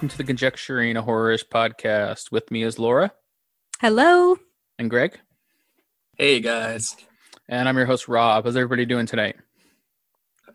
[0.00, 2.32] Hello and welcome to the Conjecturing a Horrorish podcast.
[2.32, 3.12] With me is Laura
[3.82, 4.38] Hello.
[4.78, 5.18] and Greg,
[6.16, 6.96] Hey guys.
[7.50, 8.44] and I'm your host Rob.
[8.44, 9.36] How's everybody doing tonight?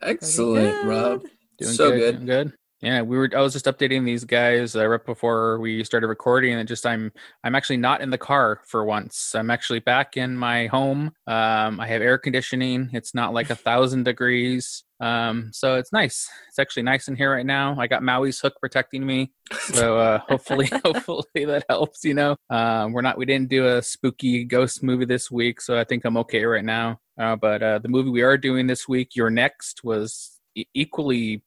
[0.01, 0.87] Excellent, good.
[0.87, 1.21] Rob.
[1.59, 1.99] Doing so good.
[1.99, 2.11] good.
[2.13, 2.53] doing good.
[2.81, 3.29] Yeah, we were.
[3.35, 7.11] I was just updating these guys uh, right before we started recording, and just I'm
[7.43, 9.35] I'm actually not in the car for once.
[9.35, 11.11] I'm actually back in my home.
[11.27, 12.89] Um, I have air conditioning.
[12.93, 14.84] It's not like a thousand degrees.
[14.99, 16.29] Um, so it's nice.
[16.47, 17.75] It's actually nice in here right now.
[17.79, 22.03] I got Maui's hook protecting me, so uh, hopefully, hopefully that helps.
[22.03, 23.17] You know, um, we're not.
[23.17, 26.65] We didn't do a spooky ghost movie this week, so I think I'm okay right
[26.65, 26.99] now.
[27.19, 31.43] Uh, but uh, the movie we are doing this week, You're Next, was e- equally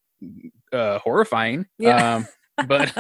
[0.73, 1.67] uh, horrifying.
[1.79, 2.17] Yeah.
[2.17, 2.29] Um,
[2.67, 2.93] but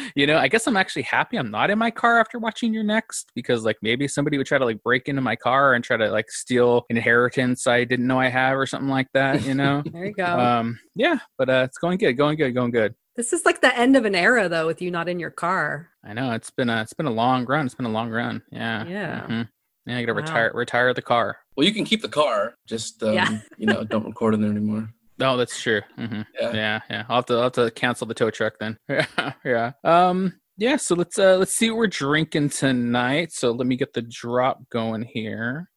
[0.16, 2.82] you know, I guess I'm actually happy I'm not in my car after watching you're
[2.84, 5.96] next because like maybe somebody would try to like break into my car and try
[5.96, 9.42] to like steal inheritance I didn't know I have or something like that.
[9.42, 9.82] You know.
[9.92, 10.24] There you go.
[10.24, 10.78] um.
[10.94, 12.94] Yeah, but uh, it's going good, going good, going good.
[13.16, 15.90] this is like the end of an era, though, with you not in your car.
[16.04, 17.66] I know it's been a it's been a long run.
[17.66, 18.42] It's been a long run.
[18.50, 18.84] Yeah.
[18.86, 19.26] Yeah.
[19.26, 19.48] Mhm.
[19.86, 20.20] Yeah, I gotta Wow.
[20.20, 21.38] retire retire the car.
[21.56, 23.38] Well, you can keep the car, just um, Yeah.
[23.56, 24.90] you know, don't record in there anymore.
[25.20, 25.80] Oh, that's true.
[25.96, 26.52] hmm Yeah.
[26.54, 27.04] Yeah, yeah.
[27.08, 28.78] I'll have to I'll have to cancel the tow truck then.
[28.88, 29.72] Yeah, yeah.
[29.84, 30.76] Um, yeah.
[30.76, 33.32] So let's uh let's see what we're drinking tonight.
[33.32, 35.70] So let me get the drop going here.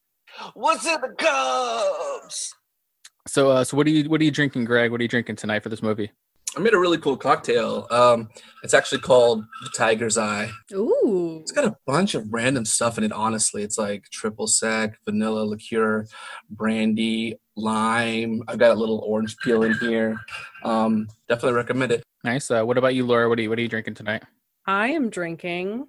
[0.54, 2.54] What's in the cups?
[3.28, 4.92] So uh, so what are you what are you drinking, Greg?
[4.92, 6.12] What are you drinking tonight for this movie?
[6.58, 7.86] I made a really cool cocktail.
[7.92, 8.30] Um,
[8.64, 10.50] it's actually called the Tiger's Eye.
[10.74, 11.40] Ooh.
[11.42, 13.12] It's got a bunch of random stuff in it.
[13.12, 16.08] Honestly, it's like triple sec, vanilla liqueur,
[16.50, 18.42] brandy, lime.
[18.48, 20.20] I've got a little orange peel in here.
[20.64, 22.04] Um, definitely recommend it.
[22.24, 22.50] Nice.
[22.50, 23.30] Uh, what about you, Laura?
[23.30, 24.24] What are you what are you drinking tonight?
[24.66, 25.88] I am drinking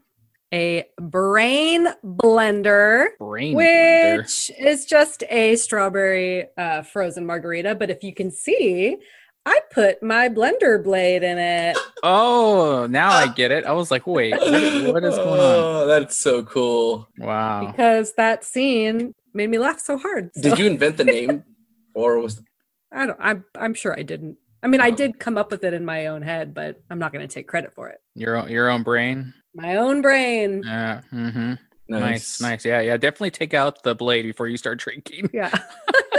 [0.52, 4.18] a brain blender, Brain blender.
[4.18, 7.74] which is just a strawberry uh, frozen margarita.
[7.74, 8.98] But if you can see,
[9.46, 11.76] I put my blender blade in it.
[12.02, 13.64] Oh, now I get it.
[13.64, 15.38] I was like, wait, what, what is going on?
[15.38, 17.08] Oh, that's so cool.
[17.18, 17.66] Wow.
[17.66, 20.30] because that scene made me laugh so hard.
[20.34, 21.44] So Did you invent the name,
[21.94, 22.42] or was
[22.92, 23.18] I don't.
[23.20, 23.44] I'm.
[23.54, 24.36] I'm sure I didn't.
[24.62, 27.12] I mean, I did come up with it in my own head, but I'm not
[27.12, 27.98] going to take credit for it.
[28.14, 29.32] Your own your own brain.
[29.54, 30.62] My own brain.
[30.64, 31.00] Yeah.
[31.12, 31.54] Mm-hmm.
[31.88, 32.64] Nice, nice.
[32.64, 32.96] Yeah, yeah.
[32.96, 35.30] Definitely take out the blade before you start drinking.
[35.32, 35.50] Yeah.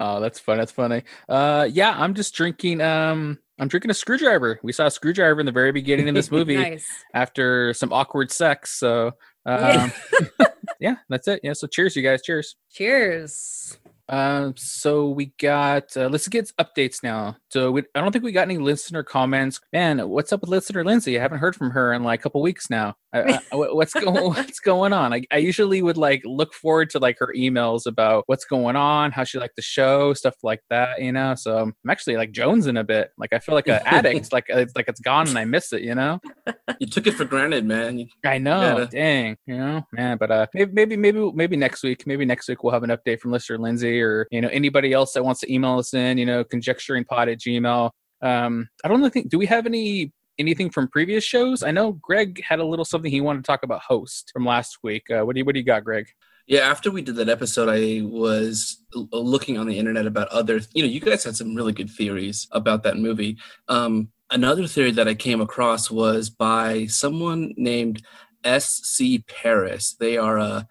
[0.00, 0.58] oh, that's fun.
[0.58, 1.02] That's funny.
[1.28, 2.80] Uh, yeah, I'm just drinking.
[2.80, 4.58] Um, I'm drinking a screwdriver.
[4.62, 6.86] We saw a screwdriver in the very beginning of this movie nice.
[7.12, 8.70] after some awkward sex.
[8.78, 9.12] So,
[9.46, 9.92] um,
[10.80, 11.40] yeah, that's it.
[11.42, 11.52] Yeah.
[11.52, 12.22] So, cheers, you guys.
[12.22, 12.56] Cheers.
[12.70, 13.78] Cheers.
[14.08, 15.96] Um, so we got.
[15.96, 17.36] Uh, let's get updates now.
[17.50, 19.60] So we, I don't think we got any listener comments.
[19.72, 21.18] Man, what's up with listener Lindsay?
[21.18, 22.94] I haven't heard from her in like a couple weeks now.
[23.12, 25.14] I, I, what's going What's going on?
[25.14, 29.12] I, I usually would like look forward to like her emails about what's going on,
[29.12, 31.00] how she liked the show, stuff like that.
[31.00, 31.34] You know.
[31.34, 33.10] So I'm actually like jonesing a bit.
[33.16, 34.32] Like I feel like an addict.
[34.32, 35.82] Like it's like it's gone and I miss it.
[35.82, 36.20] You know.
[36.80, 37.98] You took it for granted, man.
[37.98, 40.16] You- I know, gotta- dang, you know, man.
[40.18, 43.20] But uh, maybe, maybe, maybe, maybe next week, maybe next week we'll have an update
[43.20, 46.18] from listener Lindsay or you know anybody else that wants to email us in.
[46.18, 47.90] You know, conjecturingpod at Gmail.
[48.22, 49.08] Um, I don't know.
[49.08, 51.62] Think do we have any anything from previous shows?
[51.62, 54.78] I know Greg had a little something he wanted to talk about host from last
[54.82, 55.04] week.
[55.10, 56.06] Uh, what do you what do you got, Greg?
[56.46, 60.60] Yeah, after we did that episode, I was looking on the internet about other.
[60.74, 63.38] You know, you guys had some really good theories about that movie.
[63.68, 68.02] Um, another theory that I came across was by someone named
[68.44, 69.24] S.C.
[69.26, 69.96] Paris.
[69.98, 70.66] They are a.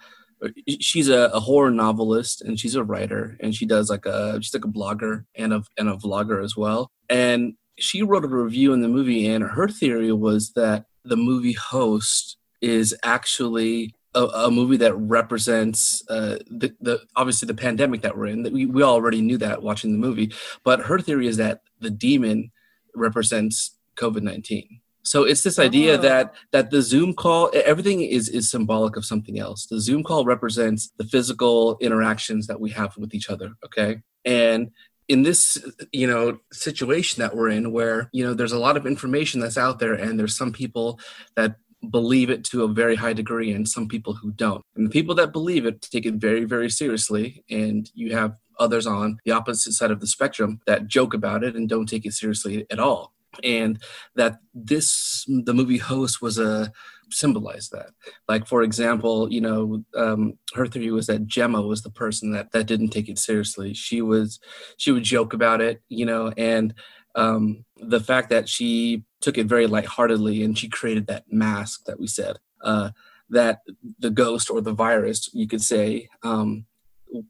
[0.79, 4.53] She's a, a horror novelist and she's a writer and she does like a she's
[4.53, 6.91] like a blogger and a and a vlogger as well.
[7.09, 11.53] And she wrote a review in the movie and her theory was that the movie
[11.53, 18.17] host is actually a, a movie that represents uh, the, the obviously the pandemic that
[18.17, 18.43] we're in.
[18.43, 20.31] That we, we already knew that watching the movie,
[20.63, 22.51] but her theory is that the demon
[22.95, 24.81] represents COVID nineteen.
[25.03, 26.01] So it's this idea Oh.
[26.01, 29.65] that that the Zoom call, everything is is symbolic of something else.
[29.65, 33.53] The Zoom call represents the physical interactions that we have with each other.
[33.65, 34.71] Okay, and
[35.09, 35.57] in this
[35.91, 39.57] you know situation that we're in where you know there's a lot of information that's
[39.57, 40.97] out there and there's some people
[41.35, 41.57] that
[41.91, 45.13] believe it to a very high degree and some people who don't and the people
[45.13, 49.73] that believe it take it very very seriously and you have others on the opposite
[49.73, 53.13] side of the spectrum that joke about it and don't take it seriously at all
[53.43, 53.81] and
[54.15, 56.71] that this the movie host was a
[57.09, 57.91] symbolized that.
[58.27, 62.51] Like for example you know um, her theory was that Jemma was the person that
[62.51, 63.73] that didn't take it seriously.
[63.73, 64.39] She was
[64.77, 66.73] she would joke about it you know and
[67.15, 71.99] um, the fact that she took it very lightheartedly and she created that mask that
[71.99, 72.89] we said uh,
[73.29, 73.61] that
[73.99, 76.65] the ghost or the virus you could say um,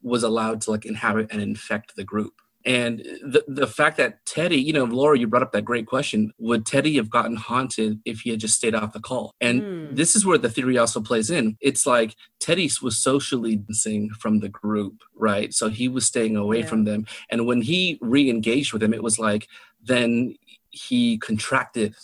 [0.01, 2.33] was allowed to like inhabit and infect the group
[2.65, 6.31] And the the fact that Teddy, you know, Laura, you brought up that great question:
[6.37, 9.31] Would Teddy have gotten haunted if he had just stayed off the call?
[9.41, 9.95] And Hmm.
[9.95, 11.57] this is where the theory also plays in.
[11.59, 15.53] It's like Teddy was socially distancing from the group, right?
[15.53, 16.65] So he was staying away Yeah.
[16.65, 17.05] from them.
[17.29, 19.47] And when he re-engaged with them, it was like
[19.81, 20.35] then
[20.71, 21.95] he contracted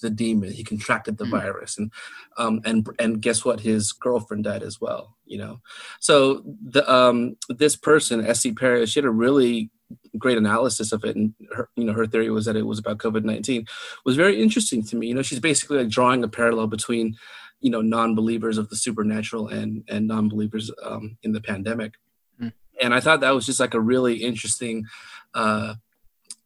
[0.00, 0.52] the demon.
[0.52, 1.30] He contracted the Hmm.
[1.30, 1.92] virus, and
[2.36, 3.60] um, and and guess what?
[3.60, 5.16] His girlfriend died as well.
[5.24, 5.60] You know,
[6.00, 8.52] so the um, this person, S.C.
[8.52, 9.70] Perry, she had a really
[10.18, 12.98] great analysis of it, and her, you know, her theory was that it was about
[12.98, 13.66] COVID nineteen.
[14.04, 15.08] Was very interesting to me.
[15.08, 17.16] You know, she's basically like drawing a parallel between,
[17.60, 21.94] you know, non-believers of the supernatural and and non-believers um, in the pandemic.
[22.38, 22.48] Hmm.
[22.80, 24.84] And I thought that was just like a really interesting.
[25.34, 25.74] Uh,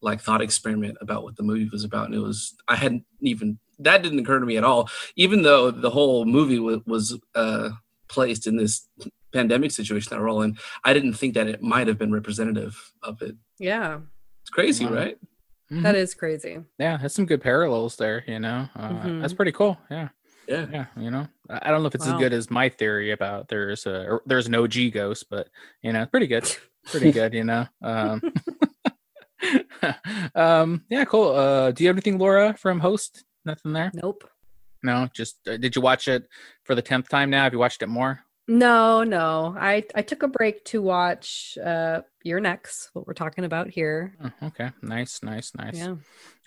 [0.03, 3.59] like thought experiment about what the movie was about and it was i hadn't even
[3.79, 7.69] that didn't occur to me at all even though the whole movie w- was uh
[8.09, 8.89] placed in this
[9.32, 12.93] pandemic situation that we're all in i didn't think that it might have been representative
[13.03, 14.00] of it Yeah,
[14.43, 14.93] it's crazy Wow.
[14.94, 15.19] right
[15.73, 15.82] Mhm.
[15.85, 16.59] that is crazy.
[16.81, 18.25] yeah, that's some good parallels there.
[18.27, 19.21] You know, uh, Mhm.
[19.21, 19.79] that's pretty cool.
[19.88, 20.09] Yeah,
[20.49, 20.87] yeah yeah.
[20.97, 22.15] You know, I I don't know if it's Wow.
[22.17, 25.47] as good as my theory about there's a or there's no G ghost, but
[25.81, 26.43] you know, pretty good,
[26.91, 27.35] pretty good.
[27.35, 27.69] You know.
[27.83, 28.21] Um,
[30.35, 34.25] um yeah cool uh do you have anything laura from host nothing there Nope.
[34.83, 36.29] no just uh, did you watch it
[36.65, 39.55] for the 10th time now have you watched it more No, no.
[39.59, 44.15] I I took a break to watch uh You're Next, what we're talking about here.
[44.23, 45.97] Oh, okay nice nice nice Yeah.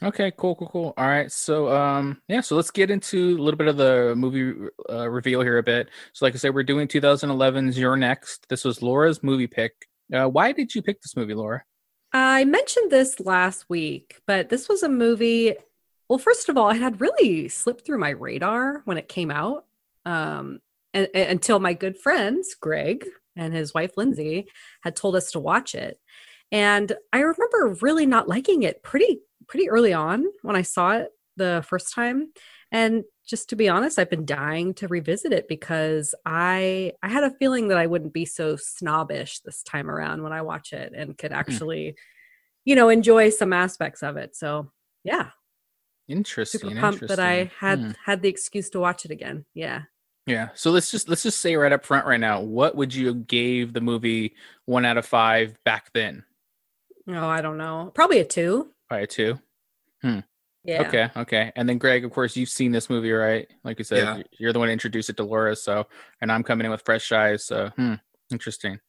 [0.01, 3.57] okay cool cool cool all right so um yeah so let's get into a little
[3.57, 6.87] bit of the movie uh, reveal here a bit so like i said we're doing
[6.87, 11.33] 2011's you're next this was laura's movie pick uh, why did you pick this movie
[11.33, 11.63] laura
[12.15, 15.55] I mentioned this last week, but this was a movie.
[16.07, 19.65] Well, first of all, it had really slipped through my radar when it came out.
[20.05, 20.59] Um,
[20.93, 23.05] and, and- until my good friends, Greg
[23.35, 24.47] and his wife, Lindsay,
[24.81, 25.99] had told us to watch it.
[26.51, 31.09] And I remember really not liking it pretty pretty early on when I saw it
[31.35, 32.31] the first time.
[32.71, 37.23] And just to be honest, I've been dying to revisit it because I I had
[37.23, 40.93] a feeling that I wouldn't be so snobbish this time around when I watch it
[40.95, 41.95] and could actually,
[42.65, 44.35] you know, enjoy some aspects of it.
[44.35, 44.71] So
[45.03, 45.29] yeah,
[46.07, 47.91] interesting super pumped that I had Hmm.
[48.05, 49.45] had the excuse to watch it again.
[49.53, 49.83] Yeah.
[50.25, 50.49] Yeah.
[50.53, 53.73] So let's just let's just say right up front right now, what would you gave
[53.73, 54.35] the movie
[54.65, 56.23] one out of five back then?
[57.07, 57.91] Oh, I don't know.
[57.93, 58.71] Probably a two.
[58.87, 59.39] Probably a two.
[60.65, 60.83] Yeah.
[60.83, 61.09] Okay.
[61.17, 61.51] Okay.
[61.55, 63.47] And then Greg, of course, you've seen this movie, right?
[63.65, 64.23] Like you said, Yeah.
[64.39, 65.55] you're the one who introduced it to Laura.
[65.55, 65.87] So,
[66.21, 67.45] and I'm coming in with fresh eyes.
[67.45, 67.95] So, hmm,
[68.31, 68.79] interesting.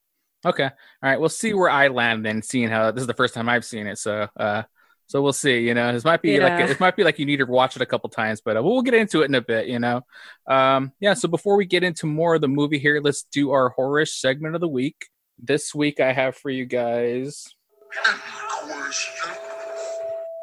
[0.46, 0.64] Okay.
[0.64, 0.70] All
[1.02, 1.18] right.
[1.18, 3.88] We'll see where I land then, seeing how this is the first time I've seen
[3.88, 3.98] it.
[3.98, 4.62] So, uh,
[5.06, 5.60] so we'll see.
[5.60, 7.82] You know, this might be like it might be like you need to watch it
[7.82, 9.66] a couple times, but uh, we'll get into it in a bit.
[9.66, 10.02] You know,
[10.46, 11.14] um, yeah.
[11.14, 14.54] So before we get into more of the movie here, let's do our horror segment
[14.54, 15.06] of the week.
[15.38, 17.46] This week, I have for you guys.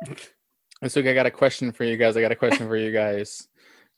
[0.81, 2.18] This week, I got a question for you guys.
[2.18, 3.48] I got a question for you guys.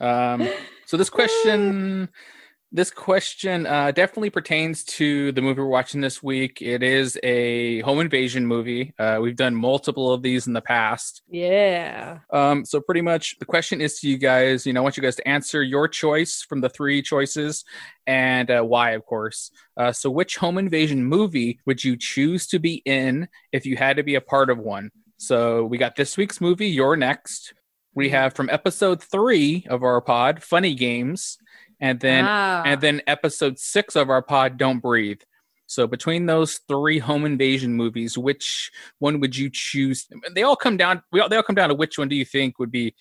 [0.02, 0.50] Um,
[0.86, 2.10] so this question,
[2.74, 6.60] this question uh, definitely pertains to the movie we're watching this week.
[6.60, 8.96] It is a home invasion movie.
[8.98, 11.22] Uh, we've done multiple of these in the past.
[11.30, 12.20] Yeah.
[12.32, 15.04] Um, so pretty much the question is to you guys, you know, I want you
[15.04, 17.64] guys to answer your choice from the three choices
[18.08, 19.52] and uh, why, of course.
[19.78, 23.98] Uh, so which home invasion movie would you choose to be in if you had
[23.98, 24.90] to be a part of one?
[25.18, 27.54] So we got this week's movie, You're Next.
[27.94, 31.38] We have from episode three of our pod, Funny Games,
[31.84, 32.64] and then Ah.
[32.66, 35.22] and then episode six of our pod, Don't Breathe.
[35.68, 40.08] So between those three home invasion movies, which one would you choose?
[40.36, 41.02] They all come down.
[41.12, 42.94] We all, they all come down to which one do you think would be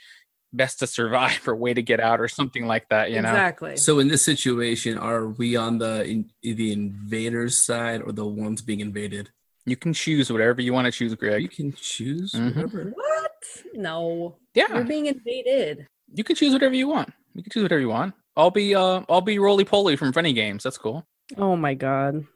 [0.55, 3.11] best to survive or way to get out or something like that?
[3.11, 3.29] You know.
[3.31, 3.77] exactly.
[3.77, 8.62] So in this situation, are we on the in, the invaders side or the ones
[8.62, 9.31] being invaded?
[9.67, 11.43] You can choose whatever you want to choose, Greg.
[11.43, 12.57] You can choose Mhm.
[12.57, 12.93] whatever.
[12.95, 13.33] what?
[13.75, 14.39] No.
[14.55, 15.87] Yeah, You're being invaded.
[16.15, 17.11] you can choose whatever you want.
[17.35, 18.15] You can choose whatever you want.
[18.37, 20.62] I'll be uh I'll be roly poly from Funny Games.
[20.62, 21.07] That's cool.
[21.37, 22.27] Oh my god.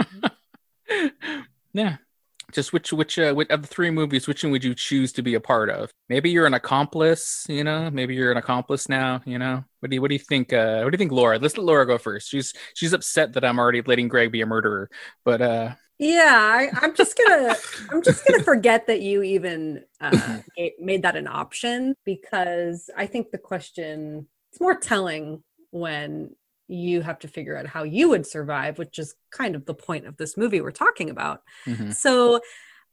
[1.73, 1.97] yeah.
[2.53, 5.23] Just which which uh, which of the three movies, which one would you choose to
[5.23, 5.91] be a part of?
[6.09, 7.91] Maybe you're an accomplice, you know.
[7.91, 9.65] Maybe you're an accomplice now, you know.
[9.81, 10.53] What do you what do you think?
[10.53, 11.38] Uh, what do you think, Laura?
[11.38, 12.31] Let's let Laura go first.
[12.31, 14.88] She's she's upset that I'm already letting Greg be a murderer,
[15.25, 17.57] but uh, Yeah, I, I'm just gonna
[17.91, 20.38] I'm just gonna forget that you even uh,
[20.79, 25.43] made that an option because I think the question it's more telling
[25.78, 26.35] when
[26.68, 30.06] you have to figure out how you would survive, which is kind of the point
[30.06, 31.42] of this movie we're talking about.
[31.64, 31.95] mhm.
[31.95, 32.40] So,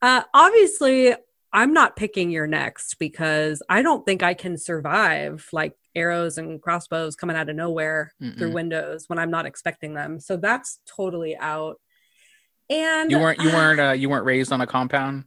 [0.02, 1.16] uh, obviously,
[1.54, 6.60] I'm not picking you're next because I don't think I can survive like arrows and
[6.62, 8.54] crossbows coming out of nowhere through Mm-mm.
[8.54, 10.20] windows when I'm not expecting them.
[10.20, 11.80] So that's totally out.
[12.72, 15.26] And you weren't you weren't uh, you weren't raised on a compound.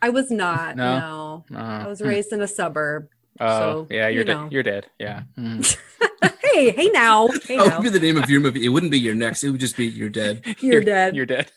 [0.00, 0.76] I was not.
[0.76, 1.44] No?
[1.50, 1.58] No.
[1.58, 2.08] Uh, I was hmm.
[2.08, 3.08] raised in a suburb.
[3.40, 4.34] Oh, so, yeah, you're you dead.
[4.34, 4.48] know.
[4.50, 4.86] You're dead.
[4.98, 5.22] Yeah.
[5.38, 5.76] Mm.
[6.42, 7.28] hey, hey now.
[7.46, 7.76] Hey That now.
[7.78, 8.64] would be the name of your movie.
[8.64, 9.44] It wouldn't be you're next.
[9.44, 10.42] It would just be You're Dead.
[10.60, 11.14] You're dead.
[11.16, 11.50] You're dead.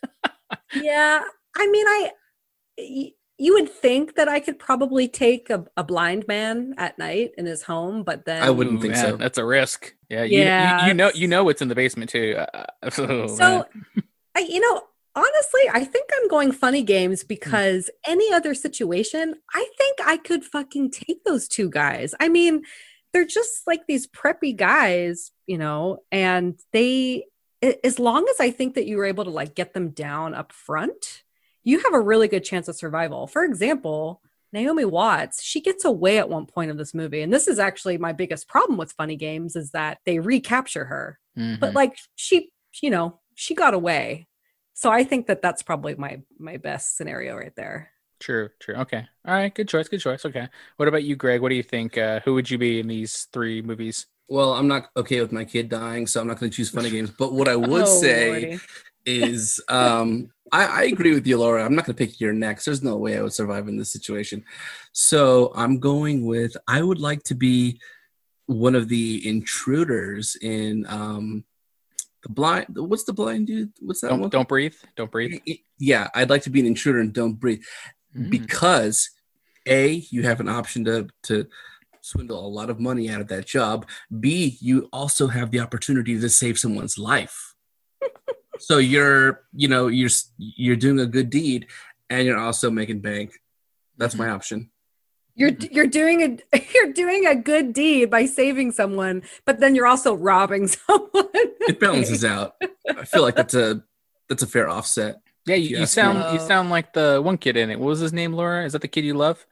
[0.74, 1.21] Yeah.
[1.57, 2.12] I mean, I
[2.77, 7.31] y- you would think that I could probably take a, a blind man at night
[7.38, 9.15] in his home, but then I wouldn't think man, so.
[9.17, 9.95] That's a risk.
[10.09, 10.24] Yeah.
[10.24, 11.07] You, Yeah, You, you know.
[11.07, 12.36] it's- You know what's in the basement too.
[12.38, 12.65] Uh,
[12.98, 13.65] oh, So.
[14.36, 14.81] I, you know,
[15.19, 17.27] honestly, I think I'm going funny games Hmm.
[17.27, 22.15] because any other situation, I think I could fucking take those two guys.
[22.19, 22.63] I mean,
[23.13, 27.25] they're just like these preppy guys, you know, and they,
[27.83, 30.51] as long as I think that you were able to like get them down up
[30.51, 31.23] front,
[31.63, 33.27] you have a really good chance of survival.
[33.27, 34.21] For example,
[34.53, 37.21] Naomi Watts, she gets away at one point of this movie.
[37.21, 41.19] And this is actually my biggest problem with funny games is that they recapture her
[41.35, 41.75] but Mhm.
[41.75, 44.27] like she you know she got away
[44.79, 48.75] so i think that that's probably my my best scenario right there True, true.
[48.75, 49.07] Okay.
[49.25, 49.53] All right.
[49.55, 49.88] Good choice.
[49.88, 50.25] Good choice.
[50.25, 50.45] Okay.
[50.75, 51.41] What about you, Greg?
[51.41, 51.98] What do you think?
[51.98, 54.07] Uh, who would you be in these three movies?
[54.27, 56.89] Well, I'm not okay with my kid dying, so I'm not going to choose funny
[56.89, 57.12] games.
[57.12, 58.59] But what I would Oh, say Lordy.
[59.05, 61.63] is um I, I agree with you, Laura.
[61.63, 62.65] I'm not gonna pick you're next.
[62.65, 64.43] There's no way I would survive in this situation.
[64.91, 67.79] So I'm going with I would like to be
[68.48, 71.45] one of the intruders in um
[72.23, 73.71] the blind what's the blind dude?
[73.81, 74.29] What's that Don't one?
[74.29, 74.75] don't breathe.
[74.95, 75.39] Don't breathe.
[75.77, 77.61] Yeah, I'd like to be an intruder and don't breathe.
[78.15, 78.29] Mm.
[78.29, 79.09] Because
[79.67, 81.47] A, you have an option to to
[82.01, 83.88] swindle a lot of money out of that job.
[84.19, 87.55] B, you also have the opportunity to save someone's life.
[88.59, 91.67] so you're, you know, you're you're doing a good deed
[92.09, 93.33] and you're also making bank.
[93.97, 94.71] That's my option.
[95.36, 96.21] You're you're doing
[96.53, 101.27] a you're doing a good deed by saving someone but then you're also robbing someone
[101.33, 102.55] It balances out.
[102.89, 103.83] I feel like that's a
[104.27, 105.21] that's a fair offset.
[105.45, 105.93] Yeah, you, you Yes.
[105.93, 106.48] sound you Oh.
[106.48, 107.79] sound like the one kid in it.
[107.79, 108.65] What was his name, Laura?
[108.65, 109.45] Is that the kid you love?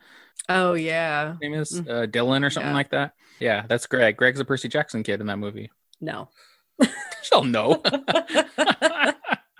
[0.50, 1.89] oh yeah His name is Mm.
[1.89, 2.75] uh, Dylan or something Yeah.
[2.75, 3.13] like that.
[3.39, 4.17] Yeah, that's Greg.
[4.17, 5.72] Greg's a Percy Jackson kid in that movie.
[6.01, 6.29] no
[7.24, 7.81] She'll know.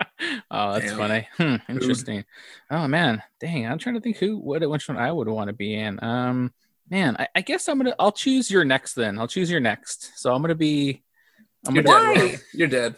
[0.50, 0.96] oh, that's Damn.
[0.98, 1.28] funny.
[1.36, 2.24] Hmm, interesting.
[2.70, 3.66] Oh man, dang.
[3.66, 6.02] I'm trying to think who what which one I would want to be in.
[6.02, 6.52] Um,
[6.90, 7.94] man, I, I guess I'm gonna.
[7.98, 8.94] I'll choose you're next.
[8.94, 10.12] Then I'll choose you're next.
[10.18, 11.02] So I'm gonna be.
[11.66, 12.30] I'm You're gonna dead.
[12.30, 12.38] Why?
[12.54, 12.96] You're dead.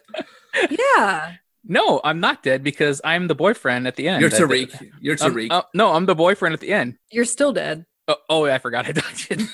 [0.71, 1.33] yeah
[1.65, 4.21] No, I'm not dead because I'm the boyfriend at the end.
[4.21, 4.91] You're Tariq.
[5.01, 5.51] You're Um, Tariq.
[5.51, 6.97] uh, no, I'm the boyfriend at the end.
[7.11, 9.49] you're still dead Oh, oh I forgot I died.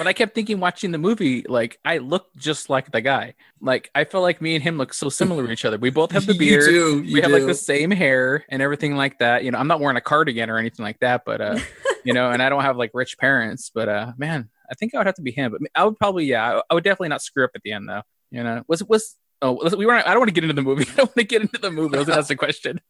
[0.00, 3.34] But I kept thinking, watching the movie, like I look just like the guy.
[3.60, 5.76] Like I felt like me and him look so similar to each other.
[5.76, 6.64] We both have the You beard.
[6.70, 9.44] do, you we have like the same hair and everything like that.
[9.44, 11.58] You know, I'm not wearing a cardigan or anything like that, but uh,
[12.04, 13.70] you know, and I don't have like rich parents.
[13.74, 15.52] But uh, man, I think I would have to be him.
[15.52, 17.86] But I would probably, yeah, I, I would definitely not screw up at the end
[17.86, 18.02] though.
[18.30, 19.16] You know, was was.
[19.42, 20.06] Oh, we weren't.
[20.06, 20.84] I don't want to get into the movie.
[20.92, 21.96] I don't want to get into the movie.
[21.96, 22.80] I was gonna ask the question,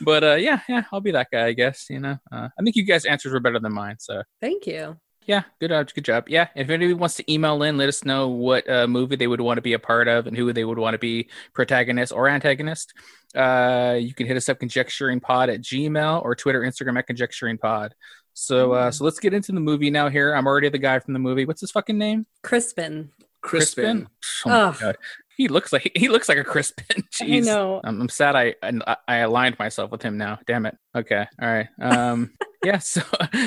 [0.00, 1.88] but uh, yeah, yeah, I'll be that guy, I guess.
[1.90, 3.96] You know, uh, I think you guys' answers were better than mine.
[3.98, 4.98] So thank you
[5.28, 6.24] yeah, good job, good job.
[6.28, 9.42] Yeah, if anybody wants to email in, let us know what uh, movie they would
[9.42, 12.28] want to be a part of and who they would want to be protagonist or
[12.28, 12.94] antagonist.
[13.36, 17.90] Uh, you can hit us up conjecturingpod at Gmail or Twitter, Instagram at conjecturingpod.
[18.32, 20.08] So, uh, so let's get into the movie now.
[20.08, 21.44] Here, I'm already the guy from the movie.
[21.44, 22.24] What's his fucking name?
[22.42, 23.10] crispin
[23.42, 24.08] Crispin.
[24.46, 24.96] Oh my god,
[25.38, 26.84] he looks like he looks like a Crispin.
[27.20, 27.46] i Jeez.
[27.46, 30.38] know I'm, I'm sad I, I I aligned myself with him now.
[30.46, 30.76] Damn it.
[30.94, 31.24] Okay.
[31.40, 31.68] All right.
[31.80, 32.32] Um.
[32.64, 32.78] yeah.
[32.78, 33.00] So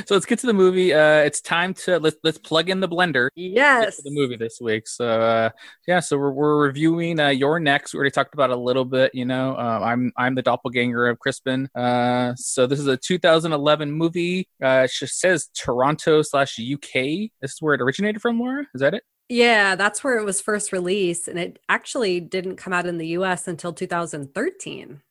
[0.05, 0.93] so let's get to the movie.
[0.93, 3.27] Uh, it's time to let's let's plug in the blender.
[3.35, 4.87] yes the movie this week.
[4.87, 5.49] So uh,
[5.85, 7.93] yeah, so we're, we're reviewing uh, you're next.
[7.93, 9.13] We already talked about it a little bit.
[9.13, 11.67] You know, uh, I'm I'm the doppelganger of Crispin.
[11.75, 14.47] Uh, so this is a 2011 movie.
[14.63, 17.29] Uh, it just says Toronto slash UK.
[17.41, 18.39] This is where it originated from.
[18.39, 19.03] Laura, is that it?
[19.31, 23.07] Yeah, that's where it was first released, and it actually didn't come out in the
[23.09, 23.47] U.S.
[23.47, 25.01] until 2013.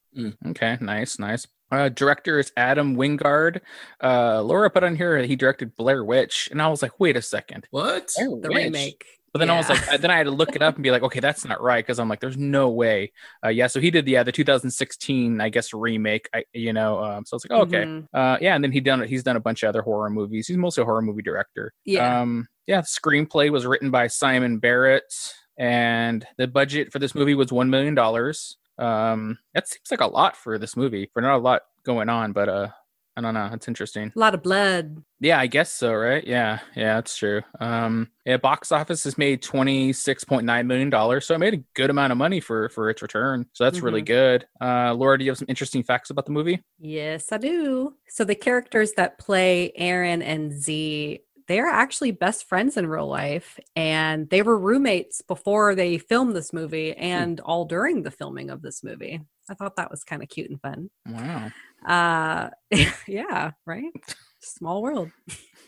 [0.49, 1.47] Okay, nice, nice.
[1.73, 3.61] Uh, director is Adam Wingard.
[4.03, 7.23] Uh, Laura put on here he directed Blair Witch, and I was like, wait a
[7.23, 8.11] second, What?
[8.19, 8.65] Blair The Witch?
[8.67, 9.05] remake.
[9.33, 11.03] But then I was like, then I had to look it up and be like,
[11.05, 13.13] okay, that's not right because I'm like, there's no way.
[13.45, 16.29] Uh, yeah, so he did the yeah the 2016 I guess remake.
[16.35, 18.07] I you know, um, so it's like, oh, okay, Mhm.
[18.13, 19.09] uh, yeah, and then he done it.
[19.09, 20.49] he's done a bunch of other horror movies.
[20.49, 21.73] He's mostly a horror movie director.
[21.85, 22.21] Yeah.
[22.21, 25.13] Um, yeah, the screenplay was written by Simon Barrett,
[25.57, 28.57] and the budget for this movie was one million dollars.
[28.79, 32.33] Um, that seems like a lot for this movie, for not a lot going on,
[32.33, 32.69] but uh,
[33.17, 33.49] I don't know.
[33.51, 34.13] That's interesting.
[34.15, 35.03] A lot of blood.
[35.19, 36.25] Yeah, I guess so, right?
[36.27, 37.43] Yeah, yeah, that's true.
[37.59, 41.55] Um, yeah, box office has made twenty six point nine million dollars, so it made
[41.55, 43.47] a good amount of money for for its return.
[43.53, 44.07] So that's really Mhm.
[44.07, 44.47] good.
[44.61, 46.63] Uh, Laura, do you have some interesting facts about the movie?
[46.79, 47.95] Yes, I do.
[48.09, 53.59] So the characters that play Erin and Z, they're actually best friends in real life,
[53.75, 58.63] and they were roommates before they filmed this movie and all during the filming of
[58.63, 59.21] this movie.
[59.51, 60.91] I thought that was kind of cute and fun.
[61.09, 61.51] Wow.
[61.87, 62.51] Uh,
[63.09, 64.17] yeah, right.
[64.41, 65.11] Small world.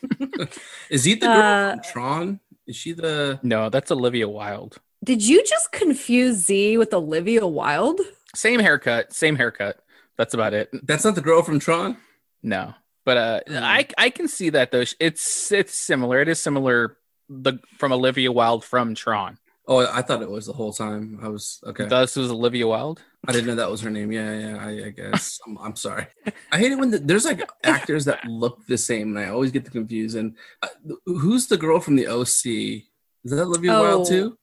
[0.89, 2.39] Is he the girl Uh, from Tron?
[2.67, 3.39] Is she the?
[3.43, 4.77] No, that's Olivia Wilde.
[5.03, 7.99] Did you just confuse Z with Olivia Wilde?
[8.35, 9.79] Same haircut, same haircut.
[10.17, 10.69] That's about it.
[10.85, 11.97] That's not the girl from Tron.
[12.41, 12.73] No,
[13.05, 13.57] but uh, Hmm.
[13.63, 14.83] I I can see that though.
[14.99, 16.21] It's it's similar.
[16.21, 16.97] It is similar.
[17.29, 19.37] The from Olivia Wilde from Tron.
[19.65, 21.19] Oh, I thought it was the whole time.
[21.23, 21.85] I was okay.
[21.85, 23.01] This was Olivia Wilde.
[23.25, 24.11] I didn't know that was her name.
[24.11, 24.57] Yeah, yeah.
[24.59, 26.05] I, I guess I'm, I'm sorry.
[26.51, 29.51] I hate it when the, there's like actors that look the same, and I always
[29.51, 30.17] get confused.
[30.17, 30.67] And uh,
[31.05, 32.45] who's the girl from the OC?
[32.45, 34.09] Is that Olivia Wilde Oh.
[34.09, 34.37] too?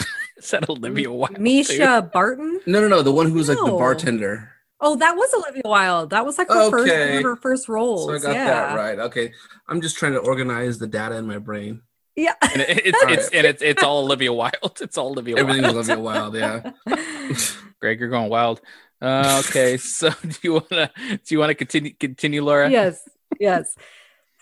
[0.38, 1.36] Is that Olivia Wilde?
[1.36, 1.42] too?
[1.42, 2.60] Mischa Barton?
[2.66, 3.02] No, no, no.
[3.02, 4.50] The one who was like the bartender.
[4.80, 6.10] Oh, that was Olivia Wilde.
[6.10, 7.08] That was like her first Okay.
[7.10, 8.06] one of her first roles.
[8.06, 8.44] So I got yeah.
[8.46, 8.98] that right.
[8.98, 9.32] Okay,
[9.68, 11.82] I'm just trying to organize the data in my brain.
[12.18, 12.34] Yeah.
[12.42, 14.56] And it, it's, it's and it's it's all Olivia Wilde.
[14.80, 15.76] It's all Olivia Everything Wilde.
[15.76, 16.34] was Olivia Wilde.
[16.34, 16.72] Yeah.
[17.80, 18.60] Greg, you're going wild.
[19.00, 22.68] Uh, okay, so do you wanna do you wanna continue continue, Laura?
[22.68, 23.08] yes,
[23.38, 23.76] yes.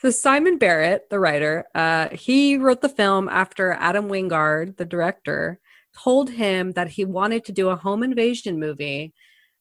[0.00, 5.58] So Simon Barrett, the writer, uh, he wrote the film after Adam Wingard, the director,
[5.98, 9.12] told him that he wanted to do a home invasion movie,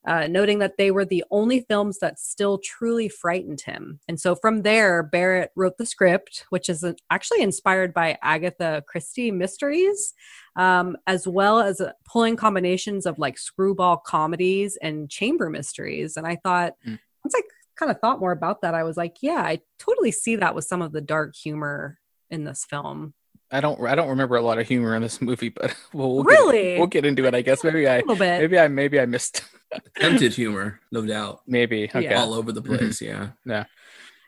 [0.08, 4.00] uh, noting that they were the only films that still truly frightened him.
[4.08, 8.84] And so from there, Barrett wrote the script, which is uh, actually inspired by Agatha
[8.88, 10.14] Christie mysteries,
[10.56, 16.18] um, as well as uh, pulling combinations of like screwball comedies and chamber mysteries.
[16.18, 17.00] And I thought, Mm.
[17.24, 17.42] once I
[17.76, 20.66] kind of thought more about that, I was like, yeah, I totally see that with
[20.66, 21.98] some of the dark humor
[22.30, 23.14] in this film.
[23.56, 26.24] I don't I don't remember a lot of humor in this movie, but we'll, we'll
[26.24, 26.62] Really?
[26.64, 27.34] get, we'll get into it.
[27.36, 28.40] I guess maybe I A little bit.
[28.42, 29.44] maybe I maybe I missed
[29.98, 31.42] Attempted humor, no doubt.
[31.48, 32.04] maybe okay.
[32.04, 32.22] Yeah.
[32.22, 32.76] All over the mm-hmm.
[32.78, 33.02] place.
[33.02, 33.30] Yeah.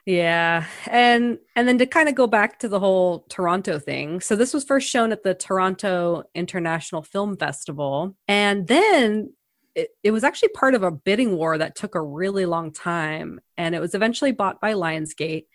[0.06, 0.66] Yeah.
[0.90, 4.22] And and then to kind of go back to the whole Toronto thing.
[4.22, 8.16] So this was first shown at the Toronto International Film Festival.
[8.28, 9.34] And then
[9.76, 13.40] it, it was actually part of a bidding war that took a really long time.
[13.58, 15.46] And it was eventually bought by Lionsgate.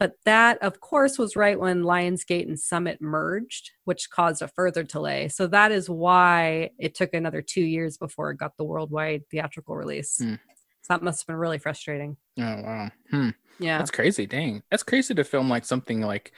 [0.00, 4.82] But that, of course, was right when Lionsgate and Summit merged, which caused a further
[4.82, 5.28] delay.
[5.28, 9.76] So that is why it took another two years before it got the worldwide theatrical
[9.76, 10.16] release.
[10.18, 10.34] Hmm.
[10.82, 12.16] So that must have been really frustrating.
[12.38, 12.90] Oh wow.
[13.10, 13.28] Hmm.
[13.58, 13.76] Yeah.
[13.78, 14.26] That's crazy.
[14.26, 14.62] Dang.
[14.70, 16.32] That's crazy to film like something like,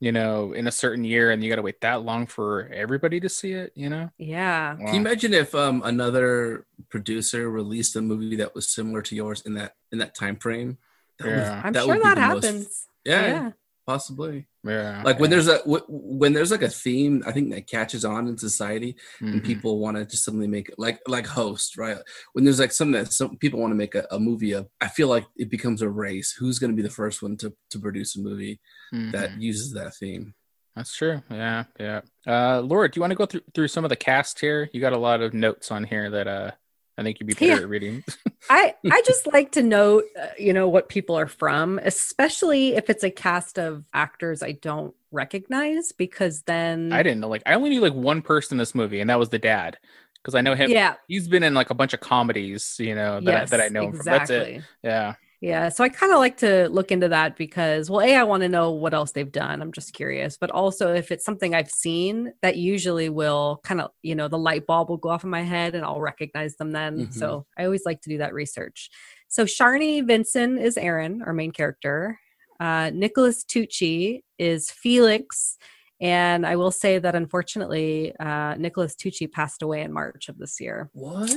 [0.00, 3.28] you know, in a certain year and you gotta wait that long for everybody to
[3.28, 4.10] see it, you know?
[4.18, 4.72] Yeah.
[4.74, 4.86] Wow.
[4.86, 9.40] Can you imagine if um, another producer released a movie that was similar to yours
[9.42, 10.78] in that in that time frame?
[11.20, 11.62] That would- Yeah.
[11.64, 12.88] I'm that sure would be that the most- happens.
[13.04, 13.50] Yeah, yeah.
[13.86, 14.46] possibly.
[14.64, 15.02] yeah.
[15.04, 15.36] Like when yeah.
[15.36, 18.96] there's a w- when there's like a theme, I think that catches on in society,
[19.20, 19.44] and Mhm.
[19.44, 21.98] people want to just suddenly make it like like host, right?
[22.32, 24.88] When there's like something that some people want to make a, a movie of, I
[24.88, 26.32] feel like it becomes a race.
[26.38, 28.58] Who's going to be the first one to to produce a movie
[28.92, 29.40] that Mhm.
[29.40, 30.34] uses that theme?
[30.76, 31.22] That's true.
[31.30, 32.00] Yeah, yeah.
[32.26, 34.68] Uh Laura, do you want to go through through some of the cast here?
[34.72, 36.50] You got a lot of notes on here that uh
[36.96, 37.56] I think you'd be better Yeah.
[37.58, 38.04] at reading.
[38.50, 42.88] I I just like to note, uh, you know, what people are from, especially if
[42.90, 47.54] it's a cast of actors I don't recognize, because then I didn't know like I
[47.54, 49.78] only knew like one person in this movie, and that was the dad.
[50.16, 53.20] Because I know him Yeah, he's been in like a bunch of comedies, you know,
[53.20, 54.04] that, I, that I know him from.
[54.04, 54.62] That's it.
[54.82, 55.14] Yeah.
[55.44, 58.42] Yeah, so I kind of like to look into that because, well, a I want
[58.44, 59.60] to know what else they've done.
[59.60, 63.90] I'm just curious, but also if it's something I've seen, that usually will kind of,
[64.00, 66.72] you know, the light bulb will go off in my head and I'll recognize them
[66.72, 67.12] then.
[67.12, 68.88] So I always like to do that research.
[69.28, 72.18] So Sharni Vinson is Erin, our main character.
[72.58, 75.58] Uh, Nicholas Tucci is Felix,
[76.00, 80.60] and I will say that unfortunately, uh, Nicholas Tucci passed away in March of this
[80.60, 80.90] year.
[80.92, 81.30] What?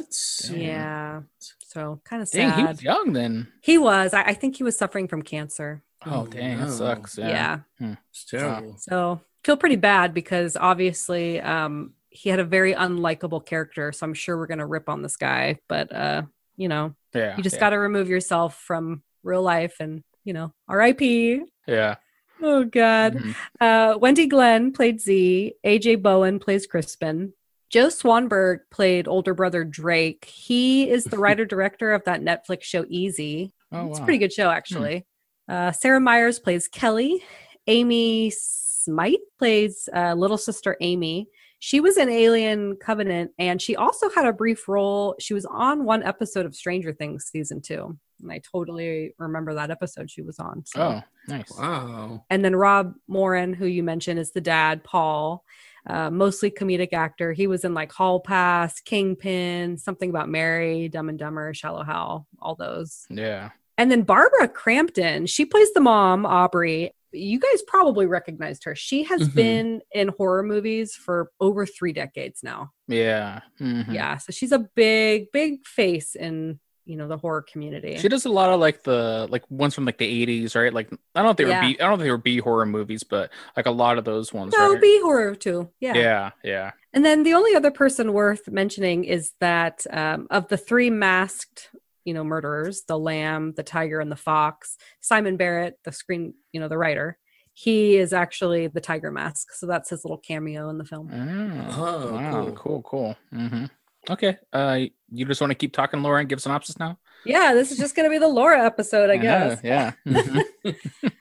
[0.51, 1.21] Yeah,
[1.59, 2.59] so kind of Dang, sad.
[2.59, 3.47] he was young then.
[3.61, 4.13] He was.
[4.13, 5.83] I, I think he was suffering from cancer.
[6.05, 6.65] Oh, Oh, dang, no.
[6.65, 7.17] that sucks.
[7.17, 7.59] Yeah.
[7.79, 7.95] Yeah.
[8.11, 8.75] It's terrible.
[8.79, 13.91] So feel pretty bad because obviously um, he had a very unlikable character.
[13.91, 16.23] So I'm sure we're gonna rip on this guy, but uh,
[16.55, 17.35] you know, Yeah.
[17.37, 17.59] you just yeah.
[17.61, 21.41] got to remove yourself from real life and you know, R.I.P.
[21.67, 21.95] Yeah.
[22.41, 23.15] Oh God.
[23.15, 23.35] Mhm.
[23.59, 25.53] Uh, Wendy Glenn played Z.
[25.65, 27.33] AJ Bowen plays Crispin.
[27.69, 30.25] Joe Swanberg played older brother Drake.
[30.25, 33.53] He is the writer director of that Netflix show Easy.
[33.71, 35.05] Oh, It's a pretty good show, actually.
[35.49, 37.21] Uh, Sarah Myers plays Kelly.
[37.67, 41.27] Amy Seimetz plays uh, little sister Amy.
[41.59, 45.15] She was in Alien Covenant, and she also had a brief role.
[45.19, 49.71] She was on one episode of Stranger Things season two, and I totally remember that
[49.71, 50.63] episode she was on.
[50.65, 50.81] So.
[50.81, 51.51] Oh, nice.
[51.57, 52.23] Wow.
[52.29, 55.43] And then Rob Moran, who you mentioned, is the dad, Paul.
[55.85, 57.31] Uh, mostly comedic actor.
[57.31, 62.27] He was in like Hall Pass, Kingpin, something about Mary, Dumb and Dumber, Shallow Hal,
[62.41, 63.05] all those.
[63.09, 63.51] Yeah.
[63.77, 66.91] And then Barbara Crampton, she plays the mom, Aubrey.
[67.13, 68.75] you guys probably recognized her.
[68.75, 69.33] She has Mhm.
[69.33, 72.71] been in horror movies for over three decades now.
[72.89, 73.39] Yeah.
[73.61, 73.91] mhm.
[73.93, 77.97] Yeah, so she's a big, big face in you know the horror community.
[77.97, 80.73] She does a lot of like the like ones from like the eighties, right?
[80.73, 81.61] Like I don't know if they Yeah.
[81.61, 83.97] were B I don't know if they were B horror movies, but like a lot
[83.97, 84.53] of those ones.
[84.57, 84.81] no, right?
[84.81, 85.69] B horror too.
[85.79, 85.93] Yeah.
[85.95, 86.71] yeah, yeah.
[86.93, 91.69] And then the only other person worth mentioning is that um, of the three masked,
[92.05, 96.59] you know, murderers, the lamb, the tiger, and the fox, Simon Barrett, the screen, you
[96.59, 97.17] know, the writer,
[97.53, 99.51] he is actually the tiger mask.
[99.51, 101.09] So that's his little cameo in the film.
[101.11, 102.55] Oh, Oh, wow, cool.
[102.55, 103.17] cool, cool.
[103.31, 103.65] hmm
[104.09, 104.37] Okay.
[104.53, 106.97] Uh, you just want to keep talking, Laura, and give synopsis now?
[107.25, 109.59] Yeah, this is just going to be the Laura episode, I guess.
[109.63, 109.93] Yeah.
[110.07, 110.43] Mhm.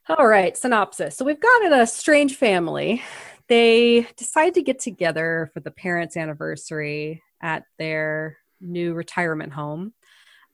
[0.09, 1.15] All right, synopsis.
[1.15, 3.01] So we've got a strange family.
[3.47, 9.93] They decide to get together for the parents' anniversary at their new retirement home.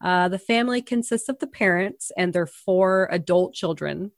[0.03, 4.11] Uh, the family consists of the parents and their four adult children,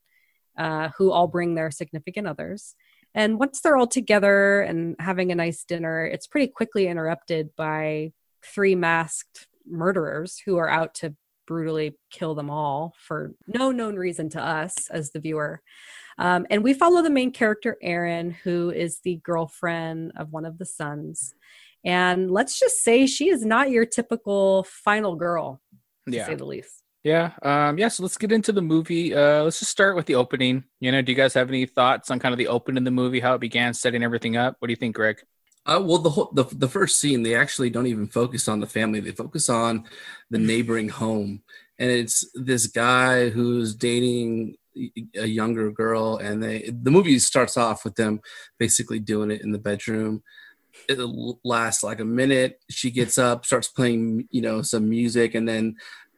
[0.58, 2.76] uh, who all bring their significant others.
[3.14, 8.12] And once they're all together and having a nice dinner, it's pretty quickly interrupted by
[8.46, 11.16] three masked murderers who are out to
[11.48, 15.62] brutally kill them all for no known reason to us as the viewer.
[16.18, 20.58] Um, and we follow the main character, Erin, who is the girlfriend of one of
[20.58, 21.34] the sons.
[21.84, 25.62] And let's just say she is not your typical final girl,
[26.10, 26.26] to yeah.
[26.26, 26.82] say the least.
[27.04, 27.34] Yeah.
[27.44, 27.90] Um, yeah.
[27.90, 29.14] So let's get into the movie.
[29.14, 30.64] Uh, let's just start with the opening.
[30.80, 32.90] You know, do you guys have any thoughts on kind of the open in the
[32.92, 34.56] movie, how it began, setting everything up?
[34.58, 35.22] What do you think, Greg?
[35.66, 38.68] Uh, well, the whole the, the first scene, they actually don't even focus on the
[38.68, 39.00] family.
[39.00, 39.86] They focus on
[40.30, 41.42] the neighboring home,
[41.80, 44.58] and it's this guy who's dating
[45.16, 48.22] a younger girl, and they the movie starts off with them
[48.60, 50.22] basically doing it in the bedroom.
[50.88, 51.00] It
[51.44, 52.60] lasts like a minute.
[52.70, 55.78] She gets up, starts playing, you know, some music, and then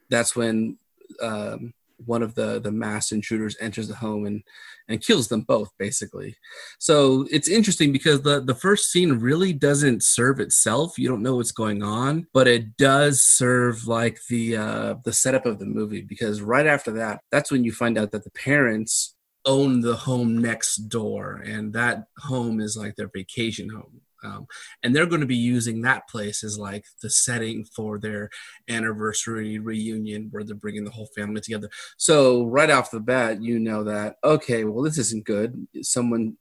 [0.10, 0.78] that's when
[1.22, 1.74] um,
[2.06, 4.44] one of the the mass intruders enters the home and
[4.90, 6.36] and kills them both basically.
[6.80, 10.98] So it's interesting because the the first scene really doesn't serve itself.
[10.98, 15.46] You don't know what's going on but it does serve like the uh the setup
[15.46, 19.16] of the movie because right after that that's when you find out that the parents
[19.46, 24.48] own the home next door and that home is like their vacation home um,
[24.84, 28.30] and they're going to be using that place as like the setting for their
[28.70, 31.70] anniversary reunion where they're bringing the whole family together.
[31.98, 35.68] So right off the bat you know that okay well this isn't good.
[35.82, 36.38] Someone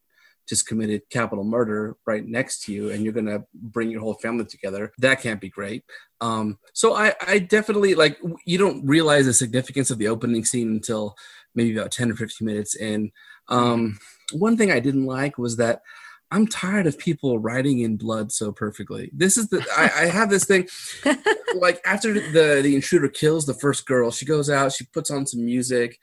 [0.48, 4.14] just committed capital murder right next to you and you're going to bring your whole
[4.14, 4.92] family together.
[4.98, 5.82] That can't be great.
[6.20, 10.68] Um, so I, I definitely like you don't realize the significance of the opening scene
[10.68, 11.16] until
[11.54, 13.10] maybe about 10 or 15 minutes in.
[13.48, 13.98] Um,
[14.32, 15.82] one thing i didn't like was that
[16.30, 19.10] I'm tired of people writing in blood so perfectly.
[19.12, 20.68] This is the I, I have this thing
[21.54, 25.26] like after the the intruder kills the first girl, she goes out, she puts on
[25.26, 25.98] some music,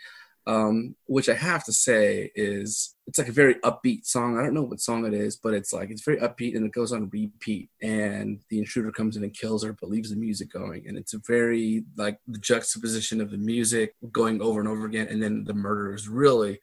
[0.48, 4.38] um, which I have to say is it's like a very upbeat song.
[4.38, 6.72] I don't know what song it is, but it's like it's very upbeat and it
[6.72, 7.70] goes on repeat.
[7.82, 10.88] And the intruder comes in and kills her, but leaves the music going.
[10.88, 15.08] And it's a very like the juxtaposition of the music going over and over again,
[15.10, 16.60] and then the murder is really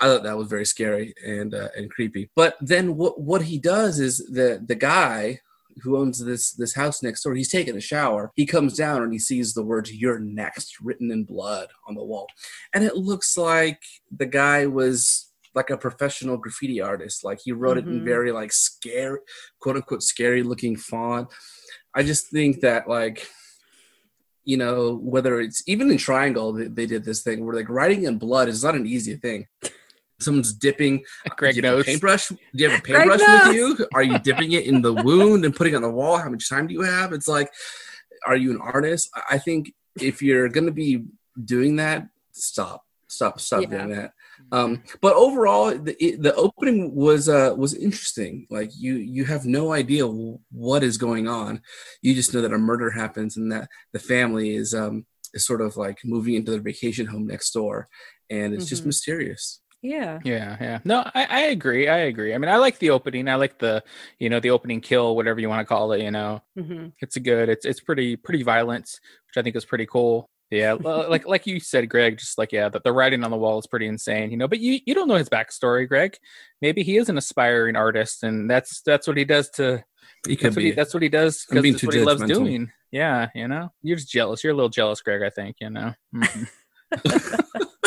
[0.00, 2.30] I thought that was very scary and uh, and creepy.
[2.34, 5.40] But then what what he does is the the guy
[5.82, 8.32] who owns this this house next door, he's taking a shower.
[8.36, 12.04] He comes down and he sees the words "You're next" written in blood on the
[12.04, 12.26] wall,
[12.74, 13.80] and it looks like
[14.16, 17.24] the guy was like a professional graffiti artist.
[17.24, 18.04] Like he wrote it in Mhm.
[18.04, 19.18] very like scary,
[19.60, 21.28] quote unquote, scary looking font.
[21.94, 23.26] I just think that like
[24.44, 28.04] you know whether it's even in triangle they, they did this thing where like writing
[28.04, 29.46] in blood is not an easy thing
[30.20, 31.02] someone's dipping
[31.36, 31.82] Greg do you have knows.
[31.84, 32.28] a paintbrush?
[32.28, 33.46] Do you have a Greg paintbrush knows.
[33.48, 33.86] with you?
[33.94, 36.18] Are you dipping it in the wound and putting it on the wall?
[36.18, 37.12] How much time do you have?
[37.12, 37.50] It's like
[38.26, 39.08] are you an artist?
[39.14, 41.04] I- i think if you're going to be
[41.44, 43.68] doing that stop stop stop Yeah.
[43.68, 44.12] doing that.
[44.52, 48.46] Um but overall the it, the opening was uh was interesting.
[48.50, 51.62] Like you you have no idea what is going on.
[52.02, 55.60] You just know that a murder happens and that the family is um is sort
[55.60, 57.88] of like moving into their vacation home next door
[58.30, 58.86] and it's just Mhm.
[58.86, 60.18] mysterious Yeah.
[60.24, 60.78] Yeah, yeah.
[60.84, 61.88] No, I, I agree.
[61.88, 62.34] I agree.
[62.34, 63.28] I mean, I like the opening.
[63.28, 63.82] I like the,
[64.18, 66.02] you know, the opening kill, whatever you want to call it.
[66.02, 67.48] You know, hmm it's a good.
[67.48, 68.84] It's it's pretty pretty violent,
[69.28, 70.28] which I think is pretty cool.
[70.50, 72.18] Yeah, like like you said, Greg.
[72.18, 74.30] Just like yeah, the, the writing on the wall is pretty insane.
[74.30, 76.16] You know, but you you don't know his backstory, Greg.
[76.62, 79.84] Maybe he is an aspiring artist, and that's that's what he does to.
[80.26, 82.22] he could That's what he, be that's what he does because that's what he loves
[82.22, 82.28] judgmental.
[82.34, 82.72] doing.
[82.90, 84.42] Yeah, you know, you're just jealous.
[84.42, 85.22] You're a little jealous, Greg.
[85.22, 85.92] I think you know.
[86.14, 86.48] Mhm.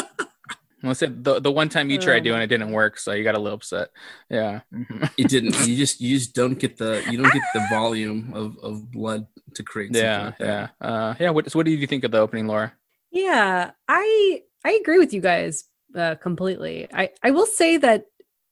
[0.83, 2.23] Well, I said the the one time you tried Um.
[2.23, 3.89] doing it didn't work, so you got a little upset.
[4.29, 4.61] Yeah.
[5.17, 8.57] It didn't you just you just don't get the you don't get the volume of
[8.63, 11.29] of blood to create something Yeah, like yeah, uh, yeah.
[11.31, 12.73] What so what did you think of the opening, Laura?
[13.11, 15.65] Yeah, I I agree with you guys.
[15.95, 16.87] uh, completely.
[16.93, 18.05] I I will say that,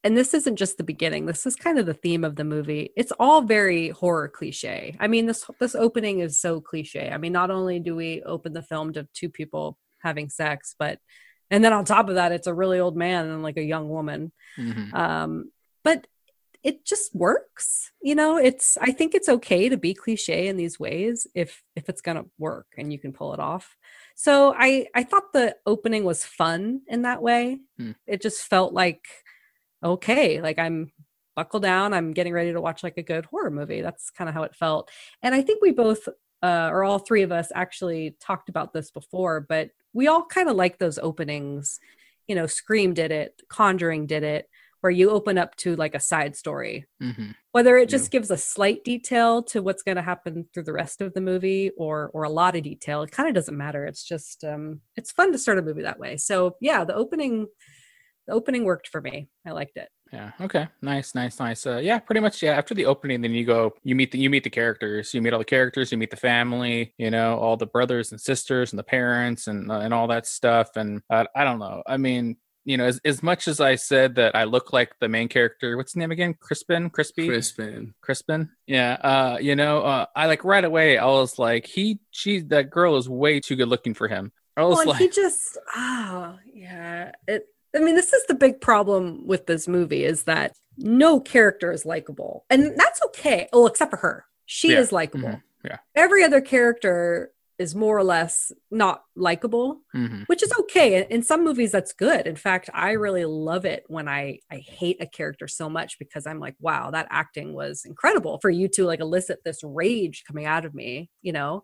[0.04, 1.26] and this isn't just the beginning.
[1.26, 2.92] This is kind of the theme of the movie.
[2.98, 4.96] It's all very horror cliche.
[5.00, 7.10] I mean, this this opening is so cliche.
[7.10, 11.00] I mean, not only do we open the film to two people having sex, but
[11.52, 13.90] and then on top of that, it's a really old man and like a young
[13.90, 14.32] woman.
[14.58, 14.94] Mhm.
[14.94, 15.52] Um,
[15.84, 16.08] but
[16.62, 20.78] it just works you know it's i think it's okay to be cliche in these
[20.78, 23.78] ways if if it's gonna work and you can pull it off
[24.14, 27.92] so i i thought the opening was fun in that way Hmm.
[28.06, 29.06] it just felt like
[29.82, 30.92] okay like i'm
[31.34, 34.34] buckle down i'm getting ready to watch like a good horror movie that's kind of
[34.34, 34.92] how it felt
[35.24, 36.10] and i think we both
[36.42, 40.50] uh, or all three of us actually talked about this before but we all kind
[40.50, 41.80] of like those openings
[42.28, 44.48] you know scream did it conjuring did it
[44.82, 46.86] where you open up to like a side story.
[47.02, 47.36] Mhm.
[47.52, 51.02] whether it just gives a slight detail to what's going to happen through the rest
[51.02, 53.86] of the movie or or a lot of detail it kind of doesn't matter.
[53.86, 56.18] It's just um it's fun to start a movie that way.
[56.18, 57.48] So yeah the opening
[58.28, 59.30] the opening worked for me.
[59.46, 60.32] I liked it Yeah.
[60.42, 60.68] Okay.
[60.82, 61.14] Nice.
[61.16, 61.40] Nice.
[61.40, 61.66] Nice.
[61.66, 62.00] Uh, yeah.
[62.00, 62.42] Pretty much.
[62.42, 62.54] Yeah.
[62.58, 63.74] After the opening, then you go.
[63.84, 64.20] You meet the.
[64.20, 65.14] You meet the characters.
[65.14, 65.92] You meet all the characters.
[65.92, 66.94] You meet the family.
[66.98, 70.26] You know, all the brothers and sisters and the parents and uh, and all that
[70.26, 70.76] stuff.
[70.76, 71.84] And uh, I don't know.
[71.86, 75.10] I mean, you know, as as much as I said that I look like the
[75.10, 75.78] main character.
[75.78, 76.36] What's his name again?
[76.40, 76.90] Crispin.
[76.90, 77.28] Crispy.
[77.28, 77.94] Crispin.
[78.02, 78.50] Crispin.
[78.68, 78.94] Yeah.
[78.94, 80.98] Uh, you know, uh, I like right away.
[80.98, 84.32] I was like, he, she, that girl is way too good looking for him.
[84.58, 88.34] I was well, and like, he just ah yeah it i mean this is the
[88.36, 93.68] big problem with this movie is that no character is likable and that's okay well
[93.68, 94.80] except for her she Yeah.
[94.80, 95.42] is likable Mhm.
[95.66, 95.78] Yeah.
[95.96, 100.24] every other character is more or less not likable mhm.
[100.28, 104.08] which is okay in some movies that's good in fact i really love it when
[104.08, 108.40] i i hate a character so much because i'm like wow that acting was incredible
[108.42, 111.64] for you to like elicit this rage coming out of me you know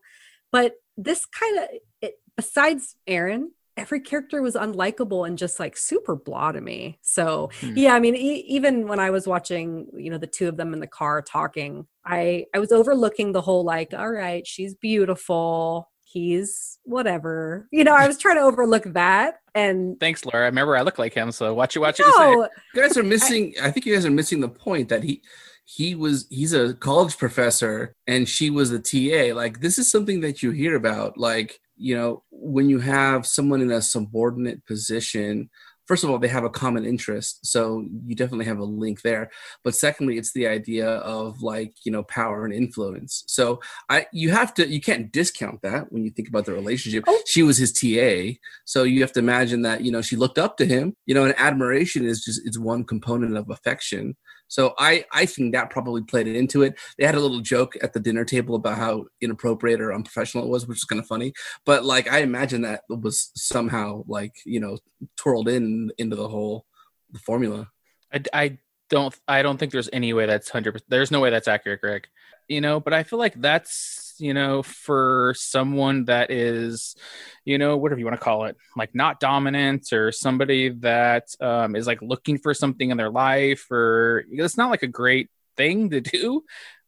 [0.52, 1.66] but this kind of
[2.02, 7.50] it besides erin every character was unlikable and just like super blah to me so
[7.60, 7.74] Hmm.
[7.76, 10.74] yeah i mean e- even when i was watching you know the two of them
[10.74, 15.90] in the car talking i i was overlooking the whole like all right she's beautiful
[16.04, 20.44] he's whatever you know i was trying to overlook that and Thanks, Laura.
[20.44, 21.80] I remember I look like him, so watch it.
[21.80, 22.06] Watch it.
[22.06, 23.54] you no You guys are missing.
[23.62, 25.22] I, think you guys are missing the point that he
[25.66, 29.36] he was he's a college professor and she was a TA.
[29.36, 31.18] Like this is something that you hear about.
[31.18, 35.50] Like you know when you have someone in a subordinate position.
[35.86, 39.30] First of all, they have a common interest, so you definitely have a link there.
[39.64, 43.24] But secondly, it's the idea of like you know power and influence.
[43.28, 47.04] So I you have to you can't discount that when you think about the relationship.
[47.08, 47.22] Oh.
[47.28, 50.58] She was his TA, so you have to imagine that you know she looked up
[50.58, 50.96] to him.
[51.06, 54.16] You know, and admiration is just it's one component of affection.
[54.48, 56.78] So I I think that probably played it into it.
[56.98, 60.50] They had a little joke at the dinner table about how inappropriate or unprofessional it
[60.50, 61.34] was, which is kind of funny.
[61.66, 64.78] But like I imagine that was somehow like you know
[65.18, 66.66] twirled in into the whole
[67.12, 67.70] the formula.
[68.14, 68.58] I, I
[68.90, 70.82] don't I don't think there's any way that's hundred.
[70.88, 72.08] There's no way that's accurate, Greg.
[72.48, 76.96] You know, but I feel like that's you know for someone that is,
[77.44, 81.76] you know, whatever you want to call it, like not dominant or somebody that um,
[81.76, 85.90] is like looking for something in their life, or it's not like a great thing
[85.90, 86.44] to do.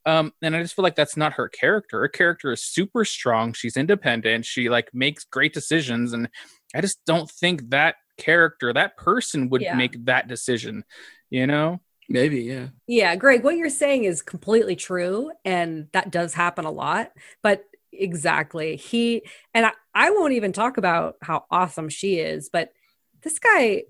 [0.06, 2.00] Um, and I just feel like that's not her character.
[2.00, 3.52] Her character is super strong.
[3.52, 4.46] She's independent.
[4.46, 6.30] She like makes great decisions, and
[6.74, 9.76] I just don't think that character, that person, would Yeah.
[9.76, 10.84] make that decision.
[11.30, 11.82] You know?
[12.10, 12.68] Maybe yeah.
[12.88, 15.32] Yeah, Greg, what you're saying is completely true.
[15.44, 17.12] And that does happen a lot.
[17.44, 22.72] But exactly, he, and I, I won't even talk about how awesome she is, but
[23.24, 23.84] this guy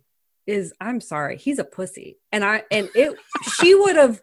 [0.48, 2.18] is, I'm sorry, he's a pussy.
[2.32, 3.18] And I, and it,
[3.60, 4.22] she would have,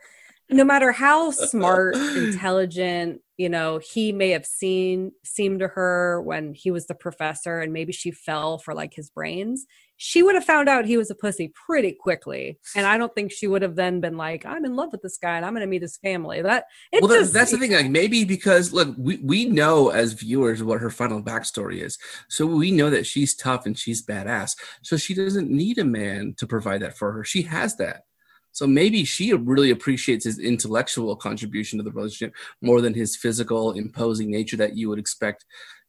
[0.51, 6.55] no matter how smart, intelligent, you know, he may have seen, seemed to her when
[6.55, 9.67] he was the professor and maybe she fell for like his brains
[10.05, 13.33] she would have found out he was a pussy pretty quickly and i don't think
[13.33, 15.61] she would have then been like i'm in love with this guy and i'm going
[15.61, 17.73] to meet his family that it well, just, that's the thing.
[17.73, 22.47] Like maybe because look, we we know as viewers what her final backstory is, so
[22.47, 24.57] we know that she's tough and she's badass.
[24.83, 27.25] So she doesn't need a man to provide that for her.
[27.25, 28.05] She has that.
[28.53, 33.73] So maybe she really appreciates his intellectual contribution to the relationship more than his physical,
[33.73, 35.45] imposing nature that you would expect,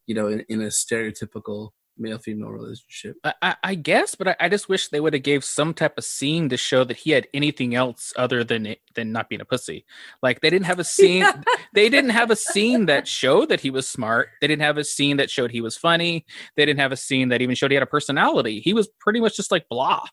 [0.07, 3.17] you know, in, in a stereotypical male-female relationship.
[3.23, 5.97] I, I, I guess, but I, I just wish they would have gave some type
[5.97, 9.41] of scene to show that he had anything else other than it, than not being
[9.41, 9.85] a pussy.
[10.21, 11.21] Like they didn't have a scene.
[11.21, 11.41] Yeah.
[11.73, 14.29] They didn't have a scene that showed that he was smart.
[14.41, 16.25] They didn't have a scene that showed he was funny.
[16.55, 18.59] They didn't have a scene that even showed he had a personality.
[18.59, 20.05] He was pretty much just like blah.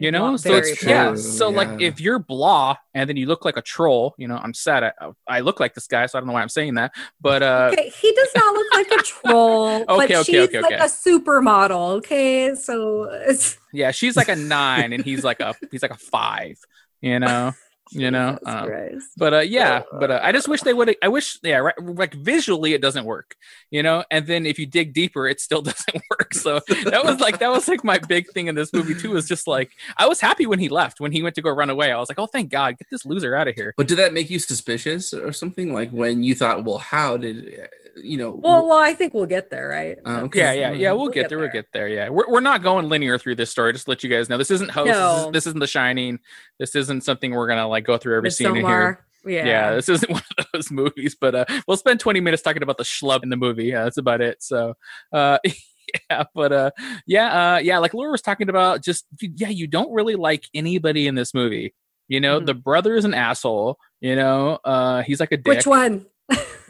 [0.00, 1.08] You know, so it's yeah.
[1.08, 1.16] blah.
[1.16, 4.54] So like, if you're blah and then you look like a troll, you know, I'm
[4.54, 4.82] sad.
[4.82, 4.92] I,
[5.28, 6.92] I look like this guy, so I don't know why I'm saying that.
[7.20, 10.62] But uh, Okay, he does not look like a troll, but Okay, okay, she's okay,
[10.62, 10.82] like okay.
[10.82, 11.98] a supermodel.
[11.98, 15.98] Okay, so it's yeah, she's like a nine, and he's like a he's like a
[15.98, 16.58] five.
[17.02, 17.52] You know,
[17.90, 18.38] you know.
[18.46, 18.70] Um,
[19.16, 22.14] but uh yeah but uh, i just wish they would i wish yeah right, like
[22.14, 23.36] visually it doesn't work
[23.70, 24.04] you know?
[24.10, 26.34] And then if you dig deeper it still doesn't work.
[26.34, 29.28] So that was like that was like my big thing in this movie too was
[29.28, 31.92] just like i was happy when he left when he went to go run away.
[31.92, 33.74] I was like oh thank god get this loser out of here.
[33.76, 35.72] But did that make you suspicious or something?
[35.72, 38.30] Like when you thought, well, how did you know?
[38.30, 39.98] Well, well, I think we'll get there, right?
[40.04, 40.38] Uh, okay.
[40.38, 42.62] yeah yeah yeah we'll, We'll get, get there we'll get there yeah we're, we're not
[42.62, 44.96] going linear through this story just to let you guys know this isn't host this,
[44.96, 46.18] isn't, this isn't the shining
[46.58, 49.44] this isn't something we're gonna like go through every scene in here Yeah.
[49.46, 49.74] yeah.
[49.74, 52.84] this isn't one of those movies, but uh, we'll spend 20 minutes talking about the
[52.84, 53.64] schlub in the movie.
[53.66, 54.42] Yeah, that's about it.
[54.42, 54.74] So,
[55.12, 55.38] uh,
[56.10, 56.70] yeah, but uh,
[57.06, 61.06] yeah, uh, yeah, like Laura was talking about, just yeah, you don't really like anybody
[61.06, 61.74] in this movie.
[62.08, 62.46] You know, Mhm.
[62.46, 63.76] the brother is an asshole.
[64.00, 65.46] You know, uh, he's like a dick.
[65.46, 66.06] Which one?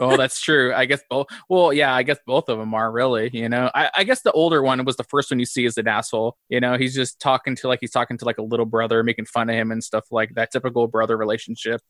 [0.03, 0.73] Oh, that's true.
[0.75, 1.27] I guess both.
[1.51, 3.29] Well, yeah, I guess both of them are really.
[3.35, 5.77] You know, I, I guess the older one was the first one you see as
[5.77, 6.39] an asshole.
[6.49, 9.27] You know, he's just talking to like he's talking to like a little brother, making
[9.27, 10.53] fun of him and stuff like that.
[10.53, 11.83] Typical brother relationship.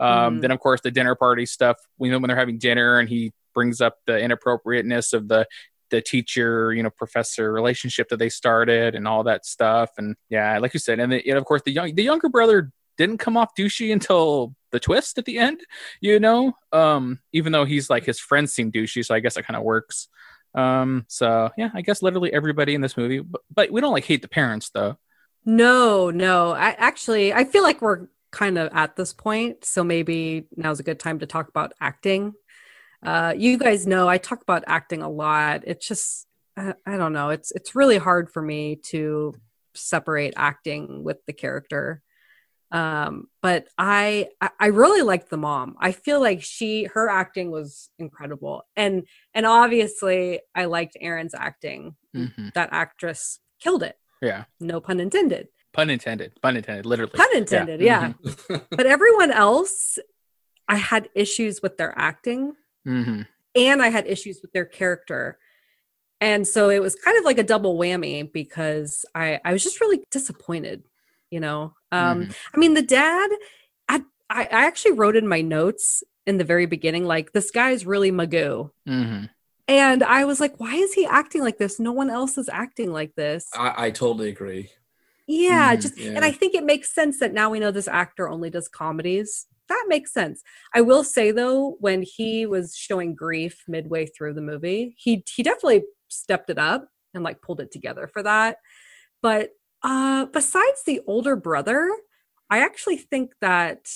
[0.00, 0.40] Um, Mhm.
[0.42, 1.76] Then of course the dinner party stuff.
[2.00, 5.46] You know, when they're having dinner and he brings up the inappropriateness of the
[5.90, 9.90] the teacher, you know, professor relationship that they started and all that stuff.
[9.96, 12.72] And yeah, like you said, and, the, and of course the young the younger brother
[12.98, 15.60] didn't come off douchey until the twist at the end
[16.00, 19.46] you know um even though he's like his friends seem douchey so i guess it
[19.46, 20.08] kind of works
[20.54, 24.04] um so yeah i guess literally everybody in this movie but, but we don't like
[24.04, 24.98] hate the parents though
[25.44, 26.52] No, no.
[26.52, 30.82] I actually I feel like we're kind of at this point, so maybe now's a
[30.82, 32.34] good time to talk about acting.
[33.02, 35.62] Uh, you guys know I talk about acting a lot.
[35.66, 37.30] It's just I, I don't know.
[37.30, 39.34] It's it's really hard for me to
[39.74, 42.02] separate acting with the character.
[42.70, 44.28] Um, but I
[44.60, 45.74] I- really liked the mom.
[45.80, 51.96] I feel like she her acting was incredible, and and obviously I liked Erin's acting.
[52.14, 52.52] Mhm.
[52.54, 53.96] That actress killed it.
[54.20, 55.48] yeah No pun intended.
[55.72, 58.12] pun intended pun intended literally Pun intended, yeah.
[58.22, 58.66] Mhm.
[58.70, 59.98] But everyone else,
[60.66, 62.54] I had issues with their acting
[62.86, 63.26] Mhm.
[63.54, 65.38] and I had issues with their character.
[66.20, 69.80] And so it was kind of like a double whammy because I, I was just
[69.80, 70.82] really disappointed,
[71.30, 71.74] you know.
[71.92, 72.34] Um, Mhm.
[72.54, 73.30] I mean, the dad,
[73.88, 77.86] I, I I actually wrote in my notes in the very beginning, like, this guy's
[77.86, 78.70] really Magoo.
[78.88, 79.30] Mhm.
[79.66, 81.78] And I was like, why is he acting like this?
[81.78, 83.48] No one else is acting like this.
[83.54, 84.70] I, I totally agree.
[85.26, 86.24] Yeah, Mhm, just and.
[86.24, 89.46] I think it makes sense that now we know this actor only does comedies.
[89.68, 90.42] That makes sense.
[90.74, 95.42] I will say though, when he was showing grief midway through the movie, he he
[95.42, 98.56] definitely stepped it up and like pulled it together for that.
[99.22, 99.50] But
[99.82, 101.90] uh besides the older brother,
[102.50, 103.88] I actually think that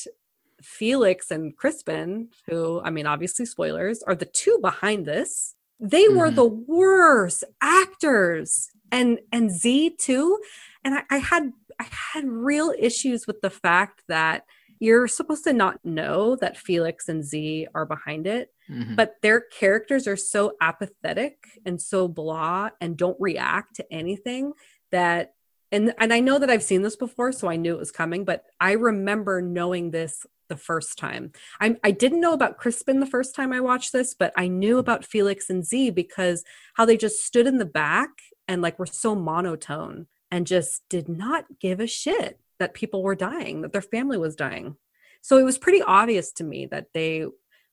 [0.62, 5.54] Felix and Crispin, who I mean obviously spoilers, are the two behind this.
[5.80, 6.34] They were Mhm.
[6.36, 8.70] the worst actors.
[8.92, 10.38] And and Zee too
[10.84, 14.44] and I, I had I had real issues with the fact that
[14.78, 18.94] you're supposed to not know that Felix and Zee are behind it, Mhm.
[18.96, 24.52] but their characters are so apathetic and so blah and don't react to anything
[24.90, 25.34] that
[25.72, 28.24] and and I know that I've seen this before, so I knew it was coming,
[28.24, 31.32] but I remember knowing this the first time.
[31.60, 34.78] I I didn't know about Crispin the first time I watched this, but I knew
[34.78, 38.10] about Felix and Zee because how they just stood in the back
[38.46, 43.14] and like were so monotone and just did not give a shit that people were
[43.14, 44.76] dying, that their family was dying.
[45.22, 47.26] So it was pretty obvious to me that they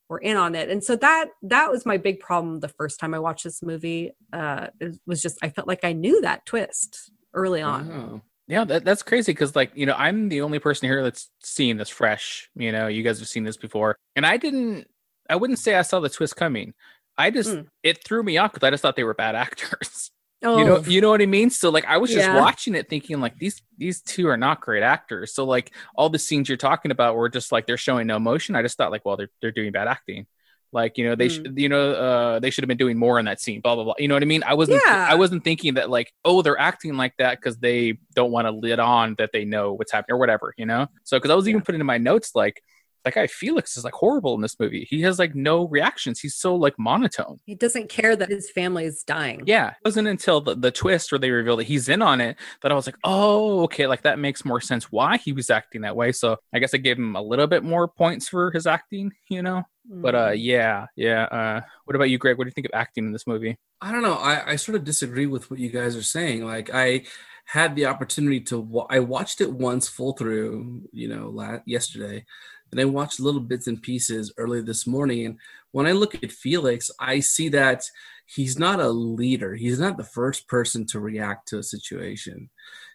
[0.08, 0.70] were in on it.
[0.70, 4.12] And so that that was my big problem the first time I watched this movie.
[4.32, 7.88] Uh it was just I felt like I knew that twist early on.
[7.90, 8.22] Wow.
[8.48, 11.78] Yeah, that, that's crazy because, like, you know, I'm the only person here that's seen
[11.78, 12.50] this fresh.
[12.56, 14.88] You know, you guys have seen this before, and I didn't.
[15.30, 16.74] I wouldn't say I saw the twist coming.
[17.16, 17.68] I just Mm.
[17.84, 20.10] it threw me off because I just thought they were bad actors.
[20.42, 21.50] Oh, You know, you know what I mean.
[21.52, 22.40] So like, I was just Yeah.
[22.40, 25.34] watching it, thinking like these these two are not great actors.
[25.36, 28.56] So like, all the scenes you're talking about were just like they're showing no emotion.
[28.56, 30.26] I just thought like, well, they're they're doing bad acting.
[30.72, 31.32] Like you know they Mm.
[31.36, 33.60] should you know uh they should have been doing more in that scene.
[33.62, 33.94] Blah blah blah.
[33.98, 34.44] You know what I mean?
[34.46, 35.08] I wasn't Yeah.
[35.10, 38.52] I wasn't thinking that like oh they're acting like that because they don't want to
[38.52, 40.54] let on that they know what's happening or whatever.
[40.58, 40.88] You know.
[41.04, 42.62] So because I was even putting in my notes like
[43.06, 44.86] that guy Felix is like horrible in this movie.
[44.90, 46.20] He has like no reactions.
[46.20, 47.40] He's so like monotone.
[47.46, 49.44] He doesn't care that his family is dying.
[49.46, 52.38] Yeah, it wasn't until the, the twist where they reveal that he's in on it
[52.62, 55.82] that I was like, oh, okay, like that makes more sense why he was acting
[55.82, 56.12] that way.
[56.12, 59.42] So I guess I gave him a little bit more points for his acting, you
[59.42, 59.64] know.
[59.92, 60.36] But uh, Mm.
[60.44, 61.24] yeah, yeah.
[61.24, 62.38] Uh, what about you, Greg?
[62.38, 63.58] What do you think of acting in this movie?
[63.82, 64.14] I don't know.
[64.16, 66.46] I, I sort of disagree with what you guys are saying.
[66.46, 67.06] Like I
[67.46, 72.26] had the opportunity to wa- I watched it once full through, you know, la- yesterday.
[72.72, 75.26] And I watched little bits and pieces early this morning.
[75.26, 75.38] And
[75.72, 77.84] when I look at Felix, I see that
[78.26, 79.56] he's not a leader.
[79.56, 82.50] He's not the first person to react to a situation.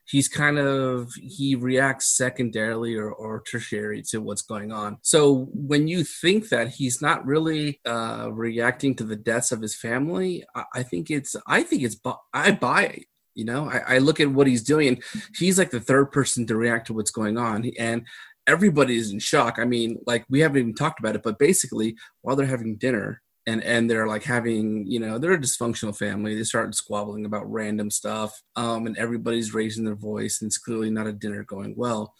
[0.06, 4.98] He's kind of he reacts secondarily or, or tertiary to what's going on.
[5.00, 9.74] So when you think that he's not really uh, reacting to the deaths of his
[9.74, 11.96] family, I, I think it's I think it's
[12.34, 13.06] I buy it.
[13.34, 15.02] You know, I, I look at what he's doing, and
[15.36, 18.06] he's like the third person to react to what's going on, and
[18.46, 19.58] everybody is in shock.
[19.58, 23.22] I mean, like we haven't even talked about it, but basically, while they're having dinner
[23.46, 26.34] and and they're like having, you know, they're a dysfunctional family.
[26.34, 30.90] They start squabbling about random stuff, um, and everybody's raising their voice, and it's clearly
[30.90, 32.14] not a dinner going well.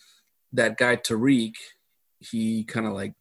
[0.53, 1.55] That guy Tariq,
[2.21, 3.15] he kind of like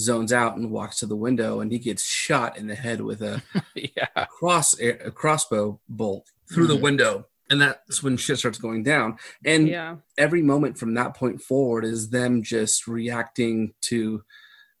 [0.00, 3.22] zones out and walks to the window, and he gets shot in the head with
[3.22, 3.42] a
[3.74, 6.82] yeah, cross a crossbow bolt through the Mhm.
[6.82, 9.18] window and that's when shit starts going down.
[9.44, 9.96] And yeah.
[10.16, 14.22] every moment from that point forward is them just reacting to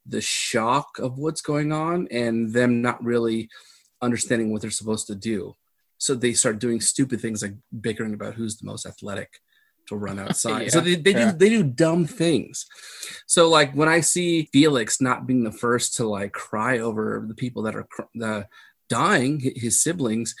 [0.06, 3.50] the shock of what's going on and them not really
[4.00, 5.54] understanding what they're supposed to do.
[5.98, 9.28] So they start doing stupid things like bickering about who's the most athletic
[9.88, 10.72] to run outside.
[10.72, 11.32] So they, they yeah.
[11.32, 12.66] do they do dumb things.
[13.26, 17.34] So like when i see felix not being the first to like cry over the
[17.34, 18.46] people that are cr- the
[18.88, 20.34] dying his siblings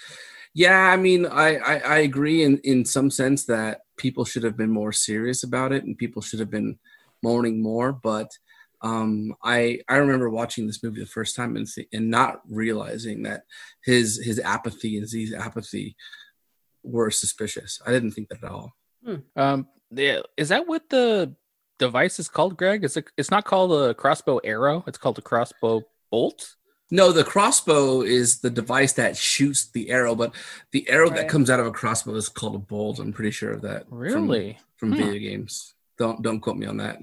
[0.54, 4.56] yeah i mean I, I i agree in in some sense that people should have
[4.56, 6.78] been more serious about it and people should have been
[7.22, 8.30] mourning more but
[8.82, 13.22] um i i remember watching this movie the first time and th- and not realizing
[13.22, 13.42] that
[13.84, 15.96] his his apathy and Zee's apathy
[16.82, 18.74] were suspicious i didn't think that at all
[19.36, 20.20] um, yeah.
[20.36, 21.34] Is that what the
[21.78, 22.84] device is called, Greg?
[22.84, 23.10] Is it?
[23.16, 24.84] It's not called a crossbow arrow.
[24.86, 26.56] It's called a crossbow bolt.
[26.92, 30.32] No the crossbow is the device that shoots the arrow but
[30.70, 33.52] the arrow that comes out of a crossbow is called a bolt i'm pretty sure
[33.52, 34.58] of that Really?
[34.76, 34.96] from, Hmm.
[35.02, 36.98] video games don't don't quote me on that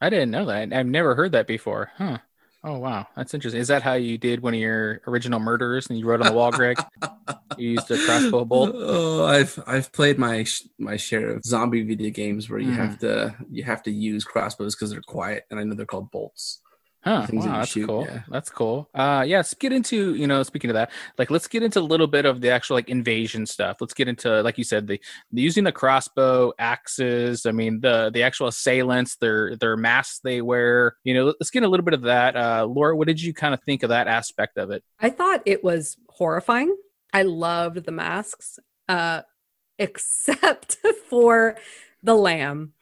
[0.00, 0.72] I didn't know that.
[0.74, 1.90] I've never heard that before.
[1.96, 2.18] Huh.
[2.62, 3.62] Oh wow, that's interesting.
[3.62, 6.34] Is that how you did one of your original murders and you wrote on the
[6.34, 6.76] wall, Greg?
[7.56, 8.72] You used a crossbow bolt.
[8.74, 10.44] Oh, I've I've played my
[10.78, 12.76] my share of zombie video games where you Mhm.
[12.76, 16.10] have to you have to use crossbows because they're quiet, and I know they're called
[16.10, 16.60] bolts.
[17.06, 17.24] Huh.
[17.32, 18.04] Wow, that's shoot, cool.
[18.04, 18.22] yeah.
[18.28, 18.90] That's cool.
[18.92, 21.80] Uh yeah, let's get into, you know, speaking of that, like let's get into a
[21.80, 23.76] little bit of the actual like invasion stuff.
[23.80, 25.00] Let's get into like you said, the,
[25.30, 30.42] the using the crossbow, axes, I mean the the actual assailants, their their masks they
[30.42, 30.96] wear.
[31.04, 32.34] You know, let's get a little bit of that.
[32.36, 34.82] Uh Laura, what did you kind of think of that aspect of it?
[34.98, 36.76] I thought it was horrifying.
[37.12, 39.22] I loved the masks, uh,
[39.78, 40.78] except
[41.08, 41.56] for
[42.02, 42.72] the lamb.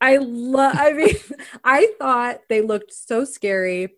[0.00, 0.76] I love.
[0.78, 1.16] I mean,
[1.64, 3.96] I thought they looked so scary.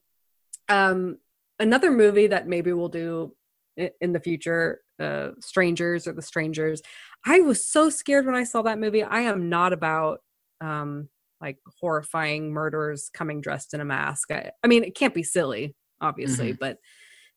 [0.68, 1.18] Um,
[1.59, 3.34] another movie that maybe we'll do
[3.76, 6.82] in the future, uh, Strangers or The Strangers.
[7.24, 9.03] I was so scared when I saw that movie.
[9.03, 10.20] I am not about
[10.61, 11.09] um
[11.40, 14.30] like horrifying murderers coming dressed in a mask.
[14.30, 16.78] I, I mean, it can't be silly, obviously, but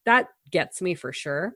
[0.05, 1.55] that gets me for sure.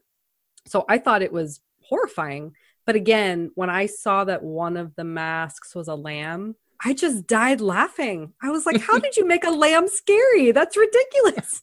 [0.66, 2.54] So I thought it was horrifying.
[2.86, 7.26] But again, when I saw that one of the masks was a lamb, I just
[7.26, 8.32] died laughing.
[8.40, 10.52] I was like, how did you make a lamb scary?
[10.52, 11.60] That's ridiculous.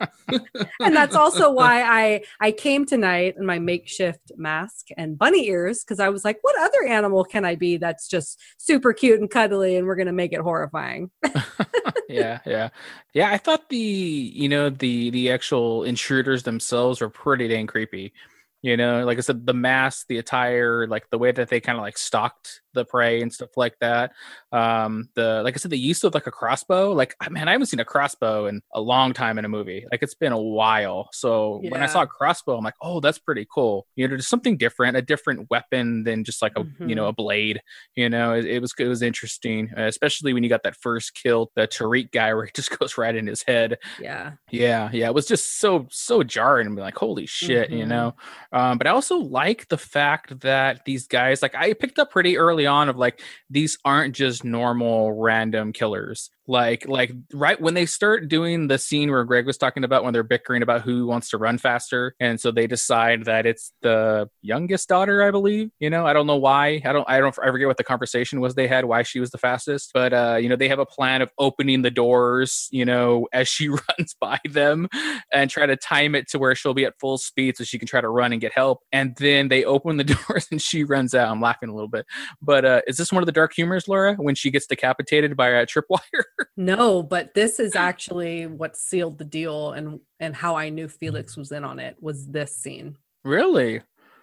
[0.82, 5.84] and that's also why I I came tonight in my makeshift mask and bunny ears
[5.84, 9.30] because I was like, what other animal can I be that's just super cute and
[9.30, 11.12] cuddly and we're going to make it horrifying.
[12.10, 12.70] yeah, yeah,
[13.14, 13.32] yeah.
[13.32, 18.14] I thought the you know the the actual intruders themselves were pretty dang creepy.
[18.62, 21.78] You know, like I said, the mask, the attire, like the way that they kind
[21.78, 24.12] of like stalked the prey and stuff like that.
[24.52, 26.92] Um, the like I said, the use of like a crossbow.
[26.94, 29.86] Like, man, I haven't seen a crossbow in a long time in a movie.
[29.92, 31.10] Like, it's been a while.
[31.12, 33.88] So when I saw a crossbow, I'm like, oh, that's pretty cool.
[33.96, 37.14] You know, just something different, a different weapon than just like a you know a
[37.14, 37.62] blade.
[37.96, 41.16] You know, it, it was it was interesting, uh, especially when you got that first
[41.16, 43.78] kill, the Tariq guy, where it just goes right in his head.
[44.02, 44.34] Yeah.
[44.52, 46.68] Yeah, yeah, it was just so so jarring.
[46.68, 47.88] and like, holy shit, you Mhm.
[47.88, 48.16] know.
[48.52, 52.38] Um, but I also like the fact that these guys, like, I picked up pretty
[52.38, 56.30] early on of like these aren't just normal random killers.
[56.48, 60.14] Like like right when they start doing the scene where greg was talking about when
[60.14, 64.30] they're bickering about who wants to run faster and so they decide that it's the
[64.42, 66.06] youngest daughter i believe you know?
[66.06, 66.82] I don't know why.
[66.86, 69.32] I don't i don't i forget what the conversation was they had why she was
[69.32, 72.86] the fastest but uh you know they have a plan of opening the doors you
[72.86, 73.70] know as she
[74.00, 74.88] runs by them
[75.34, 77.88] and try to time it to where she'll be at full speed so she can
[77.88, 81.14] try to run and get help and then they open the doors and she runs
[81.14, 81.30] out.
[81.30, 82.06] I'm laughing a little bit.
[82.42, 85.50] But uh is this one of the dark humors laura when she gets decapitated by
[85.50, 86.24] a tripwire
[86.58, 91.38] No, but this is actually what sealed the deal and and how I knew Felix
[91.38, 92.98] was in on it was this scene.
[93.24, 93.82] really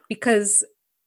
[0.09, 0.65] Because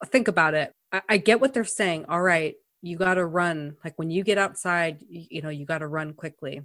[0.08, 0.72] think about it.
[0.92, 2.06] I, I get what they're saying.
[2.10, 3.76] All right, you got to run.
[3.84, 6.62] Like when you get outside, you, you know, you got to run quickly.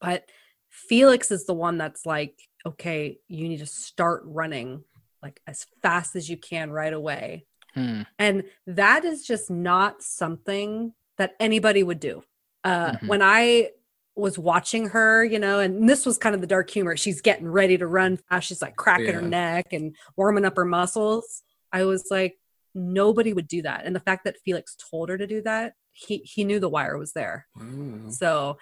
[0.00, 0.24] But
[0.70, 4.84] Felix is the one that's like, okay, you need to start running
[5.22, 7.46] like as fast as you can right away.
[7.74, 8.02] Hmm.
[8.18, 12.22] And that is just not something that anybody would do.
[12.68, 13.08] Uh, Mhm.
[13.08, 13.70] When I
[14.14, 16.96] was watching her, you know, and this was kind of the dark humor.
[16.96, 18.48] She's getting ready to run fast.
[18.48, 21.42] She's like cracking her neck and warming up her muscles.
[21.72, 22.36] I was like,
[22.74, 23.84] nobody would do that.
[23.84, 26.98] And the fact that Felix told her to do that, he he knew the wire
[26.98, 27.46] was there.
[27.56, 28.10] Wow.
[28.10, 28.58] So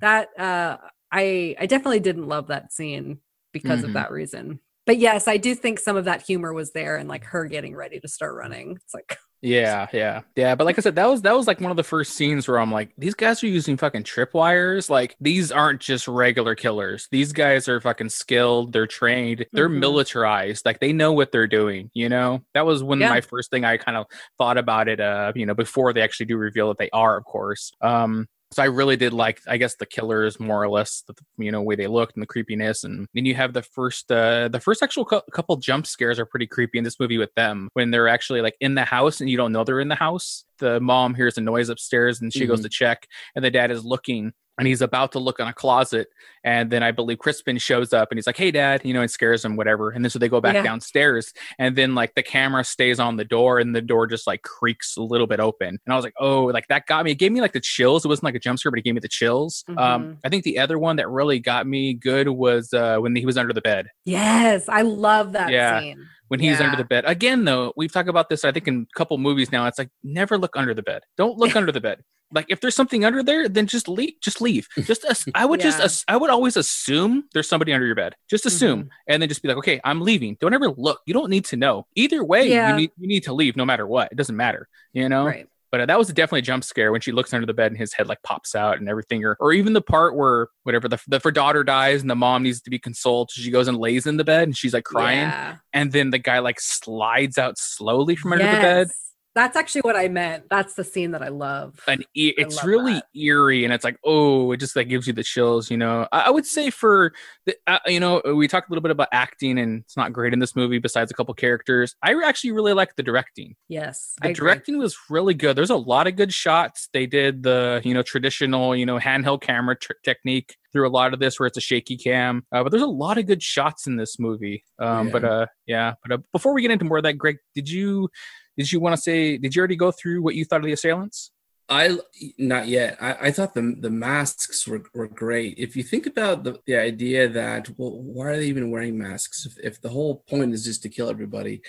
[0.00, 0.76] that uh
[1.12, 3.20] I I definitely didn't love that scene
[3.52, 3.84] because Mhm.
[3.84, 4.60] of that reason.
[4.86, 7.74] But yes, I do think some of that humor was there and like her getting
[7.76, 8.76] ready to start running.
[8.84, 10.54] It's like Yeah, yeah, yeah.
[10.54, 12.58] But like I said, that was that was like one of the first scenes where
[12.58, 14.88] I'm like, these guys are using fucking tripwires.
[14.90, 17.06] Like these aren't just regular killers.
[17.10, 18.72] These guys are fucking skilled.
[18.72, 19.46] They're trained.
[19.52, 19.78] They're Mhm.
[19.78, 20.64] militarized.
[20.64, 21.90] Like they know what they're doing.
[21.94, 23.10] You know, that was when Yeah.
[23.10, 24.06] my first thing I kind of
[24.38, 25.00] thought about it.
[25.00, 27.72] Uh, you know, before they actually do reveal that they are, of course.
[27.80, 31.50] Um, so I really did like, I guess, the killers more or less, the, you
[31.50, 32.84] know, way they looked and the creepiness.
[32.84, 36.26] And then you have the first, uh, the first actual cou- couple jump scares are
[36.26, 39.28] pretty creepy in this movie with them when they're actually like in the house and
[39.28, 40.44] you don't know they're in the house.
[40.58, 42.64] The mom hears a noise upstairs and she goes Mhm.
[42.64, 44.32] to check, and the dad is looking.
[44.58, 46.08] And he's about to look in a closet,
[46.42, 49.10] and then I believe Crispin shows up, and he's like, "Hey, Dad," you know, and
[49.10, 49.90] scares him, whatever.
[49.90, 50.62] And then so they go back Yeah.
[50.62, 54.42] downstairs, and then like the camera stays on the door, and the door just like
[54.42, 55.68] creaks a little bit open.
[55.84, 58.04] And I was like, "Oh, like that got me." It gave me like the chills.
[58.04, 59.62] It wasn't like a jump scare, but it gave me the chills.
[59.68, 60.16] Um, Mhm.
[60.24, 63.36] I think the other one that really got me good was uh, when he was
[63.36, 63.88] under the bed.
[64.06, 65.80] Yes, I love that Yeah.
[65.80, 66.06] scene.
[66.28, 67.04] When he's under the bed.
[67.06, 69.66] Again, though, we've talked about this, I think, in a couple movies now.
[69.66, 71.02] It's like never look under the bed.
[71.16, 72.02] Don't look under the bed.
[72.32, 74.14] Like if there's something under there, then just leave.
[74.20, 74.66] Just leave.
[74.82, 75.84] Just I would just Yeah.
[75.84, 78.16] as, I would always assume there's somebody under your bed.
[78.28, 78.88] Just assume, Mhm.
[79.06, 80.36] and then just be like, okay, I'm leaving.
[80.40, 81.00] Don't ever look.
[81.06, 81.86] You don't need to know.
[81.94, 82.70] Either way, Yeah.
[82.70, 84.10] you need you need to leave no matter what.
[84.10, 84.66] It doesn't matter.
[84.92, 85.24] You know.
[85.26, 85.46] Right.
[85.76, 87.76] But uh, that was definitely a jump scare when she looks under the bed and
[87.78, 90.98] his head like pops out and everything, or or even the part where whatever the
[91.06, 94.06] the her daughter dies and the mom needs to be consoled, she goes and lays
[94.06, 95.56] in the bed and she's like crying Yeah.
[95.74, 99.05] and then the guy like slides out slowly from under the bed Yes.
[99.36, 100.44] That's actually what I meant.
[100.50, 101.78] That's the scene that I love.
[101.86, 103.04] and e- it's love really that.
[103.14, 106.22] eerie and it's like oh it just like gives you the chills you know i,
[106.22, 107.12] I would say for
[107.44, 110.32] the uh, you know we talked a little bit about acting and it's not great
[110.32, 114.14] in this movie besides a couple characters i actually really like the directing yes.
[114.22, 114.46] the I agree.
[114.48, 118.02] directing was really good there's a lot of good shots they did the you know
[118.02, 121.60] traditional you know handheld camera tr- technique through a lot of this where it's a
[121.60, 125.12] shaky cam uh, but there's a lot of good shots in this movie um Yeah.
[125.12, 128.08] but uh yeah but uh, before we get into more of that greg did you
[128.56, 130.72] did you want to say did you already go through what you thought of the
[130.72, 131.30] assailants
[131.68, 131.98] I
[132.38, 132.96] not yet.
[133.00, 135.58] I, I thought the the masks were, were great.
[135.58, 139.46] If you think about the, the idea that well, why are they even wearing masks?
[139.46, 141.62] If, if the whole point is just to kill everybody,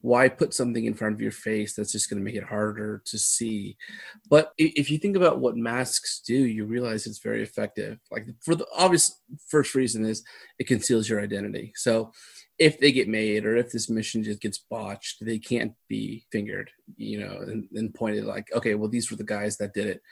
[0.00, 3.02] why put something in front of your face that's just going to make it harder
[3.04, 3.76] to see?
[4.30, 7.98] But if you think about what masks do, you realize it's very effective.
[8.10, 10.24] Like for the obvious first reason is
[10.58, 11.72] it conceals your identity.
[11.76, 12.12] So
[12.62, 16.70] if they get made or if this mission just gets botched, they can't be fingered,
[16.96, 20.02] you know, and, and pointed like, okay, well, these were the guys that did it.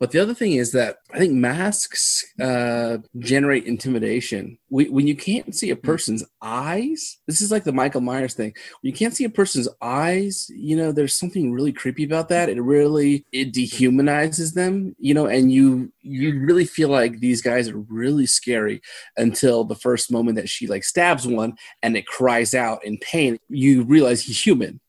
[0.00, 4.56] But the other thing is that I think masks uh, generate intimidation.
[4.70, 8.54] We, when you can't see a person's eyes, this is like the Michael Myers thing.
[8.80, 12.48] When you can't see a person's eyes, you know, there's something really creepy about that.
[12.48, 17.68] It really it dehumanizes them, you know, and you you really feel like these guys
[17.68, 18.80] are really scary
[19.18, 23.38] until the first moment that she like stabs one and it cries out in pain.
[23.50, 24.80] You realize he's human.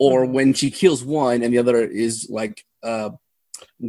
[0.00, 0.32] Or Mhm.
[0.32, 3.10] when she kills one and the other is like uh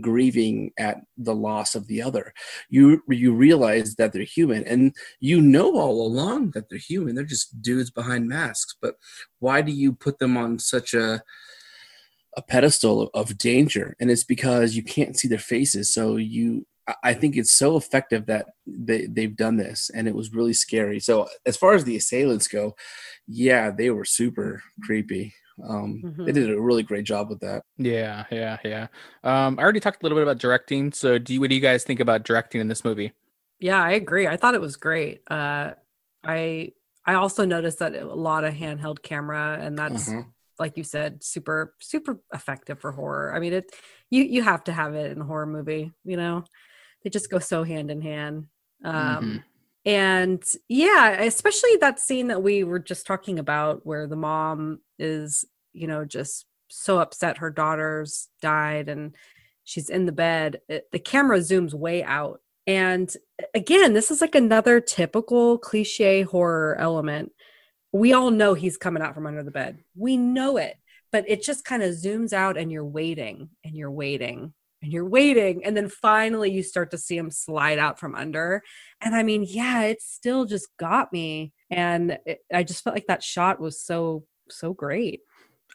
[0.01, 2.33] grieving at the loss of the other.
[2.69, 7.15] You you realize that they're human and you know all along that they're human.
[7.15, 8.75] They're just dudes behind masks.
[8.81, 8.95] But
[9.39, 11.23] why do you put them on such a
[12.35, 13.95] a pedestal of, danger?
[13.99, 15.93] And it's because you can't see their faces.
[15.93, 20.15] So you I- I think it's so effective that they, they've done this and it
[20.15, 20.99] was really scary.
[20.99, 22.75] So as far as the assailants go,
[23.27, 25.33] yeah, they were super creepy.
[25.63, 26.25] Um, Mhm.
[26.25, 27.63] They did a really great job with that.
[27.77, 28.87] Yeah, yeah, yeah.
[29.23, 30.91] Um, I already talked a little bit about directing.
[30.91, 33.13] So, do you, what do you guys think about directing in this movie?
[33.59, 34.27] Yeah, I agree.
[34.27, 35.21] I thought it was great.
[35.29, 35.73] Uh,
[36.23, 36.73] I
[37.05, 40.23] I also noticed that a lot of handheld camera, and that's Uh-huh.
[40.59, 43.33] like you said, super super effective for horror.
[43.33, 43.71] I mean, it
[44.11, 45.91] you you have to have it in a horror movie.
[46.03, 46.43] You know,
[47.03, 48.47] they just go so hand in hand.
[48.83, 49.43] Um,
[49.87, 55.45] And yeah, especially that scene that we were just talking about, where the mom is,
[55.71, 59.15] you know, just so upset her daughter's died, and
[59.63, 60.59] she's in the bed.
[60.67, 62.41] It, the camera zooms way out.
[62.67, 63.09] And
[63.55, 67.31] again, this is like another typical cliche horror element.
[67.93, 69.79] We all know he's coming out from under the bed.
[69.95, 70.75] We know it,
[71.13, 74.53] but it just kind of zooms out and you're waiting and you're waiting
[74.87, 75.65] and you're waiting.
[75.65, 78.63] And then finally you start to see him slide out from under.
[79.01, 81.51] And I mean, yeah, it still just got me.
[81.69, 85.19] And it, I just felt like that shot was so, so great.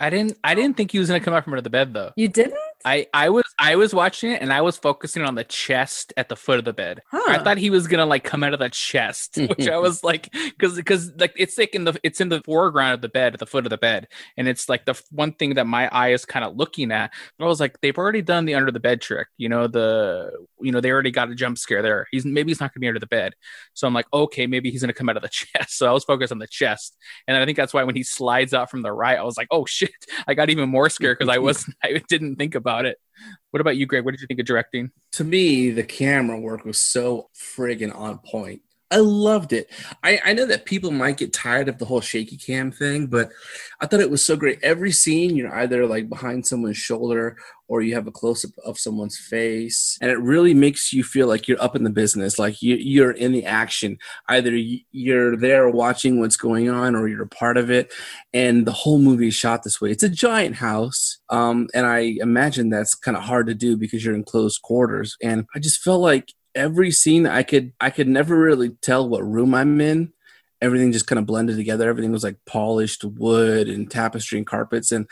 [0.00, 0.38] I didn't.
[0.42, 2.12] I didn't think he was gonna come out from under the bed though.
[2.16, 2.56] You didn't?
[2.84, 6.28] I I was I was watching it and I was focusing on the chest at
[6.28, 7.02] the foot of the bed.
[7.10, 7.22] Huh.
[7.26, 10.32] I thought he was gonna like come out of the chest, which I was like,
[10.32, 13.40] because because like it's like in the it's in the foreground of the bed, at
[13.40, 16.24] the foot of the bed, and it's like the one thing that my eye is
[16.24, 17.12] kind of looking at.
[17.38, 20.30] But I was like, they've already done the under the bed trick, you know the
[20.60, 22.06] you know they already got a jump scare there.
[22.10, 23.34] He's maybe he's not gonna be under the bed,
[23.74, 25.78] so I'm like, okay, maybe he's gonna come out of the chest.
[25.78, 28.54] So I was focused on the chest, and I think that's why when he slides
[28.54, 29.90] out from the right, I was like, oh shit,
[30.26, 32.98] I got even more scared because I was I didn't think about it.
[33.50, 34.04] What about you, Greg?
[34.04, 34.90] What did you think of directing?
[35.12, 38.62] to me, the camera work was so friggin' on point.
[38.92, 39.70] I loved it.
[40.04, 43.30] I, I know that people might get tired of the whole shaky cam thing, but
[43.80, 44.58] I thought it was so great.
[44.62, 47.38] Every scene, you're either like behind someone's shoulder
[47.68, 51.26] or you have a close up of someone's face, and it really makes you feel
[51.26, 53.96] like you're up in the business, like you, you're in the action.
[54.28, 54.54] Either
[54.90, 57.90] you're there watching what's going on or you're a part of it.
[58.34, 59.90] And the whole movie is shot this way.
[59.90, 64.04] It's a giant house, um, and I imagine that's kind of hard to do because
[64.04, 65.16] you're in close quarters.
[65.22, 69.26] And I just felt like every scene I could I could never really tell what
[69.26, 70.12] room I'm in.
[70.60, 71.88] Everything just kind of blended together.
[71.88, 75.08] Everything was like polished wood and tapestry and carpets, and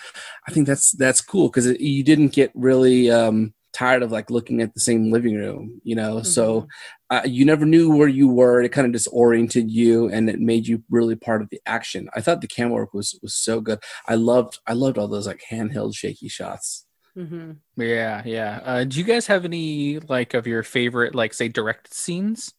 [0.47, 4.61] I think that's that's cool because you didn't get really um, tired of like looking
[4.61, 6.23] at the same living room, you know.
[6.23, 6.69] So
[7.11, 8.63] uh, you never knew where you were.
[8.63, 12.09] It kind of disoriented you, and it made you really part of the action.
[12.15, 13.81] I thought the camera work was was so good.
[14.07, 16.87] I loved I loved all those like handheld shaky shots.
[17.15, 18.61] Hmm Yeah, yeah.
[18.65, 22.53] Uh, do you guys have any like of your favorite, like say, directed scenes?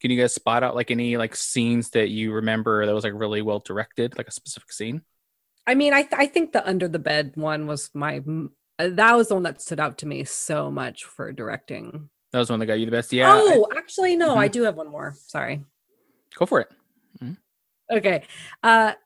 [0.00, 3.14] Can you guys spot out like any like scenes that you remember that was like
[3.14, 5.02] really well directed, like a specific scene?
[5.66, 8.22] I mean, I th- I think the under the bed one was my
[8.78, 12.08] uh, that was the one that stood out to me so much for directing.
[12.32, 13.12] That was one that got you the best.
[13.12, 13.32] Yeah.
[13.32, 14.52] I- oh, actually, no, I Mhm.
[14.52, 15.14] do have one more.
[15.26, 15.64] Sorry.
[16.34, 16.68] go for it.
[17.90, 18.24] Okay.
[18.62, 18.96] Uh, I,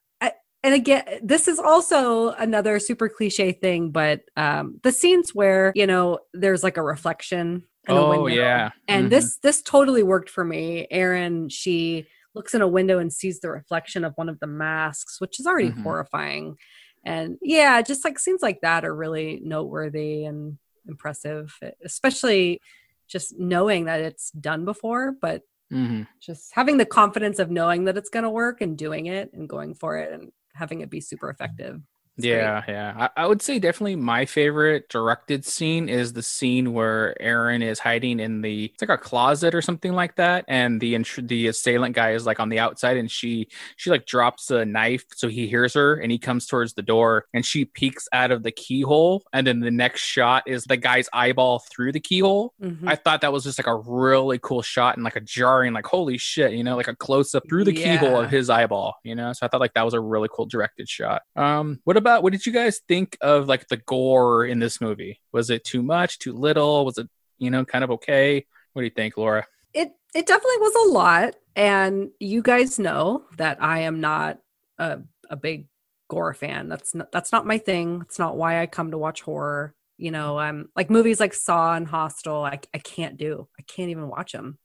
[0.62, 5.86] and again, this is also another super cliche thing, but um, the scenes where you
[5.86, 7.64] know there's like a reflection.
[7.88, 8.70] In a Oh window, yeah.
[8.88, 9.10] and Mhm.
[9.10, 10.86] this this totally worked for me.
[10.90, 15.18] Erin, she looks in a window and sees the reflection of one of the masks,
[15.18, 15.82] which is already Mhm.
[15.82, 16.56] horrifying.
[17.04, 22.60] And yeah, just like scenes like that are really noteworthy and impressive, especially
[23.08, 25.42] just knowing that it's done before, but
[25.72, 26.06] Mhm.
[26.20, 29.48] just having the confidence of knowing that it's going to work and doing it and
[29.48, 31.80] going for it and having it be super effective.
[32.24, 32.36] It's great.
[32.36, 33.08] Yeah, yeah.
[33.16, 37.78] I, I would say definitely my favorite directed scene is the scene where Erin is
[37.78, 41.94] hiding in the it's like a closet or something like that, and the the assailant
[41.94, 45.46] guy is like on the outside, and she she like drops a knife, so he
[45.46, 49.22] hears her, and he comes towards the door, and she peeks out of the keyhole,
[49.32, 52.52] and then the next shot is the guy's eyeball through the keyhole.
[52.62, 52.86] Mhm.
[52.86, 55.86] I thought that was just like a really cool shot and like a jarring, like
[55.86, 59.14] holy shit, you know, like a close up through the keyhole of his eyeball, you
[59.14, 59.32] know.
[59.32, 61.22] So I thought like that was a really cool directed shot.
[61.36, 65.20] Um, what about what did you guys think of like the gore in this movie?
[65.32, 66.84] Was it too much, too little?
[66.84, 67.08] Was it
[67.38, 68.44] you know kind of okay?
[68.72, 69.46] What do you think, Laura?
[69.72, 74.38] it it definitely was a lot and you guys know that i am not
[74.78, 75.66] a, a big
[76.08, 79.22] gore fan that's not that's not my thing it's not why i come to watch
[79.22, 83.62] horror you know i'm like movies like saw and hostel i, I can't do i
[83.62, 84.58] can't even watch them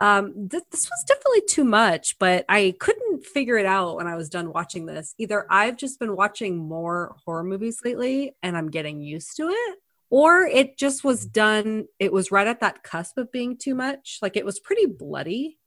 [0.00, 4.16] um th- this was definitely too much but i couldn't figure it out when i
[4.16, 8.70] was done watching this either i've just been watching more horror movies lately and i'm
[8.70, 9.78] getting used to it
[10.10, 14.18] or it just was done it was right at that cusp of being too much
[14.22, 15.58] like it was pretty bloody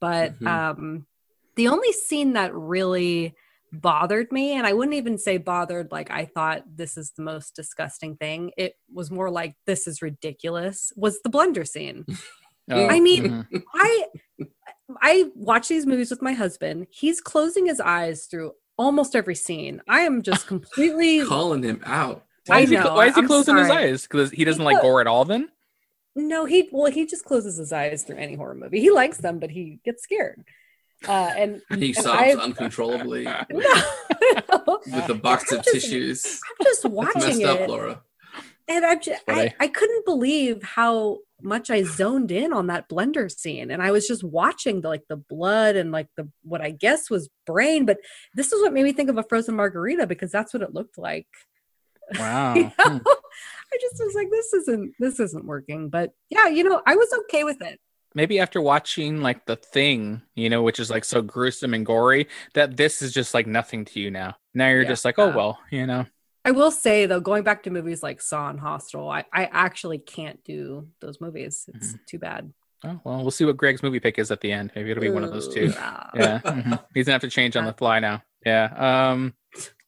[0.00, 0.46] but Mhm.
[0.46, 1.06] um
[1.56, 3.34] the only scene that really
[3.72, 7.54] bothered me and i wouldn't even say bothered like i thought this is the most
[7.54, 12.04] disgusting thing it was more like this is ridiculous was the blender scene
[12.70, 13.62] I mean- mhm.
[13.74, 14.06] I
[15.00, 16.86] I watch these movies with my husband.
[16.90, 19.82] He's closing his eyes through almost every scene.
[19.88, 22.24] I am just completely Calling him out.
[22.46, 24.02] Why I is he, know, why is he closing his eyes?
[24.02, 25.24] Because he doesn't He like gore at all.
[25.24, 25.48] Then
[26.16, 26.44] no.
[26.46, 28.80] He well, he just closes his eyes through any horror movie.
[28.80, 30.42] He likes them, but he gets scared.
[31.06, 33.82] Uh, and He and sobs I've- uncontrollably no,
[34.86, 36.40] with a box of just- tissues.
[36.58, 38.02] I'm just watching messed it, up, Laura.
[38.68, 39.54] And I'm just, I.
[39.60, 44.06] I couldn't believe how much I zoned in on that blender scene, and I was
[44.06, 47.98] just watching the like the blood and like the what I guess was brain, but
[48.34, 50.98] this is what made me think of a frozen margarita because that's what it looked
[50.98, 51.26] like.
[52.18, 52.54] wow.
[52.56, 52.70] You know?
[52.78, 52.98] Hmm.
[53.72, 55.88] I just was like, this isn't this isn't working.
[55.90, 57.78] But yeah, you know, I was okay with it.
[58.16, 62.26] maybe after watching like the thing, you know, which is like so gruesome and gory,
[62.54, 64.36] that this is just like nothing to you now.
[64.54, 64.88] Now you're Yeah.
[64.88, 66.06] just like, oh well, you know.
[66.44, 69.98] I will say though, going back to movies like Saw and Hostel, I, I actually
[69.98, 71.68] can't do those movies.
[71.74, 72.52] It's too bad.
[72.82, 74.72] Oh well, we'll see what Greg's movie pick is at the end.
[74.74, 75.66] Maybe it'll be one of those two.
[75.66, 76.10] Ooh, ah.
[76.14, 76.82] Yeah, mhm.
[76.94, 78.22] he's gonna have to change on the fly now.
[78.44, 79.10] Yeah.
[79.10, 79.34] Um,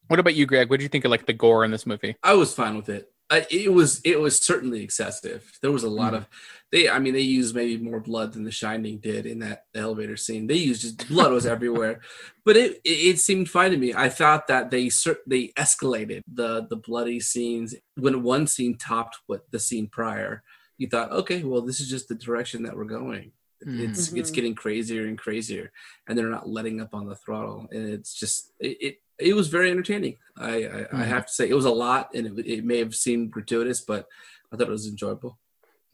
[0.09, 0.69] what about you, Greg?
[0.69, 2.17] What do you think of like the gore in this movie?
[2.23, 3.11] I was fine with it.
[3.51, 5.59] It was it was certainly excessive.
[5.63, 6.17] There was a lot Mhm.
[6.19, 6.27] of
[6.71, 6.89] they.
[6.89, 10.47] I mean, they used maybe more blood than The Shining did in that elevator scene.
[10.47, 12.01] They used just blood was everywhere,
[12.45, 13.95] but it, it it seemed fine to me.
[13.95, 14.91] I thought that they
[15.27, 20.43] they escalated the the bloody scenes when one scene topped what the scene prior.
[20.79, 23.33] You thought, okay, well, this is just the direction that we're going.
[23.61, 24.35] It's it's Mhm.
[24.35, 25.71] getting crazier and crazier,
[26.09, 27.69] and they're not letting up on the throttle.
[27.71, 30.17] And it's just it it, it was very entertaining.
[30.37, 31.07] I I, I Mhm.
[31.07, 34.07] have to say it was a lot, and it, it may have seemed gratuitous, but
[34.53, 35.39] I thought it was enjoyable.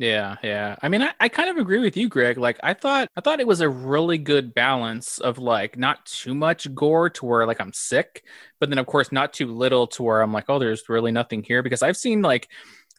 [0.00, 0.76] Yeah, yeah.
[0.80, 2.38] I mean, I, I kind of agree with you, Greg.
[2.38, 6.36] Like, I thought, I thought it was a really good balance of like not too
[6.36, 8.22] much gore to where like I'm sick,
[8.60, 11.42] but then of course not too little to where I'm like, oh, there's really nothing
[11.42, 11.64] here.
[11.64, 12.48] Because I've seen like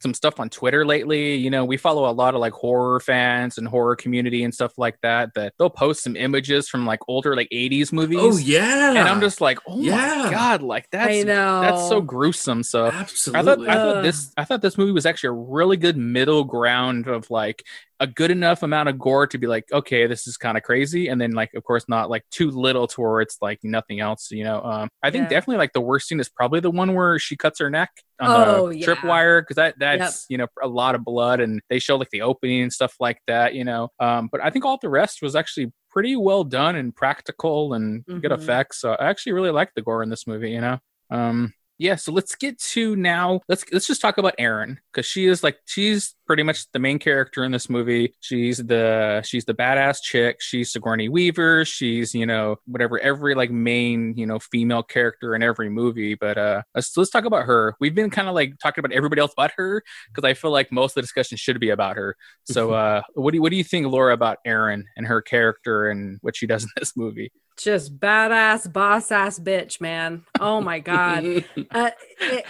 [0.02, 1.36] some stuff on Twitter lately.
[1.36, 4.78] You know, we follow a lot of like horror fans and horror community and stuff
[4.78, 5.34] like that.
[5.36, 8.20] That they'll post some images from like older like '80s movies.
[8.22, 10.24] Oh yeah, and I'm just like, oh Yeah.
[10.26, 11.62] my god, like that's I know.
[11.62, 12.64] that's so gruesome.
[12.64, 13.44] So I absolutely.
[13.46, 17.08] thought I thought this I thought this movie was actually a really good middle ground
[17.08, 17.64] of like
[18.02, 21.08] a good enough amount of gore to be like, okay, this is kind of crazy,
[21.10, 24.30] and then like of course not like too little to where it's like nothing else,
[24.32, 24.62] you know.
[24.62, 25.30] Um, I think Yeah.
[25.30, 27.90] definitely like the worst scene is probably the one where she cuts her neck
[28.20, 28.86] on Oh, the yeah.
[28.86, 32.22] tripwire because that that's you know a lot of blood and they show like the
[32.22, 33.90] opening and stuff like that, you know.
[34.00, 38.04] Um, but I think all the rest was actually pretty well done and practical and
[38.22, 38.32] good Mhm.
[38.32, 38.80] effects.
[38.82, 40.78] So I actually really liked the gore in this movie, you know.
[41.12, 43.40] Um, yeah, so let's get to now.
[43.48, 47.00] Let's let's just talk about Erin because she is like she's pretty much the main
[47.00, 48.14] character in this movie.
[48.20, 50.42] She's the she's the badass chick.
[50.42, 51.64] She's Sigourney Weaver.
[51.64, 56.16] She's you know whatever every like main you know female character in every movie.
[56.16, 57.76] But uh, let's let's talk about her.
[57.80, 59.82] We've been kind of like talking about everybody else but her
[60.14, 62.18] because I feel like most of the discussion should be about her.
[62.44, 65.90] So uh, what do you, what do you think, Laura, about Erin and her character
[65.90, 67.32] and what she does in this movie?
[67.60, 70.24] Just badass boss ass bitch, man.
[70.40, 71.24] Oh my god.
[71.72, 71.92] uh,
[72.22, 72.46] it-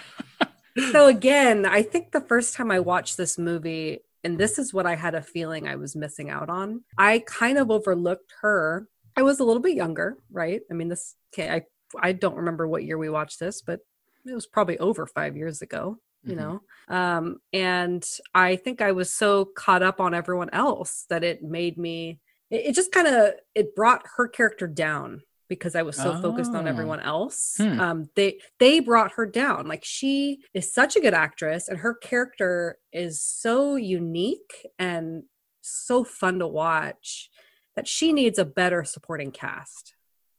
[0.91, 4.85] so again, I think the first time I watched this movie, and this is what
[4.85, 6.83] I had a feeling I was missing out on.
[6.97, 8.87] I kind of overlooked her.
[9.17, 10.61] I was a little bit younger, right?
[10.71, 11.15] I mean, this.
[11.33, 11.63] Okay, I
[11.99, 13.79] I don't remember what year we watched this, but
[14.25, 15.97] it was probably over five years ago.
[16.23, 16.37] You Mhm.
[16.37, 16.61] know,
[16.95, 18.05] um, and
[18.35, 22.19] I think I was so caught up on everyone else that it made me.
[22.49, 26.53] It, it just kind of it brought her character down because I was so focused
[26.53, 26.69] on Oh.
[26.69, 27.55] everyone else.
[27.57, 27.79] Hmm.
[27.79, 29.67] Um, they they brought her down.
[29.67, 35.23] Like she is such a good actress, and her character is so unique and
[35.61, 37.29] so fun to watch
[37.75, 39.95] that she needs a better supporting cast.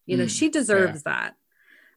[0.06, 1.34] You know, Hmm, she deserves that.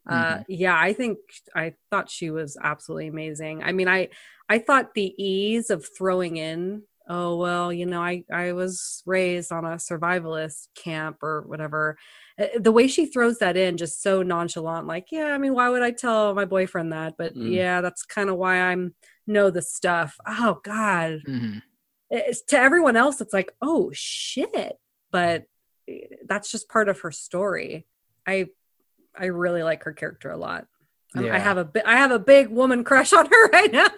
[0.10, 0.46] Uh, Mhm.
[0.50, 1.18] yeah, I think
[1.56, 3.64] I thought she was absolutely amazing.
[3.64, 4.10] I mean, I
[4.50, 9.52] I thought the ease of throwing in, oh well, you know, I I was raised
[9.52, 11.98] on a survivalist camp or whatever.
[12.40, 15.70] Uh, The way she throws that in, just so nonchalant, like, yeah, I mean, why
[15.70, 17.16] would I tell my boyfriend that?
[17.18, 17.52] But Mm.
[17.52, 18.96] yeah, that's kind of why I'm
[19.28, 20.18] know the stuff.
[20.28, 21.62] Oh God, Mhm.
[22.10, 24.78] it's to everyone else it's like oh shit
[25.12, 25.46] but
[25.88, 27.88] eh, that's just part of her story
[28.28, 28.46] i
[29.18, 30.68] i really like her character a lot
[31.16, 31.34] Yeah.
[31.34, 33.94] i have a i have a big woman crush on her right now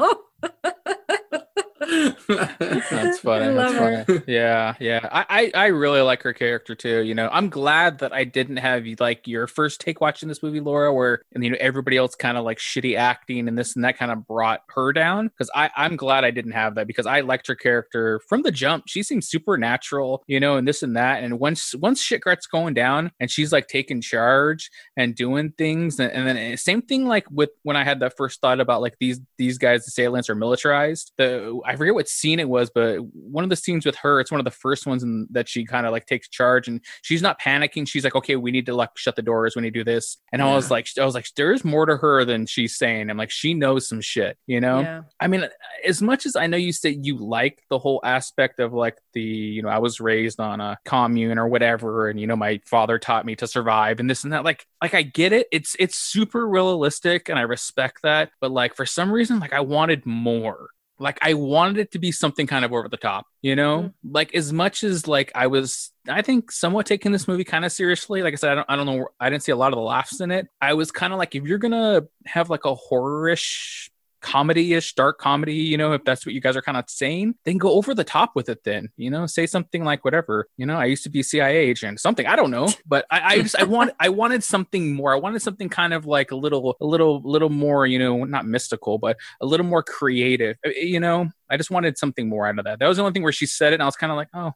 [2.28, 3.54] That's funny.
[3.54, 4.06] That's her.
[4.06, 4.22] funny.
[4.28, 5.08] Yeah, yeah.
[5.12, 7.02] I, I I really like her character too.
[7.02, 10.60] You know, I'm glad that I didn't have like your first take watching this movie,
[10.60, 13.84] Laura, where and you know everybody else kind of like shitty acting and this and
[13.86, 15.28] that kind of brought her down.
[15.28, 18.52] Because I I'm glad I didn't have that because I liked her character from the
[18.52, 18.86] jump.
[18.88, 21.24] She seems supernatural, you know, and this and that.
[21.24, 26.00] And once once shit gets going down and she's like taking charge and doing things,
[26.00, 28.82] and, and then eh, same thing like with when I had that first thought about
[28.82, 31.12] like these these guys, the assailants are militarized.
[31.18, 34.32] The I forget what scene it was, but one of the scenes with her, it's
[34.32, 37.22] one of the first ones in, that she kind of like takes charge and she's
[37.22, 37.88] not panicking.
[37.88, 39.56] She's like, okay, we need to like shut the doors.
[39.56, 40.18] We need to do this.
[40.32, 43.10] And I was like, I was like, there's more to her than she's saying.
[43.10, 44.80] I'm like, she knows some shit, you know?
[44.80, 45.02] Yeah.
[45.20, 45.48] I mean,
[45.86, 49.22] as much as I know you say you like the whole aspect of like the,
[49.22, 53.00] you know, I was raised on a commune or whatever, and you know, my father
[53.00, 54.44] taught me to survive and this and that.
[54.44, 55.48] Like, like I get it.
[55.52, 58.32] It's it's super realistic, and I respect that.
[58.40, 60.70] But like for some reason, like I wanted more.
[60.98, 63.80] Like I wanted it to be something kind of over the top, you know.
[63.80, 64.12] Mm-hmm.
[64.14, 67.72] Like as much as like I was, I think somewhat taking this movie kind of
[67.72, 68.24] seriously.
[68.24, 69.84] Like I said, I don't, I don't know, I didn't see a lot of the
[69.84, 70.48] laughs in it.
[70.62, 73.92] I was kind of like, if you're gonna have like a horror-ish
[74.26, 77.58] comedy-ish dark comedy you know if that's what you guys are kind of saying then
[77.58, 79.28] go over the top with it then you know?
[79.28, 80.78] Say something like whatever you know?
[80.78, 83.64] I used to be cia agent something i don't know but i, I just i
[83.64, 85.14] want i wanted something more.
[85.14, 88.48] I wanted something kind of like a little a little little more you know not
[88.48, 91.30] mystical but a little more creative Uh, you know?
[91.50, 92.80] I just wanted something more out of that.
[92.80, 94.30] That was the only thing where she said it and i was kind of like
[94.34, 94.52] oh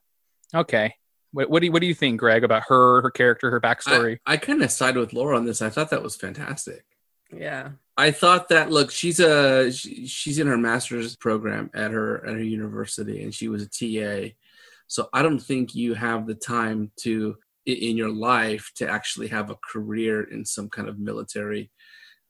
[0.54, 0.94] okay.
[1.32, 4.18] What, what do you what do you think greg about her her character her backstory?
[4.26, 5.62] I, I kind of sided with Laura on this.
[5.62, 6.84] I thought that was fantastic.
[7.32, 7.70] Yeah.
[8.00, 12.32] I thought that look, she's a she, she's in her master's program at her at
[12.32, 14.32] her university, and she was a TA.
[14.86, 17.36] So I don't think you have the time to
[17.66, 21.70] in your life to actually have a career in some kind of military,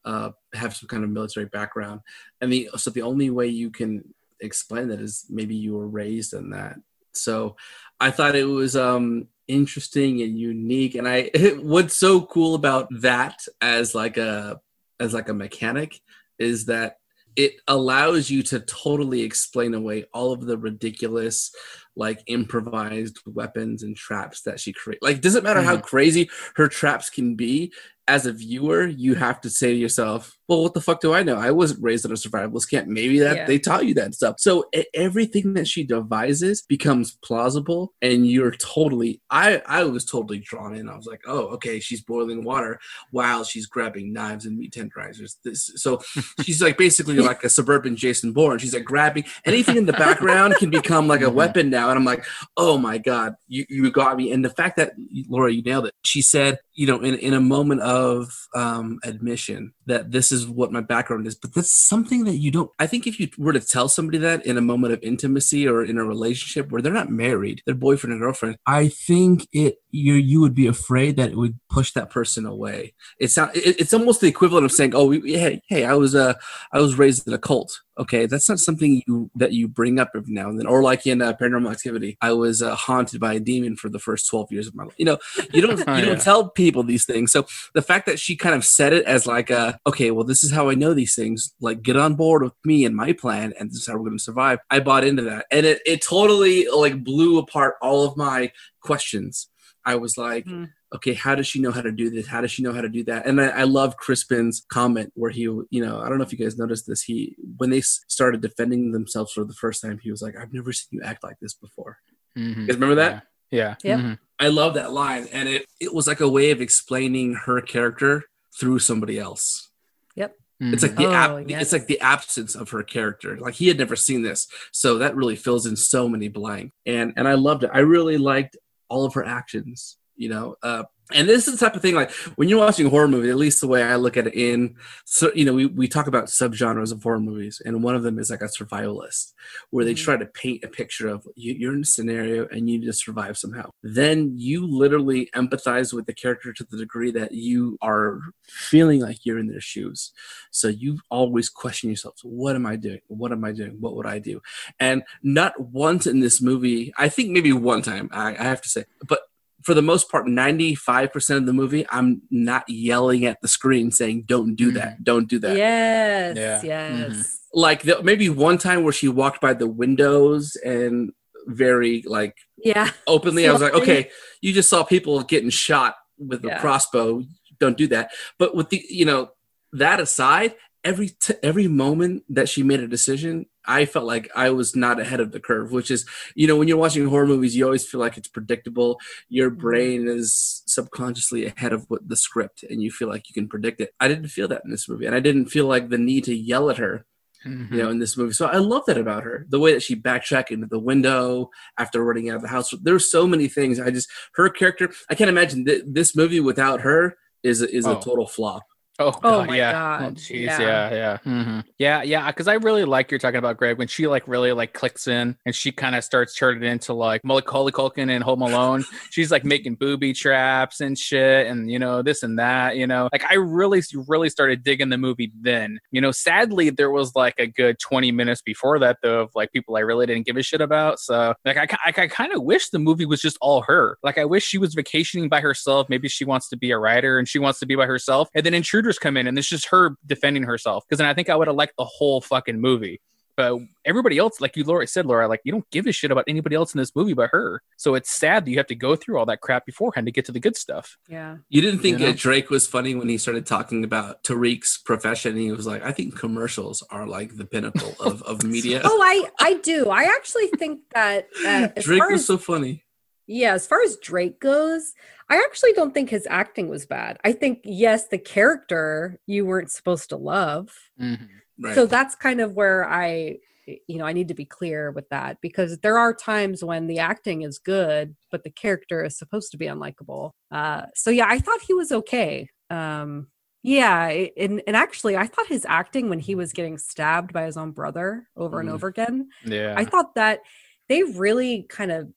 [0.05, 2.01] uh, have some kind of military background.
[2.41, 6.35] And the so the only way you can explain that is maybe you were raised
[6.35, 6.81] in that.
[7.13, 7.55] So
[8.01, 10.97] I thought it was um interesting and unique.
[10.97, 14.61] And I what's so cool about that as like a
[15.01, 16.01] as like a mechanic
[16.39, 16.99] is that
[17.37, 21.55] it allows you to totally explain away all of the ridiculous
[21.97, 27.11] like improvised weapons and traps that she creates like doesn't matter how crazy her traps
[27.11, 27.73] can be
[28.09, 31.23] as a viewer you have to say to yourself well what the fuck do i
[31.23, 31.37] know?
[31.37, 32.89] I wasn't raised in a survivalist camp.
[32.89, 33.47] Maybe that Yeah.
[33.47, 34.41] they taught you that stuff.
[34.41, 34.65] So
[34.95, 40.89] everything that she devises becomes plausible and you're totally i i was totally drawn in.
[40.89, 42.81] I was like oh okay she's boiling water
[43.13, 45.37] while she's grabbing knives and meat tenderizers.
[45.45, 46.01] This so
[46.43, 48.59] she's like basically like a suburban jason bourne.
[48.59, 51.35] She's like grabbing anything in the background can become like a Mhm.
[51.35, 52.25] weapon now and i'm like
[52.57, 54.33] oh my god you, you got me.
[54.33, 54.93] And the fact that
[55.29, 55.95] laura you nailed it.
[56.05, 60.73] She said you know in, in a moment of um, admission that this is what
[60.73, 63.61] my background is but that's something that you don't i think if you were to
[63.61, 67.11] tell somebody that in a moment of intimacy or in a relationship where they're not
[67.11, 71.37] married they're boyfriend and girlfriend i think it you you would be afraid that it
[71.37, 72.95] would push that person away.
[73.19, 76.15] It's not it, it's almost the equivalent of saying oh we, hey hey i was
[76.15, 76.35] uh
[76.73, 77.81] i was raised in a cult.
[77.99, 80.67] Okay that's not something you that you bring up every now and then.
[80.67, 83.99] Or like in uh, paranormal activity i was uh, haunted by a demon for the
[83.99, 85.19] first 12 years of my life you know
[85.53, 87.33] you don't Oh, you don't tell people these things.
[87.33, 90.43] So the fact that she kind of said it as like a okay well this
[90.45, 93.53] is how i know these things like get on board with me and my plan
[93.59, 95.47] and this is how we're going to survive i bought into that.
[95.51, 98.53] And it, it totally like blew apart all of my
[98.83, 99.49] questions.
[99.85, 100.65] I was like Hmm.
[100.95, 102.27] okay how does she know how to do this?
[102.27, 103.27] How does she know how to do that?
[103.27, 106.39] And i, I love crispin's comment where he you know i don't know if you
[106.39, 110.23] guys noticed this he when they started defending themselves for the first time he was
[110.23, 111.99] like i've never seen you act like this before.
[112.39, 112.57] Mhm.
[112.61, 113.25] you guys remember that?
[113.51, 113.99] Yeah, Yep.
[114.01, 114.19] Mhm.
[114.41, 118.25] I love that line, and it it was like a way of explaining her character
[118.59, 119.71] through somebody else.
[120.17, 120.35] Yep.
[120.63, 121.63] It's like the Oh, ab- yes.
[121.63, 123.39] it's like the absence of her character.
[123.39, 126.75] Like he had never seen this, so that really fills in so many blanks.
[126.87, 127.71] And and I loved it.
[127.73, 128.57] I really liked
[128.89, 129.97] all of her actions.
[130.17, 132.91] You know, uh, and this is the type of thing like when you're watching a
[132.91, 133.31] horror movie.
[133.31, 136.07] At least the way I look at it, in so you know, we we talk
[136.07, 139.33] about subgenres of horror movies, and one of them is like a survivalist,
[139.71, 140.05] where they Mhm.
[140.05, 142.93] try to paint a picture of you, you're in a scenario and you need to
[142.93, 143.71] survive somehow.
[143.83, 149.25] Then you literally empathize with the character to the degree that you are feeling like
[149.25, 150.13] you're in their shoes.
[150.51, 153.01] So you always question yourself, what am I doing?
[153.09, 153.77] What am I doing?
[153.81, 154.41] What would I do?
[154.79, 158.69] And not once in this movie, I think maybe one time, I, I have to
[158.69, 159.21] say, but
[159.63, 164.25] for the most part, 95% of the movie, I'm not yelling at the screen saying,
[164.27, 164.77] don't do mm-hmm.
[164.77, 165.57] that, don't do that.
[165.57, 166.37] Yes.
[166.37, 166.61] Yeah.
[166.63, 167.13] Yes.
[167.13, 167.21] Mm-hmm.
[167.53, 171.11] Like the, maybe one time where she walked by the windows and
[171.47, 172.91] very like Yeah.
[173.07, 177.25] openly, I was like, okay, you just saw people getting shot with a crossbow.
[177.59, 178.11] Don't do that.
[178.39, 179.31] But with the, you know,
[179.73, 180.55] that aside,
[180.85, 184.99] every t- every moment that she made a decision, I felt like I was not
[185.01, 185.71] ahead of the curve.
[185.73, 188.99] Which is, you know, when you're watching horror movies, you always feel like it's predictable.
[189.29, 189.61] Your Mm-hmm.
[189.61, 193.81] brain is subconsciously ahead of what the script, and you feel like you can predict
[193.81, 193.93] it.
[194.01, 196.35] I didn't feel that in this movie, and I didn't feel like the need to
[196.35, 197.05] yell at her
[197.47, 197.71] Mhm.
[197.73, 198.35] you know, in this movie.
[198.35, 199.47] So I love that about her.
[199.49, 201.49] The way that she backtracked into the window
[201.79, 202.71] after running out of the house.
[202.83, 203.81] There's so many things.
[203.81, 204.93] I just her character.
[205.09, 207.99] I can't imagine th- this movie without her is is Oh.
[207.99, 208.65] a total flop.
[208.99, 209.73] Oh, Oh my yeah.
[209.73, 210.61] God, Oh, jeez, yeah.
[210.61, 212.27] yeah, yeah, hmm yeah, yeah.
[212.27, 215.35] Because I really like you're talking about Greg when she like really like clicks in
[215.47, 218.85] and she kind of starts turning into like Macaulay Culkin and Home Alone.
[219.11, 222.77] She's like making booby traps and shit, and you know this and that.
[222.77, 225.79] You know, like I really, really started digging the movie then.
[225.91, 229.51] You know, sadly there was like a good 20 minutes before that though of like
[229.53, 230.99] people I really didn't give a shit about.
[231.01, 233.97] So like I, I, I kind of wish the movie was just all her.
[234.03, 235.89] Like I wish she was vacationing by herself.
[235.89, 238.45] Maybe she wants to be a writer and she wants to be by herself, and
[238.45, 238.53] then
[238.91, 240.85] intruders come in and it's just her defending herself.
[240.87, 243.01] Because then I think I would have liked the whole fucking movie.
[243.37, 246.25] But everybody else, like you, Laura said, Laura, like you don't give a shit about
[246.29, 247.63] anybody else in this movie but her.
[247.79, 250.27] So it's sad that you have to go through all that crap beforehand to get
[250.27, 250.99] to the good stuff.
[251.09, 251.39] Yeah.
[251.49, 252.13] You didn't think You know?
[252.13, 255.37] that Drake was funny when he started talking about Tariq's profession.
[255.37, 258.83] He was like, I think commercials are like the pinnacle of, of media.
[258.85, 259.89] Oh, I I do.
[259.89, 262.85] I actually think that uh, Drake far was as so funny.
[263.33, 264.93] Yeah, as far as Drake goes,
[265.29, 267.17] I actually don't think his acting was bad.
[267.25, 270.77] I think yes, the character you weren't supposed to love.
[270.99, 271.75] Right.
[271.77, 273.39] So that's kind of where I
[273.87, 276.99] you know, I need to be clear with that because there are times when the
[276.99, 280.33] acting is good, but the character is supposed to be unlikable.
[280.51, 282.49] Uh so yeah, I thought he was okay.
[282.69, 283.29] Um
[283.63, 287.57] yeah, and and actually I thought his acting when he was getting stabbed by his
[287.57, 288.73] own brother over and Mhm.
[288.75, 289.75] over again Yeah.
[289.77, 290.41] I thought that
[290.89, 292.09] they really kind of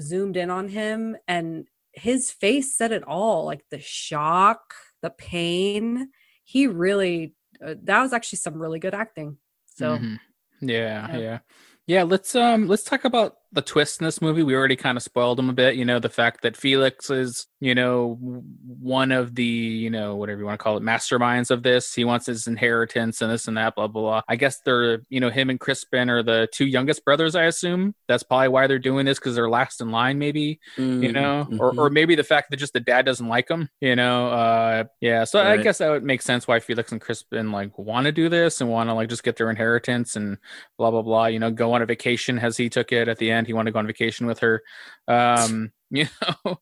[0.00, 6.10] zoomed in on him and his face said it all like the shock, the pain.
[6.44, 7.34] He really,
[7.64, 9.38] uh, that was actually some really good acting.
[9.66, 10.18] So, Mhm.
[10.60, 11.18] yeah, Yeah.
[11.18, 11.38] yeah,
[11.86, 12.02] yeah.
[12.04, 14.42] Let's um let's talk about the twist in this movie.
[14.42, 15.76] We already kind of spoiled them a bit.
[15.76, 20.40] You know, the fact that Felix is you know one of the you know whatever
[20.40, 21.94] you want to call it masterminds of this.
[21.94, 23.74] He wants his inheritance and this and that.
[23.74, 24.22] Blah blah blah.
[24.28, 27.34] I guess they're you know him and Crispin are the two youngest brothers.
[27.34, 31.12] I assume that's probably why they're doing this because they're last in line, maybe you
[31.12, 31.78] Mm, know or, mhm.
[31.78, 35.24] or maybe the fact that just the dad doesn't like him you know uh yeah
[35.24, 38.28] so i guess that would make sense why felix and crispin like want to do
[38.28, 40.38] this and want to like just get their inheritance and
[40.76, 43.30] blah blah blah you know go on a vacation as he took it at the
[43.30, 44.62] end he wanted to go on vacation with her
[45.06, 46.06] um you
[46.44, 46.60] know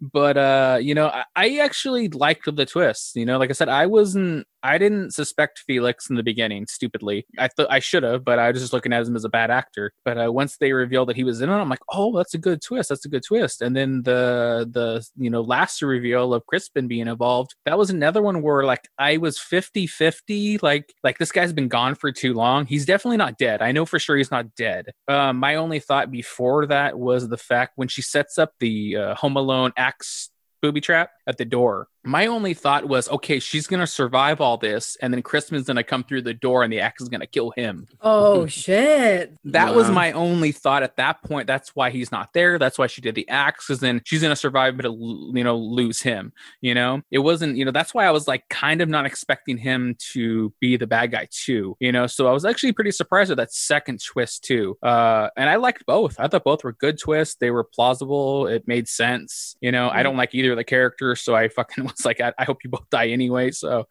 [0.00, 3.68] but uh you know I, I actually liked the twist you know like i said
[3.68, 7.26] i wasn't i didn't suspect felix in the beginning stupidly.
[7.38, 9.50] I thought i should have but i was just looking at him as a bad
[9.50, 9.92] actor.
[10.04, 12.38] But uh, once they revealed that he was in it i'm like oh that's a
[12.38, 13.62] good twist that's a good twist.
[13.62, 18.22] And then the the you know last reveal of crispin being involved that was another
[18.22, 22.34] one where like i was 50 50 like like this guy's been gone for too
[22.34, 22.66] long.
[22.66, 23.62] He's definitely not dead.
[23.62, 24.92] I know for sure he's not dead.
[25.06, 29.14] Um my only thought before that was the fact when she sets up the uh,
[29.14, 30.30] home alone axe
[30.60, 34.96] booby trap at the door my only thought was okay she's gonna survive all this
[35.02, 37.86] and then crispin's gonna come through the door and the axe is gonna kill him
[38.00, 39.34] oh shit.
[39.44, 41.46] that was my only thought at that point.
[41.46, 42.58] That's why he's not there.
[42.58, 45.56] That's why she did the axe, because then she's gonna survive, but l- you know,
[45.56, 46.32] lose him.
[46.60, 47.56] You know, it wasn't.
[47.56, 50.86] You know, that's why I was like kind of not expecting him to be the
[50.86, 51.76] bad guy too.
[51.80, 54.76] You know, so I was actually pretty surprised at that second twist too.
[54.82, 56.16] Uh, and I liked both.
[56.18, 57.36] I thought both were good twists.
[57.40, 58.46] They were plausible.
[58.46, 59.56] It made sense.
[59.60, 60.02] You know, I Mhm.
[60.04, 62.70] don't like either of the characters, so I fucking was like, I, I hope you
[62.70, 63.50] both die anyway.
[63.50, 63.86] So,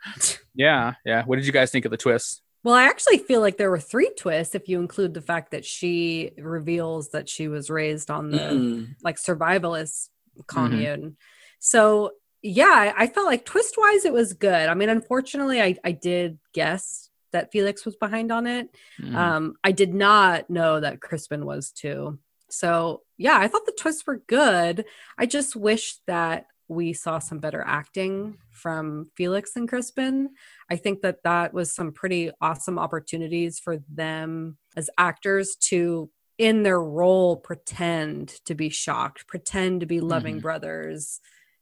[0.54, 1.24] yeah, yeah.
[1.26, 2.42] What did you guys think of the twist?
[2.64, 5.64] Well, I actually feel like there were three twists if you include the fact that
[5.64, 8.96] she reveals that she was raised on the Mm.
[9.04, 10.10] like survivalist
[10.48, 11.18] commune.
[11.60, 14.68] So yeah, I, I felt like twist wise it was good.
[14.70, 18.70] I mean, unfortunately, I, I did guess that Felix was behind on it.
[19.02, 19.16] Mm.
[19.16, 22.20] Um, I did not know that Crispin was too.
[22.50, 24.86] So yeah, I thought the twists were good.
[25.18, 30.30] I just wish that we saw some better acting from Felix and Crispin.
[30.70, 36.64] I think that that was some pretty awesome opportunities for them as actors to in
[36.64, 40.42] their role pretend to be shocked, pretend to be loving Mhm.
[40.44, 41.20] brothers,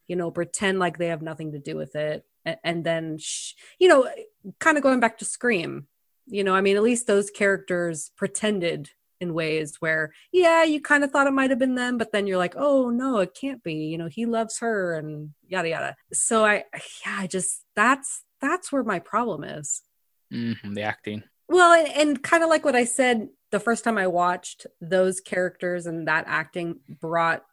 [0.07, 2.25] you know, pretend like they have nothing to do with it.
[2.43, 4.09] And, and then, sh- you know,
[4.59, 5.87] kind of going back to Scream,
[6.25, 8.91] you know, I mean, at least those characters pretended
[9.21, 12.27] in ways where, yeah, you kind of thought it might have been them, but then
[12.27, 13.73] you're like, oh, no, it can't be.
[13.73, 15.95] You know, he loves her and yada, yada.
[16.13, 16.65] So I,
[17.05, 19.81] yeah, I just, that's, that's where my problem is.
[20.33, 21.23] Mhm, the acting.
[21.47, 25.21] Well, and, and kind of like what I said the first time I watched, those
[25.21, 27.45] characters and that acting brought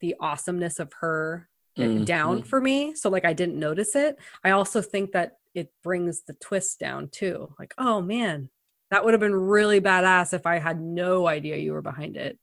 [0.00, 1.48] the awesomeness of her
[1.78, 2.04] uh, Mhm.
[2.06, 2.94] down for me.
[2.94, 4.18] So, like, I didn't notice it.
[4.42, 7.54] I also think that it brings the twist down too.
[7.58, 8.48] Like, oh man,
[8.90, 12.38] that would have been really badass if I had no idea you were behind it.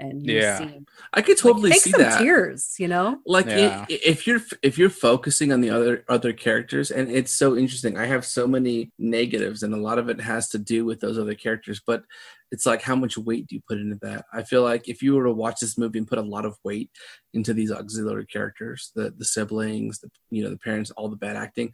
[0.00, 0.58] And you Yeah.
[0.58, 0.80] see,
[1.12, 2.20] I could totally like, take see some that.
[2.20, 3.18] tears, you know?
[3.26, 3.84] like Yeah.
[3.90, 7.98] i- if you're if you're focusing on the other other characters and it's so interesting
[7.98, 11.18] i have so many negatives and a lot of it has to do with those
[11.18, 12.04] other characters but
[12.50, 14.24] it's like how much weight do you put into that?
[14.32, 16.56] I feel like if you were to watch this movie and put a lot of
[16.64, 16.90] weight
[17.34, 21.36] into these auxiliary characters the the siblings the you know the parents all the bad
[21.36, 21.70] acting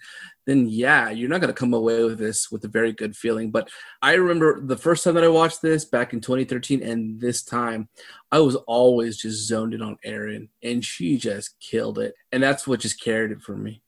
[0.47, 3.51] then yeah you're not going to come away with this with a very good feeling.
[3.51, 3.69] But
[4.03, 7.89] i remember the first time that i watched this back in 2013 and this time
[8.33, 12.15] i was always just zoned in on erin and she just killed it.
[12.33, 13.84] And that's what just carried it for me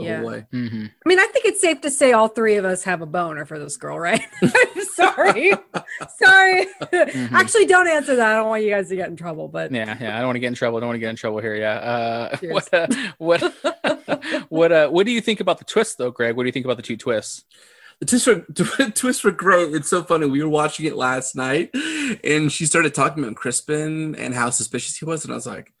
[0.00, 0.20] the Yeah.
[0.20, 2.82] whole way hmm I mean, I think it's safe to say all three of us
[2.84, 4.22] have a boner for this girl, right?
[4.42, 5.52] I'm sorry.
[6.18, 6.66] sorry.
[6.82, 7.32] Mhm.
[7.32, 8.32] Actually, don't answer that.
[8.32, 10.14] I don't want you guys to get in trouble, but Yeah, yeah.
[10.16, 10.78] I don't want to get in trouble.
[10.78, 11.54] I don't want to get in trouble here.
[11.56, 11.74] Yeah.
[11.78, 12.86] Uh, what, uh,
[13.18, 13.54] what,
[14.48, 16.36] what, uh, what do you think about the twist, though, Greg?
[16.36, 17.44] What do you think about the two twists?
[18.00, 19.74] The twists were twists were great.
[19.74, 20.26] It's so funny.
[20.26, 21.70] We were watching it last night,
[22.24, 25.72] and she started talking about Crispin and how suspicious he was, and I was like,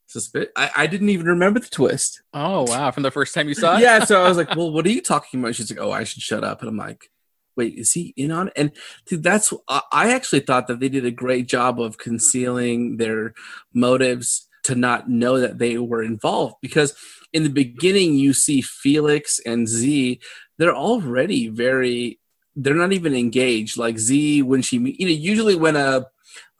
[0.56, 2.22] I, I didn't even remember the twist.
[2.34, 2.90] Oh wow!
[2.90, 3.80] From the first time you saw it.
[3.80, 6.04] yeah, so I was like, "Well, what are you talking about?" She's like, "Oh, I
[6.04, 7.10] should shut up," and I'm like,
[7.56, 8.72] "Wait, is he in on it?" And
[9.06, 13.34] dude, that's I I actually thought that they did a great job of concealing their
[13.72, 16.94] motives to not know that they were involved because
[17.32, 20.20] in the beginning you see Felix and Zee
[20.58, 22.20] they're already very
[22.56, 26.06] they're not even engaged like Zee when she, you know usually when a,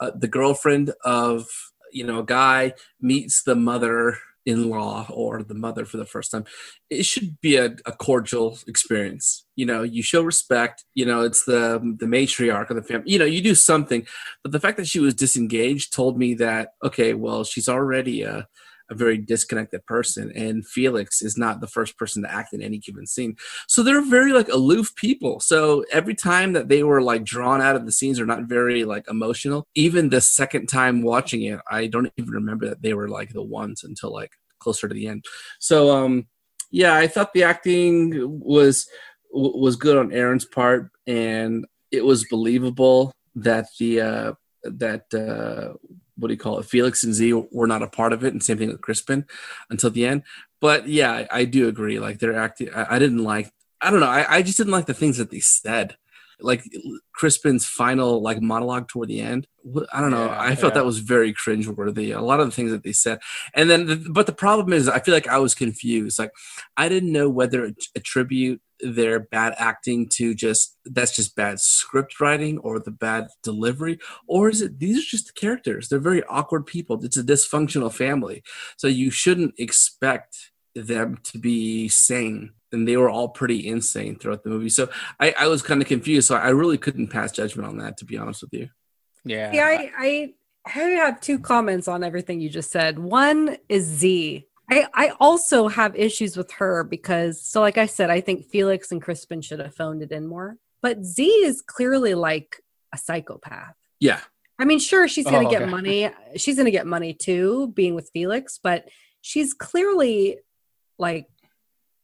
[0.01, 1.47] a the girlfriend of
[1.93, 6.31] you know a guy meets the mother in law or the mother for the first
[6.31, 6.45] time
[6.89, 9.45] it should be a, a cordial experience.
[9.55, 13.19] You know you show respect you know it's the the matriarch of the family you
[13.19, 14.07] know you do something.
[14.43, 18.49] But the fact that she was disengaged told me that okay well she's already a,
[18.91, 22.79] a very disconnected person and felix is not the first person to act in any
[22.79, 23.37] given scene.
[23.69, 25.41] So they're very like aloof people.
[25.41, 28.85] So every time that they were like drawn out of the scenes or not very
[28.85, 29.67] like emotional.
[29.75, 33.43] Even the second time watching it i don't even remember that they were like the
[33.43, 35.25] ones until like closer to the end.
[35.59, 36.27] So um
[36.71, 38.89] yeah i thought the acting was
[39.33, 44.33] was good on erin's part and it was believable that the uh
[44.65, 45.77] that uh
[46.21, 46.67] what do you call it?
[46.67, 49.27] Felix and zee were not a part of it and same thing with crispin
[49.71, 50.23] until the end.
[50.61, 54.01] But yeah i, I do agree like they're acting I, I didn't like i don't
[54.01, 55.97] know I, I just didn't like the things that they said.
[56.43, 56.65] Like
[57.13, 59.47] crispin's final like monologue toward the end
[59.93, 60.81] i don't know Yeah, i felt yeah.
[60.81, 63.21] that was very cringeworthy a lot of the things that they said.
[63.55, 66.33] And then the, but the problem is i feel like i was confused like
[66.79, 72.21] i didn't know whether to attribute their bad acting to just that's just bad script
[72.21, 73.99] writing or the bad delivery?
[74.27, 75.89] Or is it these are just the characters.
[75.89, 77.03] They're very awkward people.
[77.05, 78.43] It's a dysfunctional family.
[78.77, 82.53] So you shouldn't expect them to be sane.
[82.73, 84.69] And they were all pretty insane throughout the movie.
[84.69, 86.29] So i, I was kind of confused.
[86.29, 88.69] So i really couldn't pass judgment on that to be honest with you.
[89.25, 89.53] Yeah.
[89.53, 90.35] Yeah, I, I
[90.67, 92.99] I have two comments on everything you just said.
[92.99, 94.47] One is Zee.
[94.71, 98.93] I, I also have issues with her because so like I said, I think Felix
[98.93, 100.57] and Crispin should have phoned it in more.
[100.83, 102.63] But Zee is clearly like
[102.95, 103.75] a psychopath.
[103.99, 104.21] yeah
[104.59, 105.71] I mean, sure, she's gonna Oh, get okay.
[105.71, 106.11] money.
[106.37, 108.89] She's gonna get money too, being with Felix, but
[109.23, 110.39] she's clearly
[110.99, 111.29] like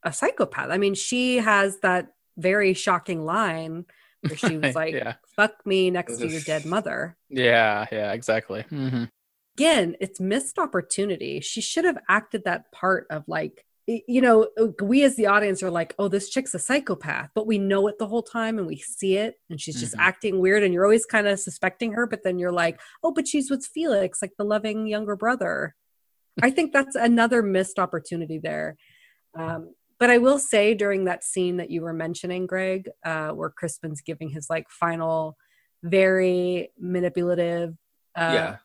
[0.03, 0.71] a psychopath.
[0.71, 2.09] I mean, she has that
[2.39, 3.85] very shocking line
[4.23, 5.15] where she was like, yeah.
[5.37, 7.17] fuck me next to your dead mother.
[7.29, 7.87] Yeah.
[7.93, 8.13] Yeah.
[8.13, 8.63] Exactly.
[8.71, 9.05] hmm
[9.57, 11.41] again, it's missed opportunity.
[11.41, 15.63] She should have acted that part of like, you know, uh, we as the audience
[15.63, 18.67] are like, oh, this chick's a psychopath, but we know it the whole time and
[18.67, 20.01] we see it and she's just Mhm.
[20.01, 23.27] acting weird and you're always kind of suspecting her, but then you're like, oh, but
[23.27, 25.75] she's with Felix, like the loving younger brother.
[26.43, 28.77] I think that's another missed opportunity there.
[29.35, 33.49] Um, but I will say during that scene that you were mentioning, Greg, uh, where
[33.49, 35.39] Crispin's giving his like final,
[35.83, 37.71] very manipulative
[38.17, 38.57] uh, yeah uh,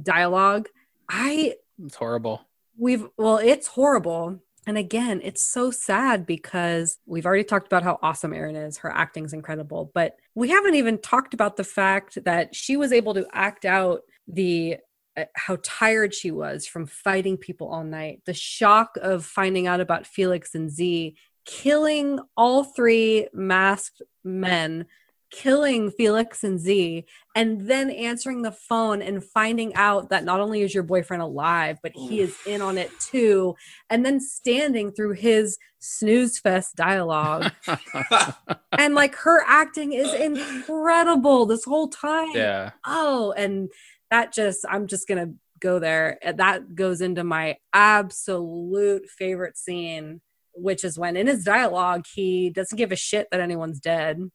[0.00, 0.68] dialogue,
[1.08, 2.42] I It's horrible.
[2.78, 4.40] we've well, it's horrible.
[4.68, 8.78] And again, it's so sad because we've already talked about how awesome Erin is.
[8.78, 13.14] Her acting's incredible, but we haven't even talked about the fact that she was able
[13.14, 14.78] to act out the
[15.16, 18.22] uh, how tired she was from fighting people all night.
[18.26, 21.16] The shock of finding out about Felix and Zee
[21.46, 24.86] killing all three masked men,
[25.30, 27.04] killing Felix and Zee,
[27.34, 31.78] and then answering the phone and finding out that not only is your boyfriend alive,
[31.82, 33.54] but he is in on it too.
[33.90, 37.52] And then standing through his snooze fest dialogue.
[38.78, 42.30] and like her acting is incredible this whole time.
[42.34, 42.70] yeah.
[42.86, 43.68] Oh, and
[44.10, 46.18] that just, I'm just going to go there.
[46.24, 50.20] Uh, That goes into my absolute favorite scene,
[50.54, 54.30] which is when in his dialogue, he doesn't give a shit that anyone's dead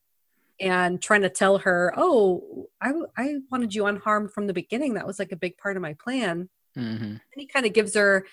[0.62, 4.94] and trying to tell her, oh, I, I wanted you unharmed from the beginning.
[4.94, 6.50] That was like a big part of my plan.
[6.76, 8.26] hmm And he kind of gives her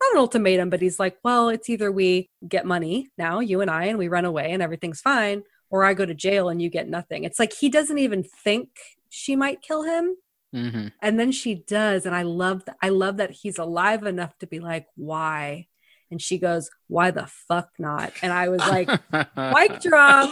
[0.00, 3.70] not an ultimatum, but he's like, well, it's either we get money now, you and
[3.70, 6.68] I, and we run away and everything's fine, or I go to jail and you
[6.70, 7.24] get nothing.
[7.24, 8.70] It's like he doesn't even think
[9.10, 10.16] she might kill him.
[10.52, 12.06] hmm And then she does.
[12.06, 15.68] And I love that I love that he's alive enough to be like, why?
[16.10, 18.12] And she goes, Why the fuck not?
[18.22, 18.88] And I was like,
[19.36, 20.30] mic drop.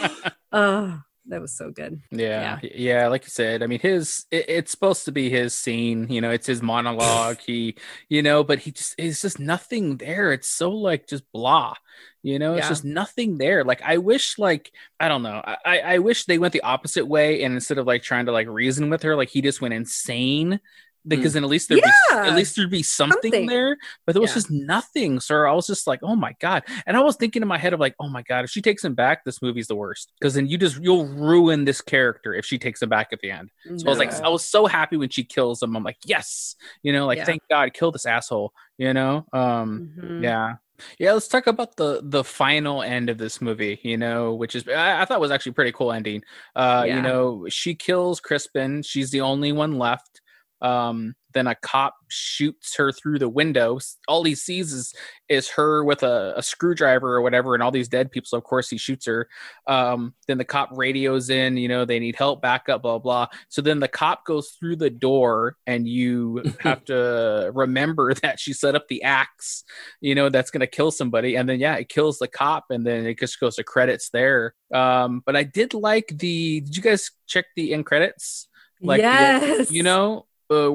[0.51, 2.01] Oh, that was so good.
[2.15, 6.07] Yeah, yeah, like you said, I mean, his it, it's supposed to be his scene,
[6.11, 7.39] you know, it's his monologue.
[7.41, 7.75] he,
[8.07, 10.31] you know, but he just it's just nothing there.
[10.31, 11.73] It's so like just blah,
[12.21, 12.67] you know, it's Yeah.
[12.67, 13.63] just nothing there.
[13.63, 17.41] Like I wish, like I don't know, I I wish they went the opposite way,
[17.43, 20.59] and instead of like trying to like reason with her, like he just went insane.
[21.05, 23.45] Because then at least there'd be at least there'd be something, something.
[23.47, 23.75] there,
[24.05, 24.35] but there was Yeah.
[24.35, 25.19] just nothing.
[25.19, 27.73] So I was just like, oh my god, and I was thinking in my head
[27.73, 30.13] of like, oh my god, if she takes him back, this movie's the worst.
[30.19, 33.31] Because then you just you'll ruin this character if she takes him back at the
[33.31, 33.51] end.
[33.77, 35.75] So I was like, I was so happy when she kills him.
[35.75, 37.25] I'm like, yes, you know, like Yeah.
[37.25, 38.53] thank God, kill this asshole.
[38.77, 40.23] You know, um, Mhm.
[40.23, 40.53] yeah.
[40.99, 44.67] Yeah, let's talk about the the final end of this movie, you know, which is
[44.67, 46.23] I, I thought was actually a pretty cool ending.
[46.55, 46.95] Uh, Yeah.
[46.95, 50.21] you know, she kills Crispin, she's the only one left.
[50.63, 53.79] Um, then a cop shoots her through the window.
[54.07, 54.93] All he sees is
[55.29, 58.27] is her with a, a screwdriver or whatever, and all these dead people.
[58.27, 59.27] So of course he shoots her.
[59.67, 63.27] Um, then the cop radios in, you know, they need help, backup, blah blah.
[63.49, 68.53] So then the cop goes through the door, and you have to remember that she
[68.53, 69.63] set up the axe
[70.01, 73.05] you know that's gonna kill somebody and then yeah it kills the cop and then
[73.05, 77.11] it just goes to credits there um but i did like the did you guys
[77.27, 78.47] check the end credits
[78.81, 79.71] like the- yes.
[79.71, 80.69] you know uh,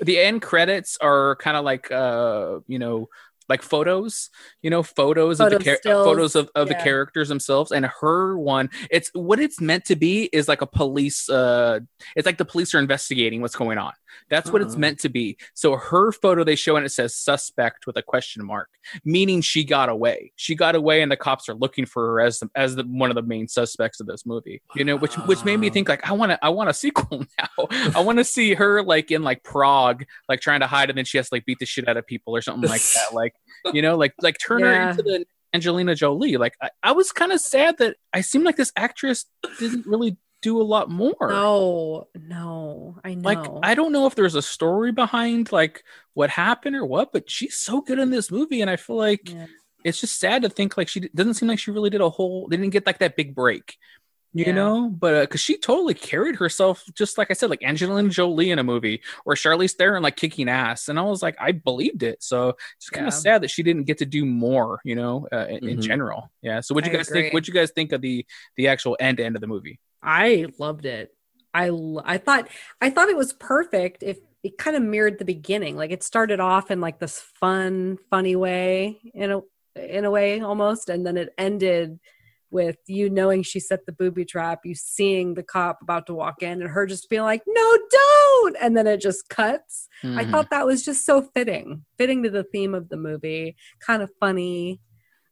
[0.00, 3.08] the end credits are kind of like uh you know
[3.48, 4.30] like photos
[4.62, 8.38] you know photos of the char- stills, photos of, of the characters themselves and her
[8.38, 11.80] one it's what it's meant to be is like a police uh
[12.16, 13.92] it's like the police are investigating what's going on.
[14.28, 14.78] That's what it's Oh.
[14.78, 15.38] meant to be.
[15.54, 18.68] So her photo they show and it says suspect with a question mark
[19.04, 20.32] meaning she got away.
[20.36, 23.10] She got away and the cops are looking for her as the, as the one
[23.10, 26.08] of the main suspects of this movie you know which which made me think like
[26.08, 27.66] i want to i want a sequel now.
[27.94, 31.04] I want to see her like in like prague like trying to hide and then
[31.04, 33.31] she has to like beat the shit out of people or something like that like
[33.72, 37.30] you know like like turn her into the angelina jolie like i, I was kind
[37.32, 39.26] of sad that i seemed like this actress
[39.58, 43.28] didn't really do a lot more No, no, I know.
[43.28, 45.84] like i don't know if there's a story behind like
[46.14, 49.28] what happened or what but she's so good in this movie and i feel like
[49.30, 49.46] Yeah.
[49.84, 52.48] it's just sad to think like she doesn't seem like she really did a whole
[52.48, 53.76] they didn't get like that big break
[54.34, 54.52] you Yeah.
[54.52, 58.58] know but because she totally carried herself just like i said like angelina jolie in
[58.58, 62.22] a movie or charlize theron like kicking ass and i was like i believed it
[62.22, 63.08] so it's kind Yeah.
[63.08, 65.82] of sad that she didn't get to do more you know uh, in, in Mhm.
[65.82, 67.22] general yeah so what you I guys agree.
[67.22, 68.24] think what you guys think of the
[68.56, 71.14] the actual end end of the movie I loved it.
[71.54, 71.70] i
[72.04, 72.48] i thought
[72.80, 75.76] I thought it was perfect if it kind of mirrored the beginning.
[75.76, 79.40] Like it started off in like this fun, funny way in a
[79.76, 82.00] in a way almost, and then it ended
[82.52, 86.42] with you knowing she set the booby trap, you seeing the cop about to walk
[86.42, 89.88] in, and her just being like, "No, don't!" and then it just cuts.
[90.04, 90.30] I Mhm.
[90.30, 93.56] thought that was just so fitting, fitting to the theme of the movie.
[93.80, 94.80] Kind of funny.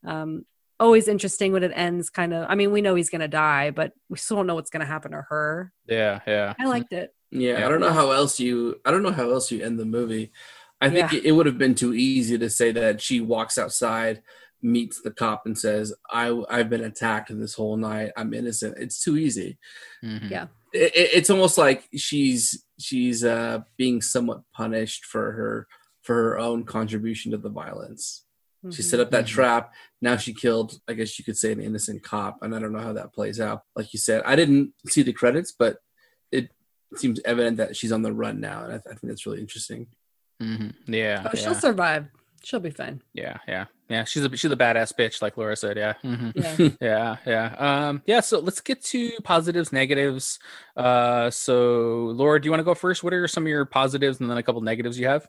[0.05, 0.47] Um,
[0.79, 2.09] always interesting when it ends.
[2.09, 2.47] Kind of.
[2.49, 5.13] I mean, we know he's gonna die, but we still don't know what's gonna happen
[5.13, 5.73] to her.
[5.87, 7.15] yeah yeah I liked it.
[7.31, 7.67] Yeah, Yeah.
[7.67, 8.81] I don't know how else you.
[8.85, 10.33] I don't know how else you end the movie.
[10.81, 11.19] I think Yeah.
[11.19, 14.23] it, it would have been too easy to say that she walks outside,
[14.62, 18.12] meets the cop, and says, "I I've been attacked this whole night.
[18.16, 19.59] I'm innocent." It's too easy.
[20.05, 20.31] Mhm.
[20.31, 20.47] Yeah.
[20.73, 25.66] It, it- it's almost like she's she's uh, being somewhat punished for her
[26.03, 28.24] for her own contribution to the violence.
[28.70, 28.85] She Mhm.
[28.85, 29.28] set up that Mhm.
[29.28, 29.73] trap.
[30.03, 32.81] Now she killed, I guess you could say, an innocent cop, and I don't know
[32.81, 33.62] how that plays out.
[33.74, 35.78] Like you said, I didn't see the credits, but
[36.31, 36.51] it
[36.97, 39.87] seems evident that she's on the run now, and I, I think that's really interesting.
[40.43, 40.74] Mhm.
[40.87, 41.41] yeah Oh, yeah.
[41.41, 42.07] she'll survive.
[42.43, 43.03] She'll be fine.
[43.15, 44.05] Yeah, yeah, yeah.
[44.05, 45.77] She's a she's a badass bitch, like Laura said.
[45.77, 46.57] Yeah, hmm Yeah.
[46.81, 47.55] yeah, yeah.
[47.59, 48.21] Um, yeah.
[48.21, 50.39] So let's get to positives, negatives.
[50.77, 53.03] Uh, so Laura, do you want to go first?
[53.03, 55.27] What are some of your positives, and then a couple negatives you have?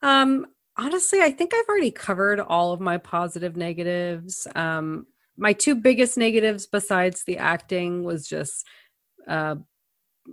[0.00, 4.48] Um, honestly, I think I've already covered all of my positive negatives.
[4.54, 5.06] Um,
[5.36, 8.66] my two biggest negatives besides the acting was just,
[9.28, 9.56] uh,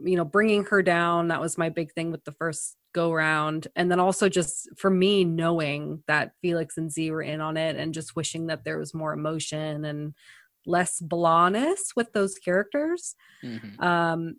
[0.04, 1.28] you know, bringing her down.
[1.28, 3.68] That was my big thing with the first go round.
[3.76, 7.76] And then also just for me, knowing that Felix and Zee were in on it
[7.76, 10.14] and just wishing that there was more emotion and
[10.66, 13.16] less blahness with those characters.
[13.44, 13.82] Mhm.
[13.82, 14.36] Um,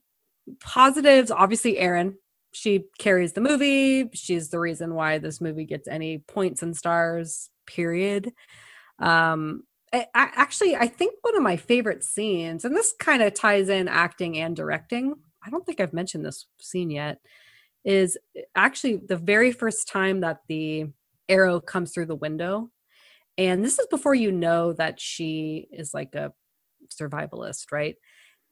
[0.61, 2.17] positives, obviously, Erin.
[2.53, 4.11] She carries the movie.
[4.15, 7.51] She's the reason why this movie gets any points and stars.
[7.67, 8.33] Period.
[8.99, 9.63] Um,
[9.93, 13.69] I, I actually, I think one of my favorite scenes, and this kind of ties
[13.69, 15.15] in acting and directing.
[15.45, 17.19] I don't think I've mentioned this scene yet.
[17.85, 20.87] Is eh, actually the very first time that the
[21.29, 22.71] arrow comes through the window,
[23.39, 26.33] and this is before you know that she is like a
[26.91, 27.97] survivalist, right?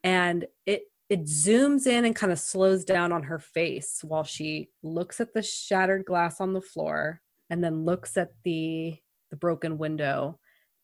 [0.04, 4.68] And it it zooms in and kind of slows down on her face while she
[4.82, 8.96] looks at the shattered glass on the floor and then looks at the
[9.30, 10.38] the broken window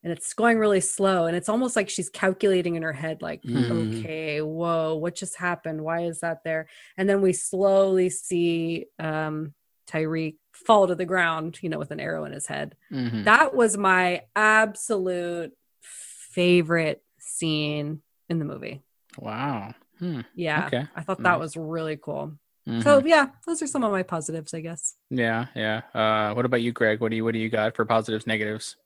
[0.04, 3.42] and it's going really slow and it's almost like she's calculating in her head like
[3.42, 3.96] Mm.
[3.98, 9.54] okay whoa what just happened why is that there and then we slowly see um
[9.90, 13.24] tariq fall to the ground you know with an arrow in his head Mhm.
[13.24, 15.52] that was my absolute
[15.82, 18.82] favorite scene in the movie
[19.18, 19.74] Wow.
[19.98, 20.20] Hmm.
[20.34, 20.86] yeah Okay.
[20.96, 21.40] i thought that Nice.
[21.40, 22.32] was really cool
[22.68, 22.82] Mhm.
[22.82, 25.82] so yeah those are some of my positives i guess yeah, yeah.
[25.94, 27.00] Uh, what about you, Greg?
[27.00, 28.76] What do you what do you got for positives, negatives?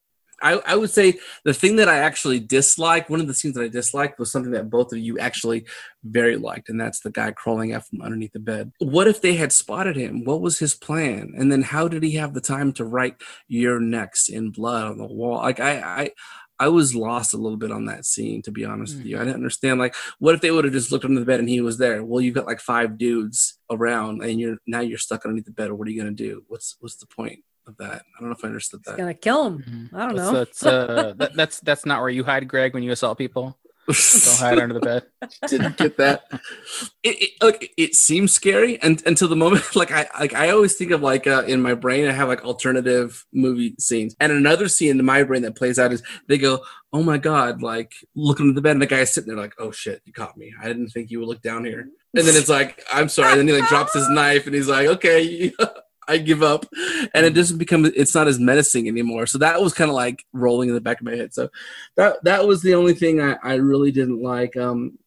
[0.42, 3.64] I, I would say the thing that I actually disliked, one of the scenes that
[3.64, 5.66] I disliked was something that both of you actually
[6.04, 8.72] very liked, and that's the guy crawling out from underneath the bed.
[8.78, 10.24] What if they had spotted him?
[10.24, 11.32] What was his plan?
[11.36, 13.16] And then how did he have the time to write
[13.48, 15.38] you're next in blood on the wall?
[15.38, 16.10] Like I I
[16.60, 19.14] I was lost a little bit on that scene, to be honest with you.
[19.14, 19.22] Mm-hmm.
[19.22, 21.48] I didn't understand like what if they would have just looked under the bed and
[21.48, 22.04] he was there?
[22.04, 25.70] Well, you've got like five dudes around and you're now you're stuck underneath the bed.
[25.70, 26.44] Or what are you gonna do?
[26.48, 28.02] What's what's the point of that?
[28.16, 28.98] I don't know if I understood it's that.
[28.98, 29.58] gonna kill him
[29.92, 29.94] Mhm.
[29.98, 30.38] I don't That's- know.
[30.38, 33.58] That's uh, that, that's that's not where you hide, Greg, when you assault people.
[33.86, 33.96] Don't
[34.38, 35.04] hide under the bed.
[35.48, 36.24] didn't get that.
[37.02, 39.64] It, it look, it seems scary and, until the moment.
[39.74, 42.44] Like I like I always think of like uh, in my brain, I have like
[42.44, 46.62] alternative movie scenes, and another scene in my brain that plays out is they go,
[46.92, 49.70] "Oh my god!" Like looking at the bed, and the guy's sitting there like, "Oh
[49.70, 50.52] shit, you caught me.
[50.60, 53.40] I didn't think you would look down here." And then it's like, "I'm sorry." And
[53.40, 55.50] then he like drops his knife, and he's like, "Okay."
[56.08, 56.66] I give up,
[57.14, 57.84] and it doesn't become.
[57.84, 59.26] It's not as menacing anymore.
[59.26, 61.34] So that was kind of like rolling in the back of my head.
[61.34, 61.50] So
[61.96, 64.56] that that was the only thing I, I really didn't like.
[64.56, 64.98] Um,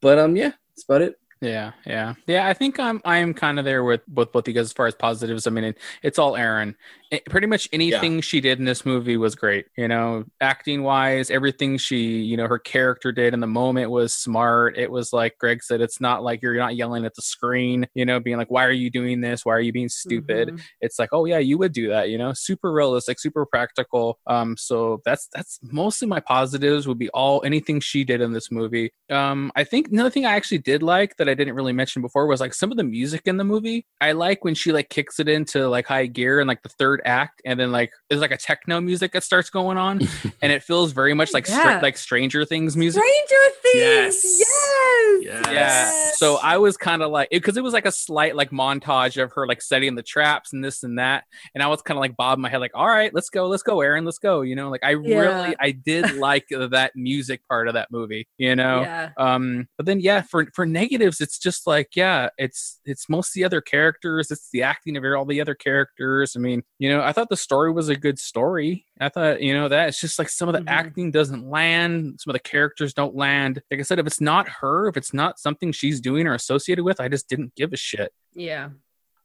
[0.00, 1.16] but um, yeah, that's about it.
[1.40, 2.46] Yeah, yeah, yeah.
[2.46, 4.94] I think I'm I'm kind of there with with both you guys as far as
[4.94, 5.46] positives.
[5.46, 6.76] I mean, it, it's all Erin.
[7.10, 9.66] It- pretty much anything she did in this movie was great.
[9.76, 14.14] You know, acting wise, everything she you know her character did in the moment was
[14.14, 14.78] smart.
[14.78, 17.86] It was like Greg said, it's not like you're not yelling at the screen.
[17.94, 19.44] You know, being like, "Why are you doing this?
[19.44, 20.60] Why are you being stupid?" Mhm.
[20.80, 24.56] it's like oh yeah you would do that you know super realistic super practical um
[24.56, 28.90] so that's that's mostly my positives would be all anything she did in this movie
[29.10, 32.26] um i think another thing i actually did like that i didn't really mention before
[32.26, 35.18] was like some of the music in the movie i like when she like kicks
[35.20, 38.30] it into like high gear and like the third act and then like there's like
[38.30, 40.00] a techno music that starts going on
[40.42, 41.80] and it feels very much like Stra- Yeah.
[41.80, 43.74] like stranger things music Stranger Things.
[43.74, 44.40] Yes.
[44.40, 45.22] Yes.
[45.22, 45.52] Yes.
[45.52, 46.10] yeah.
[46.16, 49.32] So I was kind of like, because it, was like a slight like montage of
[49.32, 51.24] her like setting the traps and this and that,
[51.54, 53.62] and I was kind of like bobbing my head, like, all right, let's go, let's
[53.62, 54.40] go, Erin, let's go.
[54.42, 55.18] You know, like I Yeah.
[55.20, 58.26] really, I did like that music part of that movie.
[58.38, 59.10] You know, Yeah.
[59.18, 63.44] um but then yeah for for negatives it's just like yeah it's it's most the
[63.44, 67.12] other characters it's the acting of all the other characters i mean you know i
[67.12, 70.28] thought the story was a good story i thought you know that it's just like
[70.28, 70.68] some of the Mhm.
[70.68, 74.48] acting doesn't land some of the characters don't land like i said if it's not
[74.60, 77.76] her if it's not something she's doing or associated with i just didn't give a
[77.76, 78.70] shit Yeah.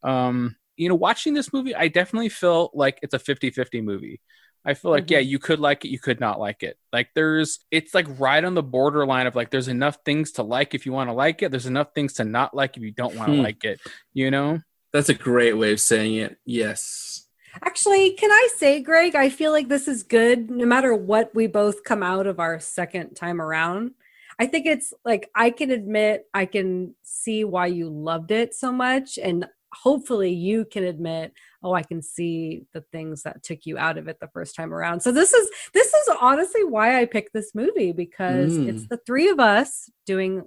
[0.03, 4.19] um you know watching this movie i definitely feel like it's a 50-50 movie
[4.65, 7.59] i feel like yeah you could like it you could not like it like there's
[7.71, 10.91] it's like right on the borderline of like there's enough things to like if you
[10.91, 13.35] want to like it there's enough things to not like if you don't want to
[13.37, 13.43] Hmm.
[13.43, 13.79] like it
[14.13, 14.59] you know
[14.91, 16.37] That's a great way of saying it.
[16.45, 17.24] Yes.
[17.63, 21.47] Actually, can I say, Greg, I feel like this is good no matter what we
[21.47, 23.91] both come out of our second time around.
[24.39, 28.71] I think it's like I can admit, I can see why you loved it so
[28.71, 29.17] much.
[29.17, 31.31] And hopefully you can admit,
[31.63, 34.73] oh, I can see the things that took you out of it the first time
[34.73, 34.99] around.
[35.01, 38.69] So this is this is honestly why I picked this movie because Mm.
[38.69, 40.43] it's the three of us doing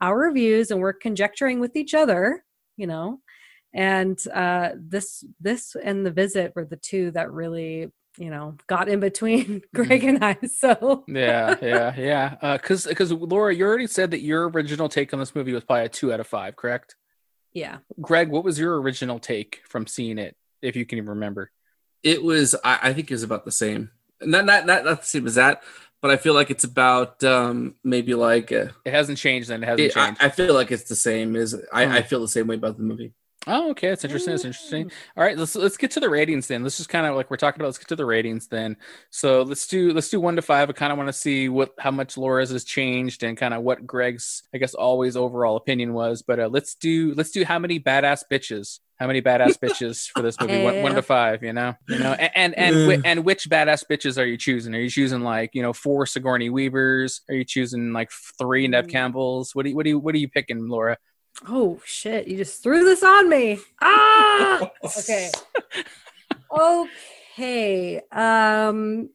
[0.00, 2.44] our reviews and we're conjecturing with each other,
[2.76, 3.20] you know
[3.74, 8.88] and uh this this and the visit were the two that really you know got
[8.88, 13.86] in between greg and i so yeah yeah yeah uh because because laura you already
[13.86, 16.54] said that your original take on this movie was probably a two out of five
[16.56, 16.94] correct
[17.54, 21.50] yeah greg what was your original take from seeing it if you can even remember
[22.02, 22.54] It was.
[22.64, 23.90] I, I think it was about the same.
[24.20, 25.62] Not not not not the same as that,
[26.00, 28.50] but I feel like it's about um maybe like.
[28.52, 31.34] Uh, it hasn't changed then it hasn't it- changed I feel like it's the same
[31.36, 31.92] as I, Hmm.
[31.92, 33.12] I feel the same way about the movie.
[33.48, 33.88] Oh, okay.
[33.88, 34.32] That's interesting.
[34.34, 34.90] That's interesting.
[35.16, 36.62] All right, let's let's get to the ratings then.
[36.62, 37.68] Let's just kind of like we're talking about.
[37.68, 38.76] Let's get to the ratings then.
[39.10, 40.70] So let's do let's do one to five.
[40.70, 43.62] I kind of want to see what how much Laura's has changed and kind of
[43.62, 46.22] what Greg's I guess always overall opinion was.
[46.22, 48.78] But uh, let's do let's do how many badass bitches.
[49.00, 50.62] How many badass bitches for this movie?
[50.62, 53.82] One, one to five, you know, you know, and and and, whi- and which badass
[53.90, 54.72] bitches are you choosing?
[54.72, 57.22] Are you choosing like you know four Sigourney Weavers?
[57.28, 58.90] Are you choosing like three Nev Mm.
[58.90, 59.52] Campbells?
[59.52, 60.96] What do you what do you what are you picking, Laura?
[61.48, 65.30] Oh shit you just threw this on me ah okay
[66.50, 69.08] okay um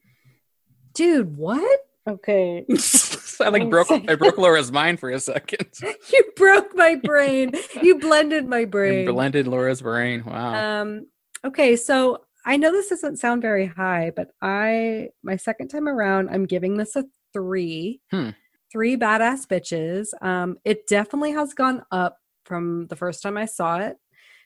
[0.94, 2.66] dude what Okay.
[3.42, 5.68] I like One broke I broke Laura's mind for a second.
[6.14, 7.52] you broke my brain.
[7.82, 9.06] You blended my You brain.
[9.06, 10.24] blended Laura's brain.
[10.24, 10.82] Wow.
[10.82, 11.08] Um,
[11.44, 16.30] okay, so I know this doesn't sound very high, but I my second time around,
[16.30, 18.00] I'm giving this a three.
[18.10, 18.30] Hmm.
[18.72, 20.10] Three badass bitches.
[20.26, 23.98] Um, it definitely has gone up from the first time I saw it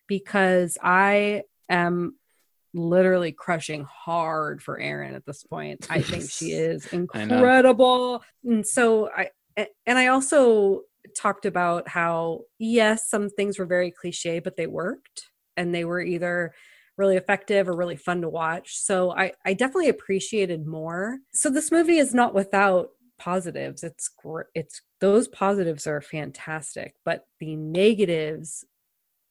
[0.08, 2.16] because I am
[2.74, 5.88] literally crushing hard for Erin at this point.
[5.90, 8.24] I think she is incredible.
[8.44, 9.30] And so I
[9.86, 10.82] and I also
[11.18, 16.02] talked about how yes, some things were very cliche, but they worked and they were
[16.02, 16.54] either
[16.98, 18.78] really effective or really fun to watch.
[18.78, 21.20] So I I definitely appreciated more.
[21.34, 22.90] So this movie is not without
[23.22, 23.84] positives.
[23.84, 24.10] It's
[24.56, 28.66] it's those positives are fantastic, but the negatives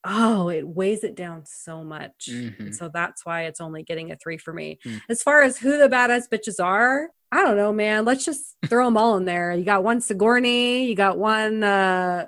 [0.04, 2.30] oh, it weighs it down so much.
[2.30, 2.74] Mhm.
[2.74, 4.78] So that's why it's only getting a 3 for me.
[4.86, 5.02] Mm.
[5.10, 8.06] As far as who the badass bitches are, I don't know, man.
[8.06, 9.52] Let's just throw them all in there.
[9.52, 12.26] You got one Sigourney, you got one uh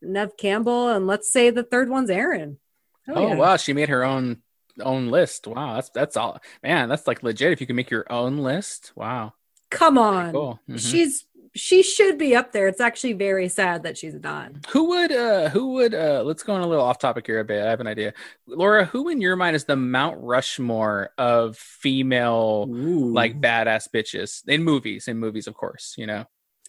[0.00, 2.58] Nev Campbell, and let's say the third one's Erin.
[3.08, 4.42] oh wow, she made her own
[4.80, 5.46] own list.
[5.46, 8.92] Wow, that's that's all man, that's like legit if you can make your own list.
[8.96, 9.34] Wow.
[9.72, 10.32] Come on.
[10.32, 10.60] Cool.
[10.68, 10.78] Mhm.
[10.78, 11.24] She's
[11.54, 12.66] she should be up there.
[12.66, 14.52] It's actually very sad that she's not.
[14.68, 17.44] Who would uh who would uh let's go on a little off topic here a
[17.44, 17.62] bit.
[17.62, 18.14] I have an idea.
[18.46, 23.12] Laura, who in your mind is the Mount Rushmore of female Ooh.
[23.12, 26.24] like badass bitches in movies, in movies, of course, you know.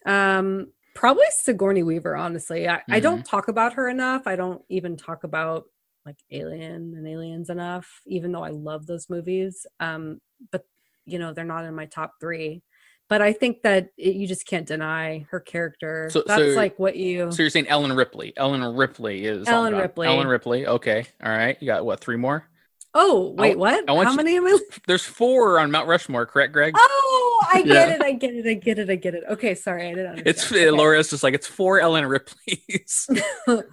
[0.06, 2.68] Um probably Sigourney Weaver, honestly.
[2.68, 3.00] I, I Mm-hmm.
[3.04, 4.28] don't talk about her enough.
[4.28, 5.64] I don't even talk about
[6.06, 9.66] like Alien and Aliens enough, even though I love those movies.
[9.80, 10.20] Um,
[10.52, 10.66] but
[11.06, 12.64] you know, they're not in my top three.
[13.10, 16.10] But I think that it, you just can't deny her character.
[16.12, 18.34] So- That's so- like what you So you're saying Ellen Ripley.
[18.38, 20.08] Ellen Ripley is Ellen Ripley.
[20.08, 20.66] Ellen Ripley.
[20.66, 21.06] Okay.
[21.24, 21.58] All right.
[21.60, 22.48] You got what, three more?
[22.96, 23.90] Oh, wait, what?
[23.90, 24.58] I How you- many am I?
[24.88, 26.76] There's four on Mount Rushmore, correct, Greg?
[26.78, 27.96] Oh, I get Yeah.
[27.96, 28.02] it.
[28.04, 28.46] I get it.
[28.48, 28.90] I get it.
[28.90, 29.24] I get it.
[29.32, 30.28] Okay, sorry, I didn't understand.
[30.28, 30.70] It's Okay.
[30.70, 33.10] Laura's just like it's four Ellen Ripleys.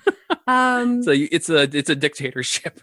[0.47, 2.81] Um, so you- it's a it's a dictatorship.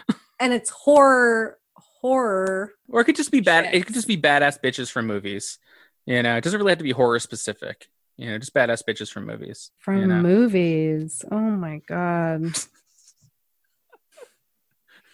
[0.40, 2.72] and it's horror, horror.
[2.88, 3.74] Or it could just be bad.
[3.74, 5.58] It could just be badass bitches from movies.
[6.10, 7.88] You know, it doesn't really have to be horror specific.
[8.16, 9.70] You know, just badass bitches from movies.
[9.78, 10.20] from you know?
[10.20, 11.24] movies.
[11.30, 12.46] Oh my god.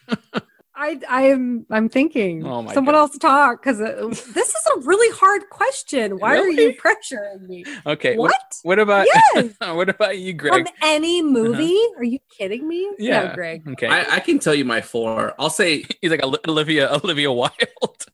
[0.75, 2.47] I I'm I'm thinking.
[2.47, 3.01] Oh my Someone God.
[3.01, 6.19] else talk because uh, this is a really hard question.
[6.19, 7.67] Why are you pressuring me?
[7.85, 8.17] Okay.
[8.17, 8.33] What?
[8.63, 9.55] What, what about Yes.
[9.61, 10.67] what about you, Greg?
[10.67, 11.29] From any uh-huh.
[11.29, 11.79] movie?
[11.99, 12.91] Are you kidding me?
[12.99, 13.25] Yeah.
[13.25, 13.69] No, Greg.
[13.69, 13.87] Okay.
[13.87, 15.35] I, I can tell you my four.
[15.39, 18.07] I'll say He's like Oli- Olivia Olivia Wilde.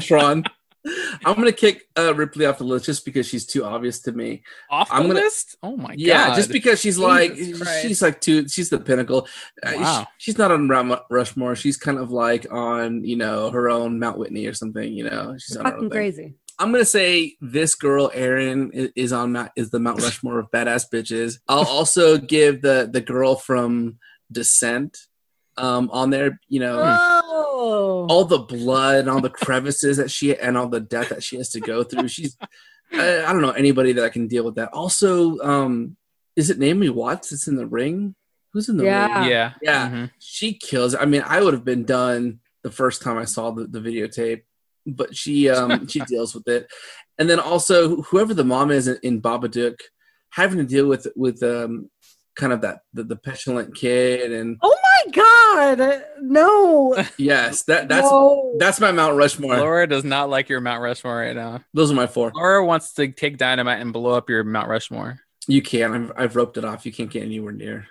[0.00, 0.44] Tron.
[1.24, 4.42] I'm gonna kick uh, Ripley off the list just because she's too obvious to me.
[4.70, 5.56] Off the I'm gonna- list?
[5.62, 6.28] Oh my yeah, god.
[6.30, 7.82] Yeah, just because she's like Christ.
[7.82, 9.28] she's like too she's the pinnacle.
[9.62, 10.06] Uh, sh- Wow.
[10.18, 11.54] she's not on Mount Rushmore.
[11.54, 14.92] She's kind of like on you know her own Mount Whitney or something.
[14.92, 16.34] You know, she's on her own Fucking crazy.
[16.58, 20.86] I'm gonna say this girl Erin is on Mount, is the Mount Rushmore of badass
[20.92, 21.38] bitches.
[21.48, 23.98] I'll also give the the girl from
[24.30, 24.98] Descent
[25.62, 26.38] um on there.
[26.48, 26.78] You know,
[27.64, 28.06] Oh.
[28.10, 31.36] all the blood and all the crevices that she and all the death that she
[31.36, 32.08] has to go through.
[32.16, 32.36] She's
[32.92, 34.70] I, I don't know anybody that can deal with that.
[34.74, 35.96] Also, um,
[36.36, 37.30] is it Naomi Watts?
[37.30, 38.14] That's in the ring.
[38.52, 39.20] Who's in the Yeah.
[39.20, 39.30] ring?
[39.30, 39.52] yeah.
[39.62, 39.88] Yeah.
[39.88, 40.10] Mhm.
[40.18, 40.94] She kills.
[40.94, 44.42] I mean, I would have been done the first time I saw the, the videotape,
[44.86, 46.66] but she um she deals with it.
[47.18, 49.76] And then also whoever the mom is in, in Babadook,
[50.30, 51.88] having to deal with with um
[52.34, 56.04] kind of that the, the petulant kid and Oh my god.
[56.20, 57.04] No.
[57.16, 58.56] yes, that that's no.
[58.58, 59.56] that's my Mount Rushmore.
[59.56, 61.60] Laura does not like your Mount Rushmore right now.
[61.74, 62.32] Those are my four.
[62.34, 65.20] Laura wants to take dynamite and blow up your Mount Rushmore.
[65.46, 65.92] You can.
[65.92, 66.86] I've, I've roped it off.
[66.86, 67.86] You can't get anywhere near.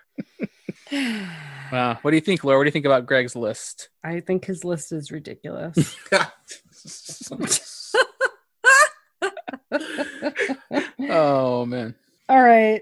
[1.72, 2.00] Wow.
[2.02, 2.58] What do you think, Laura?
[2.58, 3.88] What do you think about Greg's list?
[4.04, 5.96] I think his list is ridiculous.
[11.10, 11.96] Oh man.
[12.30, 12.82] All right.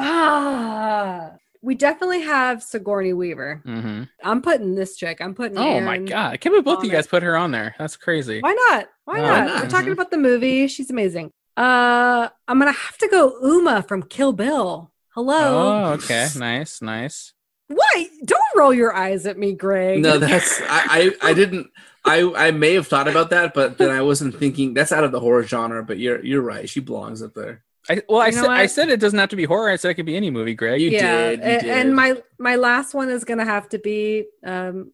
[0.00, 1.32] Ah,
[1.62, 3.60] we definitely have Sigourney Weaver.
[3.64, 5.20] hmm I'm putting this chick.
[5.20, 5.58] I'm putting.
[5.58, 6.32] Oh my god!
[6.32, 7.10] I can't believe both of you guys it.
[7.10, 7.74] put her on there.
[7.78, 8.40] That's crazy.
[8.40, 8.88] Why not?
[9.04, 9.46] Why Why not?
[9.46, 9.62] not?
[9.62, 9.92] We're talking Mhm.
[9.94, 10.66] about the movie.
[10.68, 11.30] She's amazing.
[11.56, 14.90] Uh, I'm gonna have to go Uma from Kill Bill.
[15.14, 15.72] Hello.
[15.88, 16.28] Oh, okay.
[16.36, 17.32] Nice, nice.
[17.68, 18.08] Why?
[18.24, 20.00] Don't roll your eyes at me, Greg.
[20.02, 21.68] no, that's I, I I didn't
[22.04, 25.12] I I may have thought about that, but then I wasn't thinking that's out of
[25.12, 25.84] the horror genre.
[25.84, 26.68] But you're you're right.
[26.68, 27.62] She belongs up there.
[27.90, 29.68] I, well, I You know said I said it doesn't have to be horror.
[29.70, 30.80] I said it could be any movie, Greg.
[30.80, 31.70] You yeah, did, you a- did.
[31.70, 34.92] and my my last one is gonna have to be um,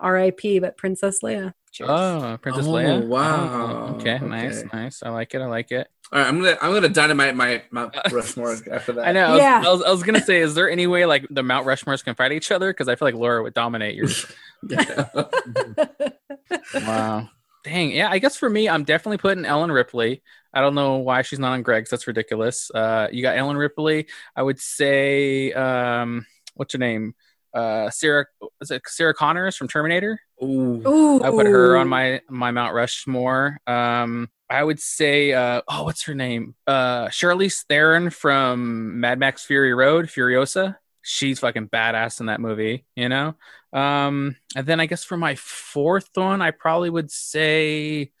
[0.00, 0.58] R.I.P.
[0.58, 1.54] But Princess Leia.
[1.72, 1.90] Cheers.
[1.90, 3.06] Oh, Princess Oh, Leia.
[3.06, 3.88] wow.
[3.90, 4.68] Oh, okay, nice, Okay.
[4.72, 5.02] nice.
[5.02, 5.40] I like it.
[5.42, 5.86] I like it.
[6.10, 9.06] All right, I'm gonna I'm gonna dynamite my Mount Rushmore after that.
[9.08, 9.24] I know.
[9.26, 9.62] I was, Yeah.
[9.66, 12.14] I was, I was gonna say, is there any way like the Mount Rushmores can
[12.14, 12.70] fight each other?
[12.72, 14.26] Because I feel like Laura would dominate yours.
[14.68, 15.04] Yeah.
[16.74, 17.28] wow.
[17.64, 18.08] dang, yeah.
[18.10, 20.22] I guess for me, I'm definitely putting Ellen Ripley.
[20.52, 21.90] I don't know why she's not on Greg's.
[21.90, 22.70] That's ridiculous.
[22.70, 24.06] Uh, you got Ellen Ripley.
[24.34, 27.14] I would say, um, what's her name?
[27.52, 28.26] Uh, Sarah
[28.60, 30.20] is it Sarah Connors from Terminator?
[30.42, 30.82] Ooh.
[30.86, 33.58] Ooh, I put her on my my Mount Rushmore.
[33.66, 36.54] Um, I would say, uh, oh, what's her name?
[36.66, 40.76] Uh, Charlize Theron from Mad Max Fury Road, Furiosa.
[41.02, 43.34] She's fucking badass in that movie, you know.
[43.72, 48.12] Um, and then I guess for my fourth one, I probably would say,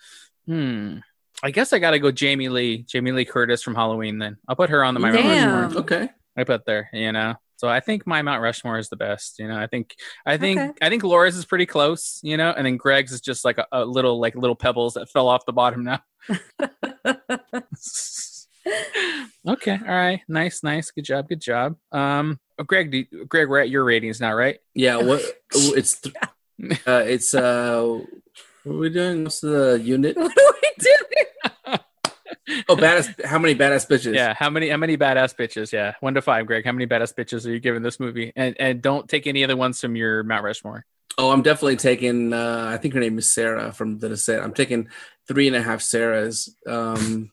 [0.46, 0.98] hmm,
[1.42, 4.18] I guess I got to go Jamie Lee, Jamie Lee Curtis from Halloween.
[4.18, 5.80] Then I'll put her on the my Mount Rushmore.
[5.82, 6.08] Okay.
[6.36, 7.34] I put there, you know.
[7.56, 9.38] So I think my Mount Rushmore is the best.
[9.40, 9.94] You know, I think
[10.24, 10.72] I think Okay.
[10.80, 12.20] I think Laura's is pretty close.
[12.22, 15.10] You know, and then Greg's is just like a, a little like little pebbles that
[15.10, 16.00] fell off the bottom now.
[19.48, 21.76] okay, all right, nice, nice, good job, good job.
[21.92, 24.58] Um, oh, Greg, do you- Greg, we're at your ratings now, right?
[24.74, 24.96] Yeah.
[24.96, 25.22] What?
[25.52, 26.14] it's th-
[26.86, 27.98] uh, it's uh.
[28.64, 29.24] What are we doing?
[29.24, 30.16] What's the unit?
[30.16, 30.97] what are we doing?
[32.68, 33.24] Oh, badass!
[33.24, 34.14] How many badass bitches?
[34.14, 35.72] Yeah, how many how many badass bitches?
[35.72, 36.64] Yeah, one to five, Greg.
[36.64, 38.32] How many badass bitches are you giving this movie?
[38.36, 40.84] And and don't take any other ones from your Mount Rushmore.
[41.16, 42.32] Oh, I'm definitely taking.
[42.32, 44.42] Uh, I think her name is Sarah from the Descent.
[44.42, 44.88] I'm taking
[45.26, 46.48] three and a half Sarahs.
[46.66, 47.30] Um,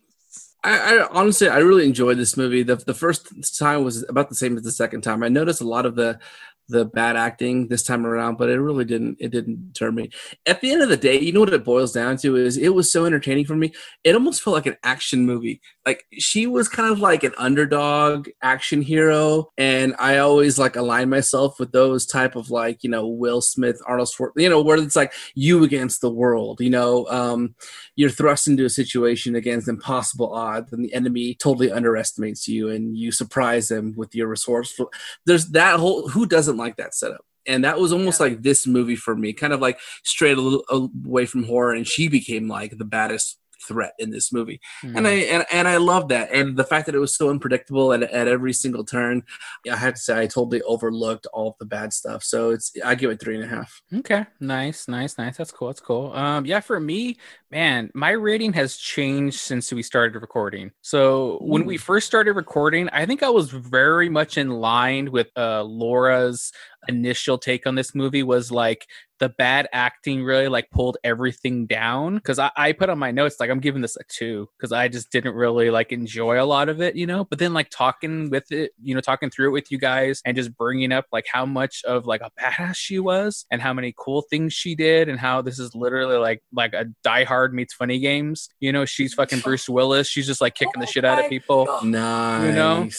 [0.64, 2.64] I, I honestly, I really enjoyed this movie.
[2.64, 5.24] The the first time was about the same as the second time.
[5.24, 6.20] I noticed a lot of the
[6.68, 9.18] the bad acting this time around, but it really didn't.
[9.20, 10.10] It didn't deter me.
[10.46, 12.70] At the end of the day, you know what it boils down to is it
[12.70, 13.72] was so entertaining for me.
[14.04, 15.62] It almost felt like an action movie.
[15.86, 21.10] Like she was kind of like an underdog action hero, and I always like align
[21.10, 24.78] myself with those type of like you know Will Smith, Arnold Schwarzenegger, you know where
[24.78, 26.62] it's like you against the world.
[26.62, 27.56] You know, um,
[27.96, 32.98] you're thrust into a situation against impossible odds, and the enemy totally underestimates you, and
[32.98, 34.92] you surprise them with your resourceful.
[35.26, 37.26] There's that whole who doesn't like that setup.
[37.48, 38.28] And that was almost Yeah.
[38.28, 41.88] like this movie for me, kind of like straight a little away from horror, and
[41.88, 46.10] she became like the baddest threat in this movie and I and, and I love
[46.10, 49.24] that, and the fact that it was so unpredictable at, at every single turn.
[49.72, 52.24] I have to say, I totally overlooked all of the bad stuff.
[52.24, 53.82] So it's I give it three and a half.
[53.92, 55.38] Okay, nice, nice, nice.
[55.38, 55.70] That's cool.
[55.70, 56.14] That's cool.
[56.14, 57.18] Um, yeah, for me,
[57.56, 60.72] man, my rating has changed since we started recording.
[60.82, 65.28] So when we first started recording, I think I was very much in line with
[65.38, 66.52] uh Laura's
[66.88, 68.86] initial take on this movie was like
[69.20, 72.16] the bad acting really like pulled everything down.
[72.16, 74.88] Because I, I put on my notes like i'm giving this a two because i
[74.88, 77.24] just didn't really like enjoy a lot of it you know?
[77.26, 80.36] But then like talking with it you know talking through it with you guys and
[80.36, 83.94] just bringing up like how much of like a badass she was and how many
[83.98, 87.74] cool things she did and how this is literally like like a die hard meets
[87.76, 91.06] funny games you know she's fucking bruce willis she's just like kicking the Oh shit
[91.06, 92.90] out of people Nice, You know?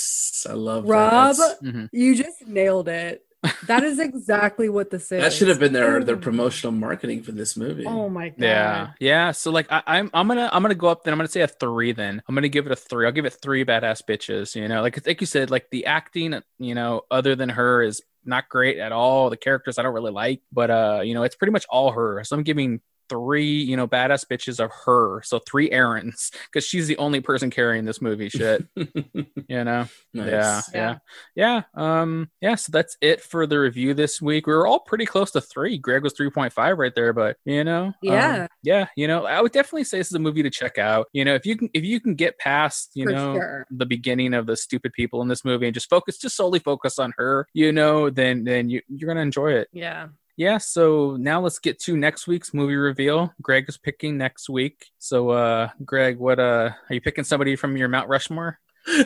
[0.48, 1.36] I love Rob, that.
[1.38, 1.88] That's- Mhm.
[1.92, 3.22] you just nailed it.
[3.66, 5.22] That is exactly what this is.
[5.22, 6.18] That should have been their their Oh.
[6.18, 7.84] promotional marketing for this movie.
[7.86, 8.38] Oh my god.
[8.40, 9.30] Yeah, yeah.
[9.32, 11.04] So like, I, I'm I'm gonna I'm gonna go up.
[11.04, 11.92] Then I'm gonna say a three.
[11.92, 13.06] Then I'm gonna give it a three.
[13.06, 14.54] I'll give it three badass bitches.
[14.56, 16.40] You know, like like you said, like the acting.
[16.58, 19.30] You know, other than her is not great at all.
[19.30, 22.24] The characters I don't really like, but uh, you know, it's pretty much all her.
[22.24, 25.22] So I'm giving three, you know, badass bitches of her.
[25.22, 28.28] So three Erins because she's the only person carrying this movie.
[28.28, 29.86] Shit, you know.
[30.14, 30.30] Nice.
[30.30, 30.96] Yeah, yeah,
[31.34, 31.62] Yeah.
[31.76, 32.00] yeah.
[32.02, 32.54] Um, yeah.
[32.56, 34.46] So that's it for the review this week.
[34.46, 35.78] We were all pretty close to three.
[35.78, 38.46] Greg was three point five right there, but you know, um, Yeah.
[38.62, 38.86] yeah.
[38.96, 41.06] You know, I would definitely say this is a movie to check out.
[41.12, 43.66] You know, if you can, if you can get past, you For know, sure.
[43.70, 46.98] the beginning of the stupid people in this movie and just focus, just solely focus
[46.98, 49.68] on her, you know, then then you you're gonna enjoy it.
[49.72, 50.08] Yeah.
[50.36, 50.58] Yeah.
[50.58, 53.32] So now let's get to next week's movie reveal.
[53.40, 54.86] Greg is picking next week.
[54.98, 58.58] So, uh, Greg, what uh, are you picking somebody from your Mount Rushmore?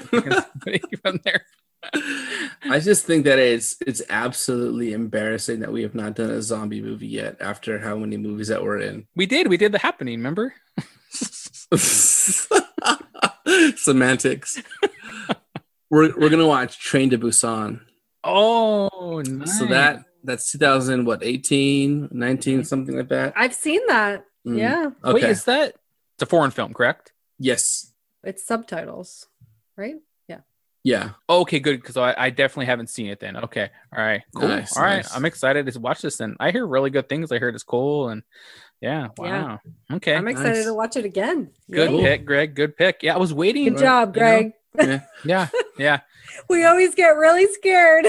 [1.02, 1.46] From there.
[2.64, 6.82] I just think that it's it's absolutely embarrassing that we have not done a zombie
[6.82, 9.06] movie yet after how many movies that we're in.
[9.16, 9.48] We did.
[9.48, 10.18] We did the happening.
[10.18, 10.52] Remember?
[13.76, 14.62] Semantics.
[15.88, 17.80] we're we're gonna watch Train to Busan.
[18.22, 19.58] Oh, nice.
[19.58, 23.32] So that that's 2000 what 18, 19, something like that.
[23.36, 24.24] I've seen that.
[24.46, 24.58] Mm.
[24.58, 24.90] Yeah.
[25.04, 25.14] Okay.
[25.14, 25.74] Wait, is that?
[26.14, 27.12] It's a foreign film, correct?
[27.38, 27.92] yes.
[28.22, 29.26] It's subtitles,
[29.76, 29.96] right?
[30.82, 31.10] Yeah.
[31.28, 31.80] Oh, okay, good.
[31.80, 33.36] Because I, I definitely haven't seen it then.
[33.36, 34.48] Okay, all right, cool.
[34.48, 35.14] Nice, all right, nice.
[35.14, 36.16] I'm excited to watch this.
[36.16, 37.30] Then I hear really good things.
[37.32, 38.22] I heard it's cool, and
[38.80, 39.42] yeah, Yeah.
[39.42, 39.60] wow.
[39.92, 40.64] Okay, I'm excited nice.
[40.64, 41.50] to watch it again.
[41.70, 42.00] good Yay.
[42.02, 42.54] pick, Greg.
[42.54, 43.02] Good pick.
[43.02, 43.74] Yeah, I was waiting.
[43.74, 44.52] Good job, you know?
[44.74, 44.88] Greg.
[44.88, 45.00] Yeah.
[45.24, 45.48] Yeah,
[45.78, 46.00] yeah.
[46.48, 48.06] We always get really scared.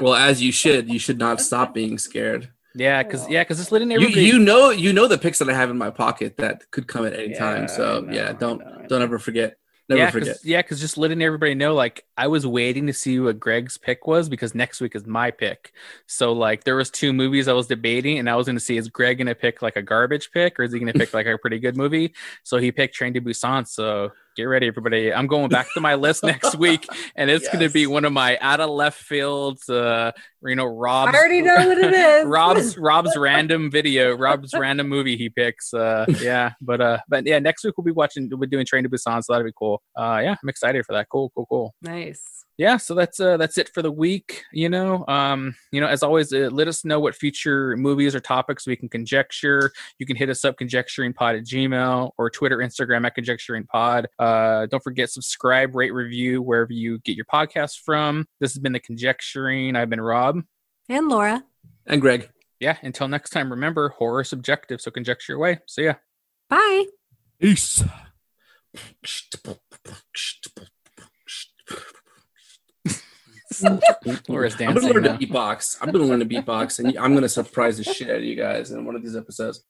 [0.00, 0.90] well, as you should.
[0.90, 2.50] You should not stop being scared.
[2.74, 4.24] Yeah, because yeah, because it's lit in You, everybody.
[4.24, 7.06] you know you know the picks that I have in my pocket that could come
[7.06, 7.68] at any Yeah, time.
[7.68, 9.56] So know, yeah, don't know, don't ever forget.
[9.88, 10.36] Never yeah, forget.
[10.36, 13.76] Cause, yeah, because just letting everybody know, like I was waiting to see what Greg's
[13.76, 15.72] pick was because next week is my pick.
[16.06, 18.76] So like there was two movies I was debating, and I was going to see
[18.78, 21.12] is Greg going to pick like a garbage pick or is he going to pick
[21.12, 22.14] like a pretty good movie?
[22.42, 23.68] So he picked Train to Busan.
[23.68, 25.12] So get ready, everybody.
[25.12, 26.86] I'm going back to my list next week,
[27.16, 29.68] and it's going to be one of my out of left fields.
[29.68, 32.24] Uh, you know, Rob's I already know what it is.
[32.26, 35.72] Rob's Rob's random video, Rob's random movie he picks.
[35.74, 38.84] Uh, yeah, but uh, but yeah, next week we'll be watching, we'll be doing Train
[38.84, 39.82] to Busan, so that'll be cool.
[39.96, 41.08] Uh, yeah, I'm excited for that.
[41.10, 41.74] Cool, cool, cool.
[41.82, 42.44] nice.
[42.58, 44.44] Yeah, so that's uh that's it for the week.
[44.52, 48.20] You know, um, you know, as always, uh, let us know what future movies or
[48.20, 49.72] topics we can conjecture.
[49.98, 54.06] You can hit us up conjecturingpod at Gmail or Twitter, Instagram at conjecturingpod.
[54.18, 58.26] Uh, don't forget subscribe, rate, review wherever you get your podcast from.
[58.38, 59.74] This has been the conjecturing.
[59.74, 60.42] I've been Rob.
[60.88, 61.44] And Laura.
[61.86, 62.28] And Greg.
[62.60, 65.58] Yeah, until next time, remember horror subjective, so conjecture away.
[65.66, 65.94] See ya.
[66.48, 66.84] Bye.
[67.40, 67.82] Peace.
[74.28, 75.78] Laura's I'm gonna dancing learn to beatbox.
[75.80, 78.70] I'm gonna learn to beatbox, and I'm gonna surprise the shit out of you guys
[78.70, 79.64] in one of these episodes.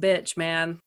[0.00, 0.76] Bitch, man.